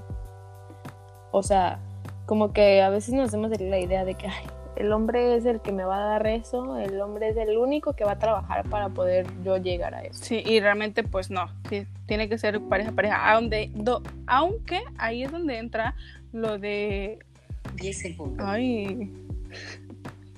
O 1.31 1.43
sea, 1.43 1.79
como 2.27 2.53
que 2.53 2.83
a 2.83 2.89
veces 2.91 3.15
nos 3.15 3.29
hacemos 3.29 3.51
la 3.61 3.79
idea 3.79 4.05
de 4.05 4.15
que 4.15 4.27
ay, 4.27 4.45
el 4.77 4.93
hombre 4.93 5.37
es 5.37 5.45
el 5.47 5.61
que 5.61 5.73
me 5.73 5.85
va 5.85 5.97
a 5.97 6.07
dar 6.07 6.27
eso, 6.27 6.77
el 6.79 7.01
hombre 7.01 7.29
es 7.31 7.37
el 7.37 7.57
único 7.57 7.95
que 7.95 8.05
va 8.05 8.13
a 8.13 8.19
trabajar 8.19 8.69
para 8.69 8.89
poder 8.91 9.27
yo 9.45 9.57
llegar 9.57 9.95
a 9.95 10.03
eso. 10.03 10.23
Sí, 10.23 10.43
y 10.45 10.61
realmente 10.61 11.03
pues 11.03 11.31
no, 11.31 11.49
sí, 11.69 11.87
tiene 12.07 12.29
que 12.29 12.37
ser 12.39 12.61
pareja 12.61 12.93
pareja, 12.93 13.33
aunque, 13.33 13.71
do- 13.75 14.03
aunque 14.27 14.81
ahí 14.99 15.23
es 15.23 15.31
donde 15.33 15.59
entra 15.59 15.95
lo 16.33 16.59
de 16.59 17.19
10 17.77 17.99
segundos. 17.99 18.47
ay, 18.47 19.11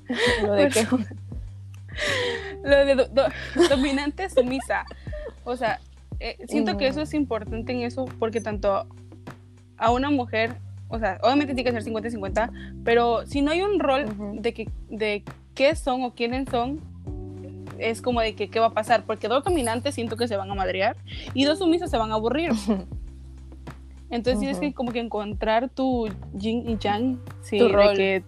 Lo 0.43 0.53
de 0.55 0.69
que 0.69 0.87
lo 2.65 2.77
de 2.85 2.95
do- 2.95 3.09
do- 3.09 3.29
dominante 3.69 4.29
sumisa. 4.31 4.85
O 5.45 5.57
sea, 5.57 5.81
eh, 6.21 6.37
siento 6.49 6.77
que 6.77 6.87
Mm. 6.87 6.91
eso 6.91 7.03
es 7.03 7.15
importante 7.15 7.73
en 7.73 7.81
eso 7.83 8.07
porque 8.19 8.41
tanto 8.41 8.87
a 9.77 9.91
una 9.91 10.11
mujer, 10.11 10.55
o 10.89 10.99
sea, 10.99 11.19
obviamente 11.23 11.55
tiene 11.55 11.71
que 11.71 11.81
ser 11.81 11.93
50-50, 11.93 12.51
pero 12.85 13.27
si 13.27 13.43
no 13.43 13.51
hay 13.51 13.63
un 13.63 13.79
rol 13.79 14.05
Ujú. 14.07 14.41
de 14.41 14.53
que 14.55 14.69
de 14.89 15.23
qué 15.55 15.75
son 15.77 16.03
o 16.03 16.15
quiénes 16.15 16.49
son, 16.51 16.81
es 17.79 18.03
como 18.03 18.21
de 18.21 18.35
que 18.35 18.49
qué 18.49 18.59
va 18.59 18.67
a 18.67 18.73
pasar, 18.75 19.05
porque 19.05 19.29
dos 19.29 19.45
dominantes 19.45 19.95
siento 19.95 20.17
que 20.17 20.27
se 20.27 20.37
van 20.37 20.51
a 20.51 20.55
madrear 20.55 20.97
y 21.35 21.45
dos 21.45 21.59
sumisas 21.59 21.91
se 21.91 21.97
van 21.97 22.11
a 22.11 22.15
aburrir. 22.15 22.51
Entonces 24.11 24.39
tienes 24.39 24.57
Ujú. 24.57 24.67
que 24.67 24.75
como 24.75 24.93
que 24.93 25.01
encontrar 25.01 25.69
tu 25.69 26.09
yin 26.33 26.69
y 26.69 26.79
yang, 26.79 27.19
sí, 27.43 27.59
Tu 27.59 27.67
de 27.67 27.73
rol. 27.73 27.97
que 27.97 28.25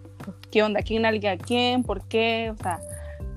qué 0.51 0.61
onda, 0.63 0.81
quién 0.83 1.05
alguien 1.05 1.33
a 1.33 1.37
quién, 1.43 1.83
por 1.83 2.03
qué, 2.07 2.51
o 2.51 2.61
sea, 2.61 2.79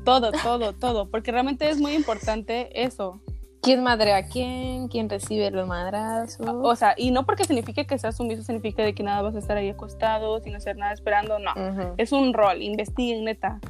todo, 0.05 0.31
todo, 0.33 0.75
todo, 0.75 1.09
porque 1.09 1.33
realmente 1.33 1.69
es 1.71 1.79
muy 1.81 1.95
importante 1.95 2.83
eso. 2.85 3.21
Quién 3.65 3.83
madre 3.83 4.13
a 4.13 4.27
quién, 4.29 4.89
quién 4.89 5.09
recibe 5.09 5.51
los 5.51 5.67
madrazos. 5.67 6.47
O 6.47 6.77
sea, 6.77 6.95
y 6.97 7.11
no 7.11 7.25
porque 7.25 7.45
signifique 7.45 7.87
que 7.87 7.99
seas 7.99 8.17
sumiso, 8.17 8.43
significa 8.43 8.83
de 8.83 8.95
que 8.95 9.03
nada 9.03 9.23
vas 9.23 9.35
a 9.35 9.39
estar 9.39 9.57
ahí 9.57 9.71
acostado, 9.71 10.41
sin 10.41 10.55
hacer 10.55 10.77
nada, 10.77 10.93
esperando, 10.93 11.39
no. 11.39 11.95
Es 11.97 12.13
un 12.13 12.35
rol, 12.35 12.63
investiguen, 12.63 13.25
neta. 13.25 13.61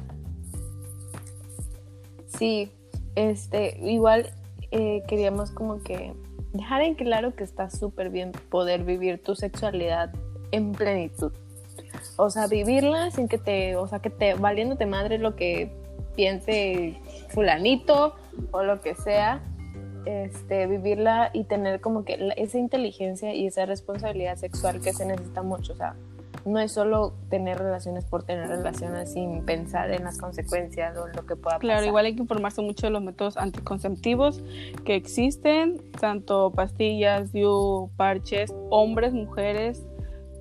Sí, 2.27 2.69
este, 3.15 3.79
igual 3.81 4.29
eh, 4.71 5.01
queríamos 5.07 5.51
como 5.51 5.81
que 5.81 6.13
dejar 6.51 6.81
en 6.81 6.95
claro 6.95 7.33
que 7.33 7.45
está 7.45 7.69
súper 7.69 8.09
bien 8.09 8.33
poder 8.49 8.83
vivir 8.83 9.23
tu 9.23 9.35
sexualidad 9.35 10.11
en 10.51 10.73
plenitud. 10.73 11.31
O 12.17 12.29
sea, 12.29 12.47
vivirla 12.47 13.11
sin 13.11 13.29
que 13.29 13.37
te, 13.37 13.77
o 13.77 13.87
sea, 13.87 13.99
que 13.99 14.09
te 14.09 14.33
valiéndote 14.33 14.85
madre 14.85 15.17
lo 15.17 15.37
que 15.37 15.71
piense 16.15 16.99
fulanito 17.29 18.15
o 18.51 18.63
lo 18.63 18.81
que 18.81 18.95
sea, 18.95 19.41
este, 20.05 20.67
vivirla 20.67 21.29
y 21.33 21.43
tener 21.45 21.81
como 21.81 22.05
que 22.05 22.31
esa 22.37 22.57
inteligencia 22.57 23.33
y 23.33 23.47
esa 23.47 23.65
responsabilidad 23.65 24.35
sexual 24.37 24.81
que 24.81 24.93
se 24.93 25.05
necesita 25.05 25.41
mucho. 25.41 25.73
O 25.73 25.75
sea, 25.75 25.95
no 26.45 26.59
es 26.59 26.71
solo 26.73 27.13
tener 27.29 27.57
relaciones 27.57 28.05
por 28.05 28.23
tener 28.23 28.47
relaciones 28.47 29.13
sin 29.13 29.43
pensar 29.45 29.91
en 29.91 30.03
las 30.03 30.19
consecuencias 30.19 30.95
o 30.95 31.07
lo 31.07 31.25
que 31.25 31.35
pueda 31.35 31.57
Claro, 31.57 31.77
pasar. 31.79 31.87
igual 31.87 32.05
hay 32.05 32.13
que 32.15 32.21
informarse 32.21 32.61
mucho 32.61 32.85
de 32.85 32.91
los 32.91 33.01
métodos 33.01 33.35
anticonceptivos 33.37 34.43
que 34.85 34.93
existen, 34.95 35.81
tanto 35.99 36.51
pastillas, 36.51 37.31
DIU, 37.33 37.89
parches, 37.97 38.53
hombres, 38.69 39.11
mujeres, 39.13 39.81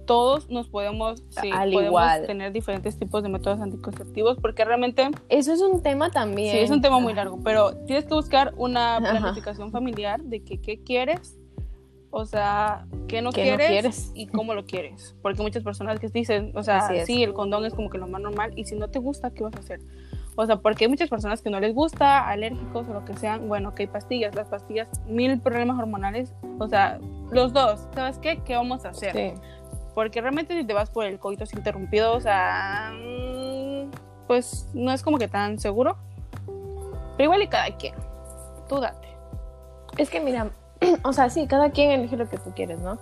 todos 0.05 0.49
nos 0.51 0.69
podemos, 0.69 1.23
sí, 1.31 1.51
Al 1.53 1.71
podemos 1.73 1.85
igual. 1.91 2.27
tener 2.27 2.53
diferentes 2.53 2.99
tipos 2.99 3.23
de 3.23 3.29
métodos 3.29 3.61
anticonceptivos 3.61 4.39
porque 4.41 4.65
realmente 4.65 5.11
Eso 5.29 5.53
es 5.53 5.61
un 5.61 5.83
tema 5.83 6.11
también. 6.11 6.53
sí 6.53 6.59
es 6.59 6.71
un 6.71 6.81
tema 6.83 6.99
muy 7.01 7.15
largo, 7.15 7.39
pero 7.43 7.75
tienes 7.87 8.05
que 8.05 8.15
buscar 8.15 8.53
una 8.57 8.97
Ajá. 8.97 9.11
planificación 9.11 9.71
familiar 9.73 10.23
de 10.23 10.43
que 10.43 10.59
qué 10.61 10.81
quieres, 10.83 11.39
o 12.11 12.25
sea, 12.27 12.87
qué 13.09 13.23
no, 13.23 13.31
¿Qué 13.33 13.51
no 13.51 13.57
quieres, 13.57 13.69
quieres? 13.69 14.13
y 14.15 14.27
cómo 14.27 14.55
lo 14.55 14.65
quieres, 14.67 15.17
porque 15.23 15.43
muchas 15.43 15.63
personas 15.65 15.99
que 15.99 16.09
dicen, 16.09 16.53
o 16.55 16.63
sea, 16.63 16.89
sí, 17.05 17.23
el 17.25 17.33
condón 17.33 17.65
es 17.65 17.75
como 17.75 17.91
que 17.91 17.99
lo 17.99 18.07
más 18.07 18.21
normal 18.23 18.53
y 18.57 18.65
si 18.65 18.77
no 18.77 18.89
te 18.89 18.99
gusta, 19.01 19.31
¿qué 19.31 19.43
vas 19.43 19.55
a 19.57 19.59
hacer? 19.59 19.81
O 20.37 20.45
sea, 20.47 20.57
porque 20.57 20.85
hay 20.85 20.91
muchas 20.91 21.09
personas 21.09 21.43
que 21.43 21.49
no 21.51 21.61
les 21.61 21.73
gusta, 21.73 22.29
alérgicos 22.29 22.89
o 22.89 22.93
lo 22.93 23.05
que 23.05 23.17
sean. 23.17 23.47
Bueno, 23.47 23.73
que 23.73 23.85
hay 23.85 23.87
pastillas, 23.87 24.35
las 24.35 24.49
pastillas, 24.49 24.89
mil 25.07 25.39
problemas 25.41 25.79
hormonales. 25.79 26.35
O 26.59 26.67
sea, 26.69 26.99
los 27.31 27.53
dos, 27.53 27.87
¿sabes 27.95 28.19
qué? 28.19 28.41
¿Qué 28.45 28.57
vamos 28.57 28.85
a 28.85 28.89
hacer? 28.89 29.13
Sí. 29.13 29.41
Porque 29.95 30.21
realmente 30.21 30.59
si 30.59 30.65
te 30.65 30.75
vas 30.75 30.91
por 30.91 31.05
el 31.05 31.19
coitos 31.19 31.53
interrumpido, 31.55 32.15
o 32.15 32.21
sea, 32.21 32.93
mm, 32.93 33.91
pues 34.27 34.69
no 34.75 34.93
es 34.93 35.03
como 35.03 35.19
que 35.19 35.29
tan 35.29 35.59
seguro. 35.59 35.97
Pero 37.17 37.25
igual 37.25 37.43
y 37.43 37.49
cada 37.49 37.77
quien. 37.77 37.95
Tú 38.69 38.81
date. 38.81 39.09
Es 39.97 40.11
que 40.11 40.21
mira, 40.21 40.51
o 41.05 41.13
sea, 41.13 41.31
sí, 41.31 41.47
cada 41.47 41.71
quien 41.71 41.91
elige 41.93 42.17
lo 42.17 42.29
que 42.29 42.39
tú 42.39 42.53
quieres, 42.55 42.81
¿no? 42.81 42.99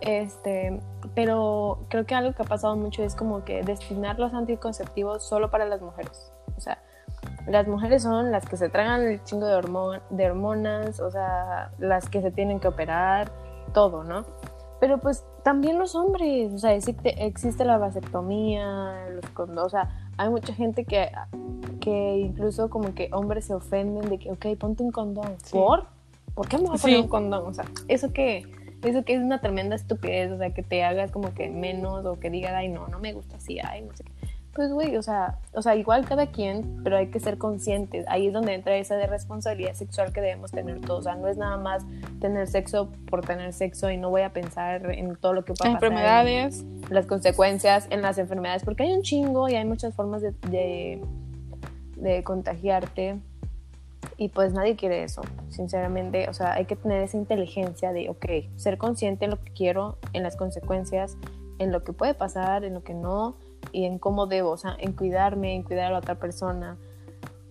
Este, 0.00 0.80
pero 1.14 1.86
creo 1.88 2.04
que 2.04 2.14
algo 2.14 2.32
que 2.32 2.42
ha 2.42 2.46
pasado 2.46 2.76
mucho 2.76 3.02
es 3.02 3.14
como 3.14 3.44
que 3.44 3.62
destinar 3.62 4.18
los 4.18 4.34
anticonceptivos 4.34 5.26
solo 5.26 5.50
para 5.50 5.64
las 5.64 5.80
mujeres. 5.80 6.30
O 6.56 6.60
sea, 6.60 6.78
las 7.46 7.66
mujeres 7.66 8.02
son 8.02 8.30
las 8.30 8.44
que 8.46 8.56
se 8.56 8.68
tragan 8.68 9.02
el 9.02 9.22
chingo 9.24 9.46
de, 9.46 9.54
hormon 9.54 10.00
de 10.10 10.26
hormonas, 10.26 11.00
o 11.00 11.10
sea, 11.10 11.70
las 11.78 12.08
que 12.08 12.20
se 12.20 12.30
tienen 12.30 12.60
que 12.60 12.68
operar, 12.68 13.30
todo, 13.72 14.04
¿no? 14.04 14.24
Pero 14.80 14.98
pues 14.98 15.24
también 15.44 15.78
los 15.78 15.94
hombres, 15.94 16.52
o 16.52 16.58
sea, 16.58 16.74
existe, 16.74 17.24
existe 17.24 17.64
la 17.64 17.78
vasectomía, 17.78 19.06
los 19.14 19.30
condones, 19.30 19.64
o 19.66 19.68
sea, 19.68 20.08
hay 20.16 20.28
mucha 20.30 20.52
gente 20.54 20.84
que, 20.84 21.10
que 21.80 22.16
incluso 22.18 22.70
como 22.70 22.94
que 22.94 23.10
hombres 23.12 23.44
se 23.44 23.54
ofenden 23.54 24.08
de 24.08 24.18
que, 24.18 24.30
ok, 24.32 24.46
ponte 24.58 24.82
un 24.82 24.90
condón. 24.90 25.34
Sí. 25.44 25.52
¿Por? 25.52 25.86
¿Por 26.34 26.48
qué 26.48 26.56
me 26.56 26.64
voy 26.64 26.76
a 26.76 26.80
poner 26.80 26.96
Sí. 26.96 27.02
un 27.02 27.08
condón? 27.08 27.46
O 27.46 27.54
sea, 27.54 27.66
eso 27.88 28.12
que, 28.12 28.44
eso 28.82 29.04
que 29.04 29.14
es 29.14 29.20
una 29.22 29.40
tremenda 29.40 29.76
estupidez, 29.76 30.32
o 30.32 30.38
sea, 30.38 30.50
que 30.52 30.62
te 30.62 30.82
hagas 30.82 31.12
como 31.12 31.32
que 31.34 31.48
menos 31.50 32.04
o 32.06 32.18
que 32.18 32.30
digas, 32.30 32.52
ay, 32.54 32.68
no, 32.68 32.88
no 32.88 32.98
me 32.98 33.12
gusta 33.12 33.36
así, 33.36 33.58
ay, 33.60 33.82
no 33.82 33.94
sé 33.94 34.02
qué. 34.04 34.12
Pues, 34.54 34.72
güey, 34.72 34.96
o 34.96 35.02
sea, 35.02 35.38
o 35.52 35.62
sea, 35.62 35.74
igual 35.74 36.04
cada 36.06 36.28
quien, 36.28 36.80
pero 36.84 36.96
hay 36.96 37.08
que 37.08 37.18
ser 37.18 37.38
conscientes. 37.38 38.04
Ahí 38.08 38.28
es 38.28 38.32
donde 38.32 38.54
entra 38.54 38.76
esa 38.76 38.96
de 38.96 39.06
responsabilidad 39.08 39.74
sexual 39.74 40.12
que 40.12 40.20
debemos 40.20 40.52
tener 40.52 40.80
todos. 40.80 41.00
O 41.00 41.02
sea, 41.02 41.16
no 41.16 41.26
es 41.28 41.36
nada 41.36 41.56
más 41.56 41.84
tener 42.20 42.46
sexo 42.46 42.88
por 43.10 43.22
tener 43.26 43.52
sexo 43.52 43.90
y 43.90 43.96
no 43.96 44.10
voy 44.10 44.22
a 44.22 44.32
pensar 44.32 44.90
en 44.92 45.16
todo 45.16 45.32
lo 45.32 45.44
que 45.44 45.54
pueda 45.54 45.72
pasar. 45.74 45.90
en- 45.90 45.92
Enfermedades. 45.98 46.64
las 46.90 47.06
consecuencias 47.06 47.86
en 47.90 48.00
las 48.02 48.18
enfermedades, 48.18 48.62
porque 48.64 48.84
hay 48.84 48.92
un 48.92 49.02
chingo 49.02 49.48
y 49.48 49.54
hay 49.56 49.64
muchas 49.64 49.92
formas 49.94 50.22
de, 50.22 50.32
de, 50.50 51.02
de 51.96 52.22
contagiarte 52.22 53.18
y 54.16 54.28
pues 54.28 54.52
nadie 54.52 54.76
quiere 54.76 55.02
eso, 55.02 55.22
sinceramente, 55.48 56.28
o 56.28 56.34
sea, 56.34 56.52
hay 56.52 56.66
que 56.66 56.76
tener 56.76 57.02
esa 57.02 57.16
inteligencia 57.16 57.92
de, 57.92 58.10
ok, 58.10 58.26
ser 58.56 58.78
consciente 58.78 59.24
en 59.24 59.32
lo 59.32 59.42
que 59.42 59.50
quiero, 59.52 59.98
en 60.12 60.22
las 60.22 60.36
consecuencias, 60.36 61.16
en 61.58 61.72
lo 61.72 61.82
que 61.82 61.92
puede 61.92 62.14
pasar, 62.14 62.64
en 62.64 62.74
lo 62.74 62.84
que 62.84 62.94
no 62.94 63.34
y 63.72 63.84
en 63.84 63.98
cómo 63.98 64.26
debo, 64.26 64.50
o 64.50 64.56
sea, 64.56 64.76
en 64.78 64.92
cuidarme, 64.92 65.54
en 65.54 65.62
cuidar 65.62 65.86
a 65.86 65.90
la 65.90 65.98
otra 65.98 66.16
persona, 66.16 66.76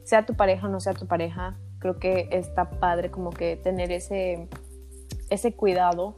sea 0.03 0.25
tu 0.25 0.35
pareja 0.35 0.67
o 0.67 0.69
no 0.69 0.79
sea 0.79 0.93
tu 0.93 1.07
pareja, 1.07 1.57
creo 1.79 1.99
que 1.99 2.29
está 2.31 2.69
padre 2.69 3.11
como 3.11 3.29
que 3.29 3.57
tener 3.57 3.91
ese, 3.91 4.47
ese 5.29 5.53
cuidado 5.53 6.13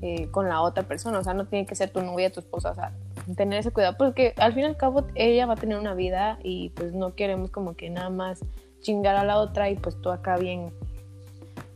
eh, 0.00 0.30
con 0.30 0.48
la 0.48 0.62
otra 0.62 0.84
persona, 0.84 1.18
o 1.18 1.24
sea, 1.24 1.34
no 1.34 1.46
tiene 1.46 1.66
que 1.66 1.74
ser 1.74 1.90
tu 1.90 2.00
novia, 2.02 2.30
tu 2.30 2.40
esposa, 2.40 2.70
o 2.70 2.74
sea, 2.74 2.92
tener 3.36 3.58
ese 3.58 3.72
cuidado, 3.72 3.96
porque 3.98 4.32
al 4.36 4.54
fin 4.54 4.62
y 4.62 4.66
al 4.66 4.76
cabo 4.76 5.06
ella 5.14 5.46
va 5.46 5.54
a 5.54 5.56
tener 5.56 5.78
una 5.78 5.94
vida 5.94 6.38
y 6.42 6.70
pues 6.70 6.94
no 6.94 7.14
queremos 7.14 7.50
como 7.50 7.74
que 7.74 7.90
nada 7.90 8.08
más 8.08 8.40
chingar 8.80 9.16
a 9.16 9.24
la 9.24 9.38
otra 9.38 9.70
y 9.70 9.76
pues 9.76 10.00
tú 10.00 10.10
acá 10.10 10.36
bien, 10.36 10.72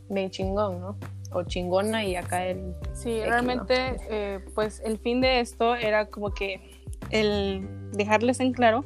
bien 0.09 0.29
chingón, 0.29 0.79
¿no? 0.79 0.97
O 1.33 1.43
chingona 1.43 2.05
y 2.05 2.15
acá 2.15 2.45
el... 2.45 2.75
Sí, 2.93 3.21
realmente, 3.23 3.97
eh, 4.09 4.39
pues 4.55 4.81
el 4.85 4.97
fin 4.99 5.19
de 5.19 5.41
esto 5.41 5.75
era 5.75 6.05
como 6.05 6.33
que 6.33 6.82
el 7.13 7.67
dejarles 7.93 8.39
en 8.39 8.51
claro 8.53 8.85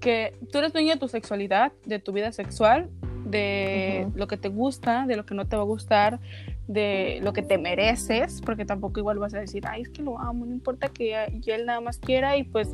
que 0.00 0.36
tú 0.52 0.58
eres 0.58 0.72
dueña 0.72 0.94
de 0.94 1.00
tu 1.00 1.08
sexualidad, 1.08 1.72
de 1.84 1.98
tu 1.98 2.12
vida 2.12 2.30
sexual, 2.32 2.90
de 3.24 4.06
lo 4.14 4.28
que 4.28 4.36
te 4.36 4.48
gusta, 4.48 5.06
de 5.06 5.16
lo 5.16 5.24
que 5.24 5.34
no 5.34 5.46
te 5.46 5.56
va 5.56 5.62
a 5.62 5.66
gustar, 5.66 6.20
de 6.68 7.20
lo 7.22 7.32
que 7.32 7.42
te 7.42 7.58
mereces, 7.58 8.40
porque 8.42 8.64
tampoco 8.64 9.00
igual 9.00 9.18
vas 9.18 9.34
a 9.34 9.40
decir, 9.40 9.64
ay, 9.66 9.82
es 9.82 9.88
que 9.88 10.02
lo 10.02 10.18
amo, 10.18 10.46
no 10.46 10.52
importa 10.52 10.88
que 10.88 11.16
y 11.42 11.50
él 11.50 11.66
nada 11.66 11.80
más 11.80 11.98
quiera 11.98 12.36
y 12.36 12.44
pues, 12.44 12.68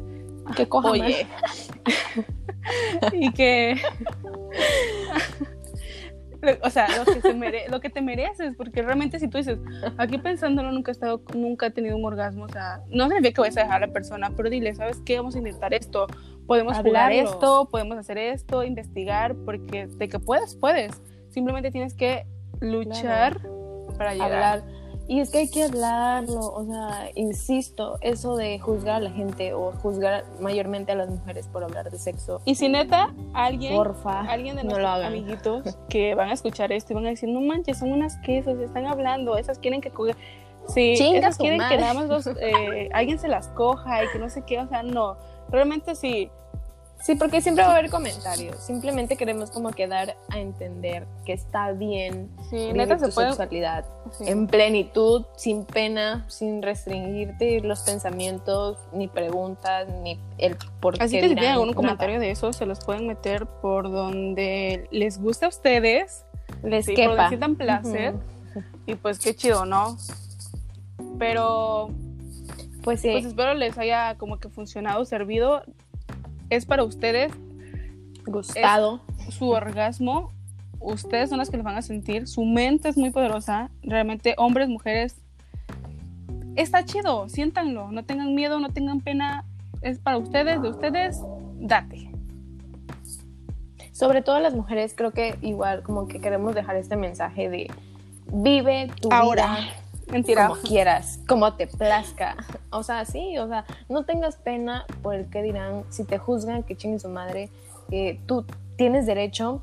Que 0.56 0.68
coja 0.68 0.90
oye, 0.90 1.26
y 3.12 3.32
que... 3.32 3.80
O 6.62 6.70
sea, 6.70 6.86
lo 6.96 7.04
que, 7.04 7.20
se 7.20 7.34
mere- 7.34 7.68
lo 7.68 7.80
que 7.80 7.90
te 7.90 8.00
mereces, 8.00 8.54
porque 8.56 8.82
realmente 8.82 9.18
si 9.18 9.28
tú 9.28 9.38
dices, 9.38 9.58
aquí 9.98 10.18
pensándolo, 10.18 10.72
nunca 10.72 10.90
he 10.90 10.92
estado, 10.92 11.22
nunca 11.34 11.66
he 11.66 11.70
tenido 11.70 11.96
un 11.96 12.04
orgasmo, 12.04 12.44
o 12.44 12.48
sea, 12.48 12.80
no 12.88 13.04
significa 13.08 13.34
que 13.34 13.40
vayas 13.42 13.56
a 13.58 13.60
dejar 13.64 13.82
a 13.82 13.86
la 13.86 13.92
persona, 13.92 14.30
pero 14.36 14.48
dile, 14.50 14.74
¿sabes 14.74 15.00
qué? 15.04 15.18
Vamos 15.18 15.34
a 15.34 15.38
intentar 15.38 15.74
esto, 15.74 16.06
podemos 16.46 16.78
jugar 16.78 17.10
Hablarlo. 17.12 17.30
esto, 17.30 17.68
podemos 17.70 17.98
hacer 17.98 18.16
esto, 18.18 18.64
investigar, 18.64 19.34
porque 19.44 19.86
de 19.86 20.08
que 20.08 20.18
puedes, 20.18 20.56
puedes. 20.56 21.02
Simplemente 21.28 21.70
tienes 21.70 21.94
que 21.94 22.26
luchar 22.60 23.40
para 23.98 24.12
llegar. 24.14 24.32
hablar. 24.32 24.79
Y 25.10 25.18
es 25.18 25.30
que 25.30 25.38
hay 25.38 25.50
que 25.50 25.64
hablarlo, 25.64 26.38
o 26.38 26.64
sea, 26.64 27.10
insisto, 27.16 27.98
eso 28.00 28.36
de 28.36 28.60
juzgar 28.60 28.94
a 28.94 29.00
la 29.00 29.10
gente 29.10 29.52
o 29.54 29.72
juzgar 29.72 30.24
mayormente 30.38 30.92
a 30.92 30.94
las 30.94 31.10
mujeres 31.10 31.48
por 31.48 31.64
hablar 31.64 31.90
de 31.90 31.98
sexo, 31.98 32.40
Y 32.44 32.54
si 32.54 32.68
neta, 32.68 33.12
alguien, 33.32 33.74
porfa, 33.74 34.20
alguien 34.20 34.54
de 34.54 34.62
no 34.62 34.78
lo 34.78 34.82
nuestros 34.82 35.06
amiguitos 35.06 35.78
que 35.88 36.14
van 36.14 36.28
a 36.28 36.32
escuchar 36.32 36.70
esto 36.70 36.92
y 36.92 36.94
van 36.94 37.06
a 37.06 37.08
decir, 37.08 37.28
no 37.28 37.40
manches, 37.40 37.80
son 37.80 37.90
unas 37.90 38.18
quesos, 38.18 38.56
están 38.60 38.86
hablando, 38.86 39.36
esas 39.36 39.58
quieren 39.58 39.80
que 39.80 39.90
coge... 39.90 40.14
Sí, 40.68 40.94
Chinga 40.96 41.18
esas 41.18 41.38
quieren 41.38 41.58
madre. 41.58 41.74
que 41.74 41.82
nada 41.82 41.94
más 41.94 42.06
los, 42.06 42.28
eh, 42.28 42.88
alguien 42.92 43.18
se 43.18 43.26
las 43.26 43.48
coja 43.48 44.04
y 44.04 44.08
que 44.12 44.20
no 44.20 44.30
sé 44.30 44.42
qué, 44.42 44.60
o 44.60 44.68
sea, 44.68 44.84
no, 44.84 45.16
realmente 45.50 45.96
sí, 45.96 46.30
Sí, 47.02 47.14
porque 47.14 47.40
siempre 47.40 47.64
va 47.64 47.70
a 47.70 47.78
haber 47.78 47.90
comentarios. 47.90 48.56
Simplemente 48.56 49.16
queremos 49.16 49.50
como 49.50 49.70
que 49.70 49.86
dar 49.88 50.16
a 50.28 50.38
entender 50.38 51.06
que 51.24 51.32
está 51.32 51.72
bien 51.72 52.28
sí, 52.50 52.56
vivir 52.56 52.76
neta 52.76 52.98
se 52.98 53.08
tu 53.08 53.14
puede... 53.14 53.28
sexualidad 53.28 53.86
sí. 54.18 54.24
en 54.26 54.46
plenitud, 54.46 55.24
sin 55.36 55.64
pena, 55.64 56.26
sin 56.28 56.60
restringirte 56.62 57.60
los 57.62 57.80
pensamientos, 57.80 58.76
ni 58.92 59.08
preguntas, 59.08 59.88
ni 60.02 60.20
el 60.36 60.56
por 60.80 60.98
qué 60.98 61.04
Así 61.04 61.16
que 61.20 61.28
si 61.28 61.34
tienen 61.34 61.52
algún 61.52 61.68
nada. 61.68 61.76
comentario 61.76 62.20
de 62.20 62.30
eso, 62.32 62.52
se 62.52 62.66
los 62.66 62.84
pueden 62.84 63.06
meter 63.06 63.46
por 63.46 63.90
donde 63.90 64.86
les 64.90 65.18
gusta 65.18 65.46
a 65.46 65.48
ustedes, 65.48 66.24
les 66.62 66.84
sí, 66.84 66.92
por 66.94 67.10
quepa. 67.12 67.28
sientan 67.28 67.56
placer, 67.56 68.14
Ujú. 68.14 68.62
y 68.86 68.94
pues 68.96 69.18
qué 69.20 69.34
chido, 69.34 69.64
¿no? 69.64 69.96
Pero 71.18 71.90
Pues 72.82 73.00
sí, 73.00 73.08
pues 73.12 73.24
espero 73.24 73.54
les 73.54 73.76
haya 73.78 74.16
como 74.18 74.38
que 74.38 74.48
funcionado, 74.48 75.04
servido. 75.04 75.62
Es 76.50 76.66
para 76.66 76.84
ustedes. 76.84 77.32
Gustado. 78.26 79.00
su 79.30 79.48
orgasmo, 79.48 80.32
ustedes 80.78 81.30
son 81.30 81.38
las 81.38 81.50
que 81.50 81.56
les 81.56 81.64
van 81.64 81.76
a 81.76 81.82
sentir, 81.82 82.26
su 82.28 82.44
mente 82.44 82.88
es 82.88 82.96
muy 82.96 83.10
poderosa, 83.10 83.70
realmente 83.82 84.34
hombres, 84.36 84.68
mujeres, 84.68 85.16
está 86.56 86.84
chido, 86.84 87.28
siéntanlo, 87.28 87.90
no 87.90 88.04
tengan 88.04 88.34
miedo, 88.34 88.60
no 88.60 88.70
tengan 88.70 89.00
pena, 89.00 89.44
es 89.82 89.98
para 89.98 90.18
ustedes, 90.18 90.60
de 90.62 90.68
ustedes, 90.68 91.20
date. 91.60 92.10
Sobre 93.92 94.22
todo 94.22 94.38
las 94.40 94.54
mujeres, 94.54 94.94
creo 94.96 95.12
que 95.12 95.36
igual 95.42 95.82
como 95.82 96.08
que 96.08 96.20
queremos 96.20 96.54
dejar 96.54 96.76
este 96.76 96.96
mensaje 96.96 97.48
de 97.48 97.70
vive 98.32 98.90
tu 99.00 99.10
Ahora. 99.12 99.56
vida 99.56 99.89
Mentira. 100.10 100.48
como 100.48 100.60
quieras, 100.60 101.20
como 101.28 101.54
te 101.54 101.66
plazca. 101.66 102.36
O 102.70 102.82
sea, 102.82 103.04
sí, 103.04 103.38
o 103.38 103.48
sea, 103.48 103.64
no 103.88 104.04
tengas 104.04 104.36
pena 104.36 104.84
por 105.02 105.14
el 105.14 105.30
que 105.30 105.42
dirán, 105.42 105.84
si 105.90 106.04
te 106.04 106.18
juzgan, 106.18 106.62
que 106.62 106.76
chinguen 106.76 107.00
su 107.00 107.08
madre. 107.08 107.48
eh, 107.92 108.20
tú 108.26 108.44
tienes 108.76 109.04
derecho, 109.06 109.62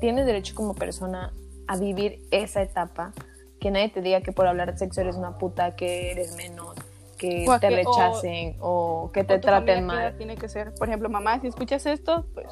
tienes 0.00 0.26
derecho 0.26 0.54
como 0.54 0.74
persona 0.74 1.32
a 1.68 1.76
vivir 1.76 2.20
esa 2.30 2.60
etapa. 2.62 3.12
Que 3.60 3.70
nadie 3.70 3.88
te 3.88 4.00
diga 4.02 4.20
que 4.20 4.32
por 4.32 4.46
hablar 4.46 4.72
de 4.72 4.78
sexo 4.78 5.00
eres 5.00 5.16
una 5.16 5.36
puta, 5.38 5.74
que 5.76 6.10
eres 6.12 6.34
menos, 6.36 6.74
que 7.18 7.44
O 7.48 7.58
te 7.58 7.68
que- 7.68 7.76
rechacen 7.76 8.56
o, 8.60 9.10
que 9.12 9.24
te 9.24 9.38
traten 9.40 9.66
familia, 9.66 9.74
¿qué 9.74 9.78
edad 10.02 10.10
mal. 10.10 10.16
Tiene 10.16 10.36
que 10.36 10.48
ser, 10.48 10.74
por 10.74 10.88
ejemplo, 10.88 11.08
mamá, 11.08 11.40
si 11.40 11.48
escuchas 11.48 11.84
esto, 11.86 12.24
pues, 12.34 12.46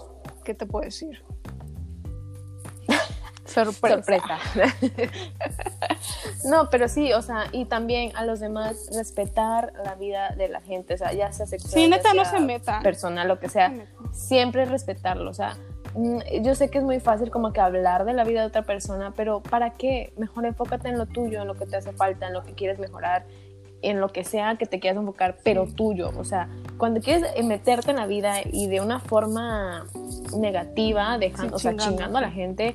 ¿qué 0.44 0.54
te 0.54 0.66
puedo 0.66 0.84
decir? 0.84 1.22
Sorpresa. 3.46 3.96
sorpresa. 3.96 4.38
no, 6.44 6.68
pero 6.70 6.88
sí, 6.88 7.12
o 7.12 7.22
sea, 7.22 7.44
y 7.52 7.64
también 7.64 8.14
a 8.16 8.24
los 8.24 8.40
demás 8.40 8.88
respetar 8.94 9.72
la 9.84 9.94
vida 9.94 10.30
de 10.36 10.48
la 10.48 10.60
gente, 10.60 10.94
o 10.94 10.98
sea, 10.98 11.12
ya 11.12 11.32
sea 11.32 11.46
sexual, 11.46 11.72
Sí, 11.72 11.82
ya 11.88 11.96
neta, 11.96 12.14
no 12.14 12.24
se 12.24 12.40
metan. 12.40 12.82
personal, 12.82 13.28
lo 13.28 13.38
que 13.38 13.48
sea, 13.48 13.72
siempre 14.12 14.64
respetarlo, 14.64 15.30
o 15.30 15.34
sea, 15.34 15.56
mm, 15.94 16.18
yo 16.42 16.54
sé 16.54 16.70
que 16.70 16.78
es 16.78 16.84
muy 16.84 17.00
fácil 17.00 17.30
como 17.30 17.52
que 17.52 17.60
hablar 17.60 18.04
de 18.04 18.12
la 18.12 18.24
vida 18.24 18.40
de 18.40 18.46
otra 18.46 18.62
persona, 18.62 19.12
pero 19.16 19.40
¿para 19.42 19.70
qué? 19.74 20.12
Mejor 20.16 20.46
enfócate 20.46 20.88
en 20.88 20.98
lo 20.98 21.06
tuyo, 21.06 21.42
en 21.42 21.48
lo 21.48 21.54
que 21.54 21.66
te 21.66 21.76
hace 21.76 21.92
falta, 21.92 22.26
en 22.28 22.32
lo 22.32 22.44
que 22.44 22.54
quieres 22.54 22.78
mejorar, 22.78 23.26
en 23.82 24.00
lo 24.00 24.08
que 24.08 24.24
sea 24.24 24.56
que 24.56 24.66
te 24.66 24.80
quieras 24.80 24.98
enfocar, 24.98 25.36
pero 25.44 25.66
tuyo, 25.66 26.10
o 26.16 26.24
sea, 26.24 26.48
cuando 26.78 27.00
quieres 27.00 27.30
eh, 27.36 27.42
meterte 27.42 27.90
en 27.90 27.96
la 27.96 28.06
vida 28.06 28.36
y 28.44 28.68
de 28.68 28.80
una 28.80 29.00
forma 29.00 29.86
negativa, 30.36 31.18
dejando, 31.18 31.58
Sí, 31.58 31.68
o 31.68 31.72
sea, 31.72 31.76
chingando, 31.76 32.18
a 32.18 32.22
la 32.22 32.30
gente, 32.30 32.74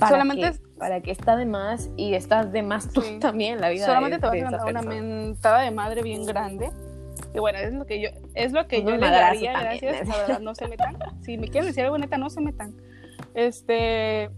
¿para 0.00 0.10
Solamente 0.10 0.52
qué? 0.52 0.58
para 0.78 1.00
que 1.02 1.10
está 1.12 1.36
de 1.36 1.46
más 1.46 1.90
y 1.96 2.14
estás 2.14 2.50
de 2.52 2.62
más 2.62 2.90
tú 2.92 3.02
Sí. 3.02 3.18
también 3.20 3.60
la 3.60 3.68
vida 3.68 3.86
Solamente 3.86 4.16
de, 4.16 4.20
te 4.20 4.26
vas 4.26 4.32
de 4.34 4.42
a 4.42 4.48
esa 4.48 4.56
dar 4.56 4.68
una 4.70 4.82
mentada 4.82 5.60
de 5.60 5.70
madre 5.70 6.02
bien 6.02 6.24
grande 6.26 6.70
Y 7.34 7.38
bueno, 7.38 7.58
es 7.58 7.72
lo 7.72 7.86
que 7.86 8.00
yo, 8.00 8.08
es 8.34 8.52
lo 8.52 8.66
que 8.66 8.82
yo 8.82 8.96
le 8.96 9.10
daría, 9.10 9.60
gracias. 9.60 10.02
¿eh? 10.02 10.04
La 10.06 10.16
verdad, 10.16 10.40
no 10.40 10.54
se 10.54 10.66
metan. 10.66 10.96
Si 11.22 11.38
me 11.38 11.48
quieren 11.48 11.66
decir 11.68 11.84
algo 11.84 11.98
neta, 11.98 12.16
no 12.18 12.30
se 12.30 12.40
metan. 12.40 12.74
Este. 13.34 14.30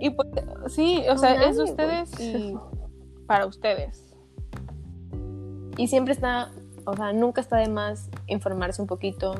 Y 0.00 0.10
pues, 0.10 0.28
sí, 0.68 1.02
o 1.10 1.18
sea, 1.18 1.34
nadie, 1.34 1.48
es 1.48 1.56
de 1.56 1.62
ustedes 1.64 2.20
y 2.20 2.56
para 3.26 3.46
ustedes. 3.46 4.14
Y 5.76 5.88
siempre 5.88 6.12
está, 6.14 6.50
o 6.84 6.94
sea, 6.96 7.12
nunca 7.12 7.40
está 7.40 7.56
de 7.56 7.68
más 7.68 8.08
informarse 8.26 8.80
un 8.80 8.88
poquito. 8.88 9.34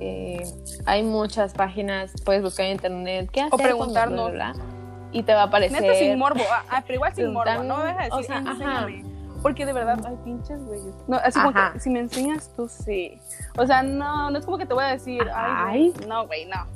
Eh, 0.00 0.42
hay 0.84 1.02
muchas 1.02 1.54
páginas, 1.54 2.12
puedes 2.24 2.42
buscar 2.42 2.66
en 2.66 2.72
internet, 2.72 3.30
¿qué 3.32 3.40
hacer 3.40 3.50
cuando 3.50 3.68
preguntarnos. 3.68 4.32
bla, 4.32 4.52
bla, 4.52 4.64
bla? 4.64 4.76
y 5.12 5.22
te 5.22 5.34
va 5.34 5.42
a 5.42 5.44
aparecer. 5.44 5.80
Neta 5.80 5.94
sin 5.94 6.18
morbo, 6.18 6.42
ah, 6.50 6.64
ah, 6.68 6.82
pero 6.82 6.96
igual 6.96 7.14
sin 7.14 7.32
morbo, 7.32 7.62
no 7.62 7.82
deja 7.82 7.98
de 7.98 8.04
decir, 8.04 8.12
o 8.12 8.22
sea, 8.22 8.38
ajá. 8.38 8.86
Porque 9.42 9.64
de 9.64 9.72
verdad, 9.72 10.04
hay 10.04 10.16
pinches 10.24 10.62
güeyes. 10.64 10.94
No, 11.06 11.16
así 11.16 11.40
como 11.40 11.52
que 11.52 11.80
si 11.80 11.90
me 11.90 12.00
enseñas 12.00 12.50
tú, 12.54 12.68
sí. 12.68 13.20
O 13.56 13.66
sea, 13.66 13.82
no, 13.82 14.30
no 14.30 14.38
es 14.38 14.44
como 14.44 14.58
que 14.58 14.66
te 14.66 14.74
voy 14.74 14.84
a 14.84 14.88
decir, 14.88 15.22
ay, 15.34 15.92
güey, 15.96 16.08
no, 16.08 16.26
güey, 16.26 16.46
no. 16.46 16.66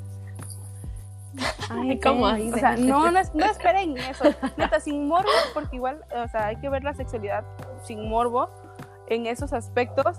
Ay, 1.68 2.00
¿cómo? 2.00 2.26
O 2.26 2.58
sea, 2.58 2.76
no, 2.76 3.10
no, 3.10 3.20
no 3.34 3.44
esperen 3.50 3.96
eso. 3.98 4.24
Neta, 4.56 4.80
sin 4.80 5.06
morbo, 5.06 5.28
porque 5.52 5.76
igual, 5.76 6.02
o 6.10 6.28
sea, 6.28 6.46
hay 6.46 6.56
que 6.56 6.68
ver 6.68 6.82
la 6.82 6.94
sexualidad 6.94 7.44
sin 7.84 8.08
morbo 8.08 8.48
en 9.08 9.26
esos 9.26 9.52
aspectos. 9.52 10.18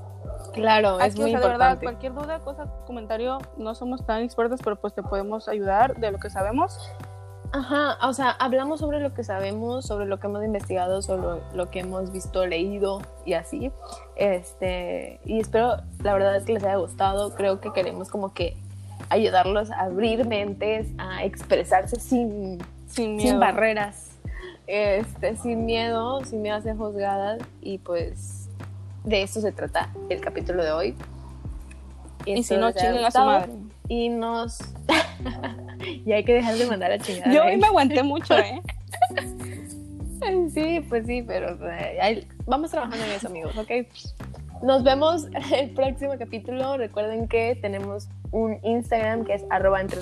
Claro, 0.53 0.99
es 0.99 1.15
muy 1.15 1.25
o 1.25 1.29
sea, 1.29 1.39
de 1.39 1.47
verdad, 1.47 1.73
importante. 1.73 1.85
cualquier 1.85 2.13
duda, 2.13 2.39
cosa, 2.39 2.65
comentario, 2.85 3.37
no 3.57 3.73
somos 3.75 4.05
tan 4.05 4.21
expertos, 4.23 4.59
pero 4.63 4.75
pues 4.75 4.93
te 4.93 5.03
podemos 5.03 5.47
ayudar 5.47 5.95
de 5.97 6.11
lo 6.11 6.19
que 6.19 6.29
sabemos. 6.29 6.91
Ajá, 7.53 7.97
o 8.07 8.13
sea, 8.13 8.29
hablamos 8.31 8.79
sobre 8.79 9.01
lo 9.01 9.13
que 9.13 9.25
sabemos, 9.25 9.85
sobre 9.85 10.05
lo 10.05 10.19
que 10.19 10.27
hemos 10.27 10.43
investigado, 10.43 11.01
sobre 11.01 11.21
lo, 11.21 11.41
lo 11.53 11.69
que 11.69 11.79
hemos 11.79 12.11
visto, 12.11 12.45
leído 12.45 13.01
y 13.25 13.33
así. 13.33 13.71
Este, 14.15 15.19
y 15.25 15.39
espero, 15.39 15.77
la 16.01 16.13
verdad 16.13 16.37
es 16.37 16.45
que 16.45 16.53
les 16.53 16.63
haya 16.63 16.77
gustado. 16.77 17.35
Creo 17.35 17.59
que 17.59 17.73
queremos 17.73 18.09
como 18.09 18.33
que 18.33 18.55
ayudarlos 19.09 19.69
a 19.71 19.81
abrir 19.81 20.25
mentes, 20.25 20.87
a 20.97 21.25
expresarse 21.25 21.99
sin, 21.99 22.59
sin 22.87 23.37
barreras, 23.37 24.17
este, 24.67 25.35
sin 25.35 25.65
miedo, 25.65 26.23
sin 26.23 26.41
miedo 26.41 26.55
a 26.55 26.61
ser 26.61 26.77
juzgadas. 26.77 27.39
Y 27.59 27.79
pues 27.79 28.40
de 29.03 29.23
eso 29.23 29.41
se 29.41 29.51
trata 29.51 29.89
el 30.09 30.21
capítulo 30.21 30.63
de 30.63 30.71
hoy. 30.71 30.95
Y 32.25 32.43
si 32.43 32.55
no, 32.57 32.71
chinguen 32.71 33.05
a 33.05 33.11
su 33.11 33.19
madre. 33.19 33.51
Y 33.87 34.09
nos. 34.09 34.59
y 36.05 36.11
hay 36.11 36.23
que 36.23 36.33
dejar 36.33 36.55
de 36.55 36.65
mandar 36.67 36.91
a 36.91 36.99
chingar. 36.99 37.31
Yo 37.33 37.43
hoy 37.43 37.57
me 37.57 37.67
aguanté 37.67 38.03
mucho, 38.03 38.37
¿eh? 38.37 38.61
Sí, 40.53 40.85
pues 40.87 41.07
sí, 41.07 41.23
pero 41.23 41.57
eh, 41.67 42.27
vamos 42.45 42.69
trabajando 42.69 43.03
en 43.03 43.11
eso, 43.11 43.27
amigos, 43.27 43.57
¿ok? 43.57 43.71
Nos 44.61 44.83
vemos 44.83 45.27
el 45.55 45.71
próximo 45.71 46.13
capítulo. 46.19 46.77
Recuerden 46.77 47.27
que 47.27 47.55
tenemos 47.55 48.09
un 48.31 48.59
Instagram 48.63 49.25
que 49.25 49.33
es 49.33 49.45
arroba 49.49 49.81
entre 49.81 50.01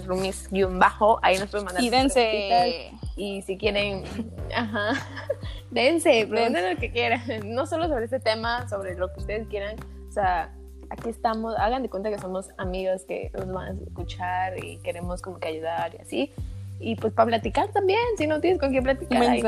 bajo. 0.72 1.20
Ahí 1.22 1.38
nos 1.38 1.50
pueden 1.50 1.66
mandar 1.66 1.84
Y 1.84 1.90
dense. 1.90 2.92
Y 3.16 3.42
si 3.44 3.58
quieren, 3.58 4.04
ajá, 4.56 4.94
dense, 5.72 6.28
pregunten 6.30 6.74
lo 6.74 6.80
que 6.80 6.92
quieran. 6.92 7.22
No 7.46 7.66
solo 7.66 7.88
sobre 7.88 8.06
este 8.06 8.20
tema, 8.20 8.68
sobre 8.68 8.96
lo 8.96 9.12
que 9.14 9.20
ustedes 9.20 9.48
quieran. 9.48 9.78
O 10.10 10.12
sea, 10.12 10.54
aquí 10.90 11.10
estamos. 11.10 11.56
Hagan 11.58 11.84
de 11.84 11.90
cuenta 11.90 12.10
que 12.10 12.20
somos 12.20 12.50
amigos 12.58 13.06
que 13.06 13.32
nos 13.34 13.50
van 13.52 13.78
a 13.78 13.82
escuchar 13.82 14.64
y 14.64 14.78
queremos 14.80 15.22
como 15.22 15.40
que 15.40 15.48
ayudar 15.48 15.96
y 15.96 16.02
así. 16.02 16.34
Y 16.82 16.96
pues 16.96 17.14
para 17.14 17.28
platicar 17.28 17.70
también, 17.70 18.00
si 18.18 18.26
no 18.26 18.40
tienes 18.40 18.60
con 18.60 18.72
quién 18.72 18.84
platicar, 18.84 19.22
ahí 19.22 19.42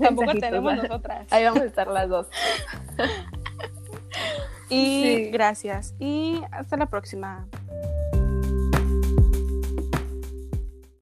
Tampoco 0.00 0.34
tenemos 0.34 0.72
¿va? 0.72 0.76
nosotras. 0.76 1.26
Ahí 1.32 1.44
vamos 1.44 1.62
a 1.62 1.64
estar 1.64 1.88
las 1.88 2.08
dos. 2.08 2.28
Y 4.68 5.02
Sí. 5.02 5.30
gracias. 5.30 5.94
Y 5.98 6.40
hasta 6.50 6.76
la 6.76 6.86
próxima. 6.86 7.46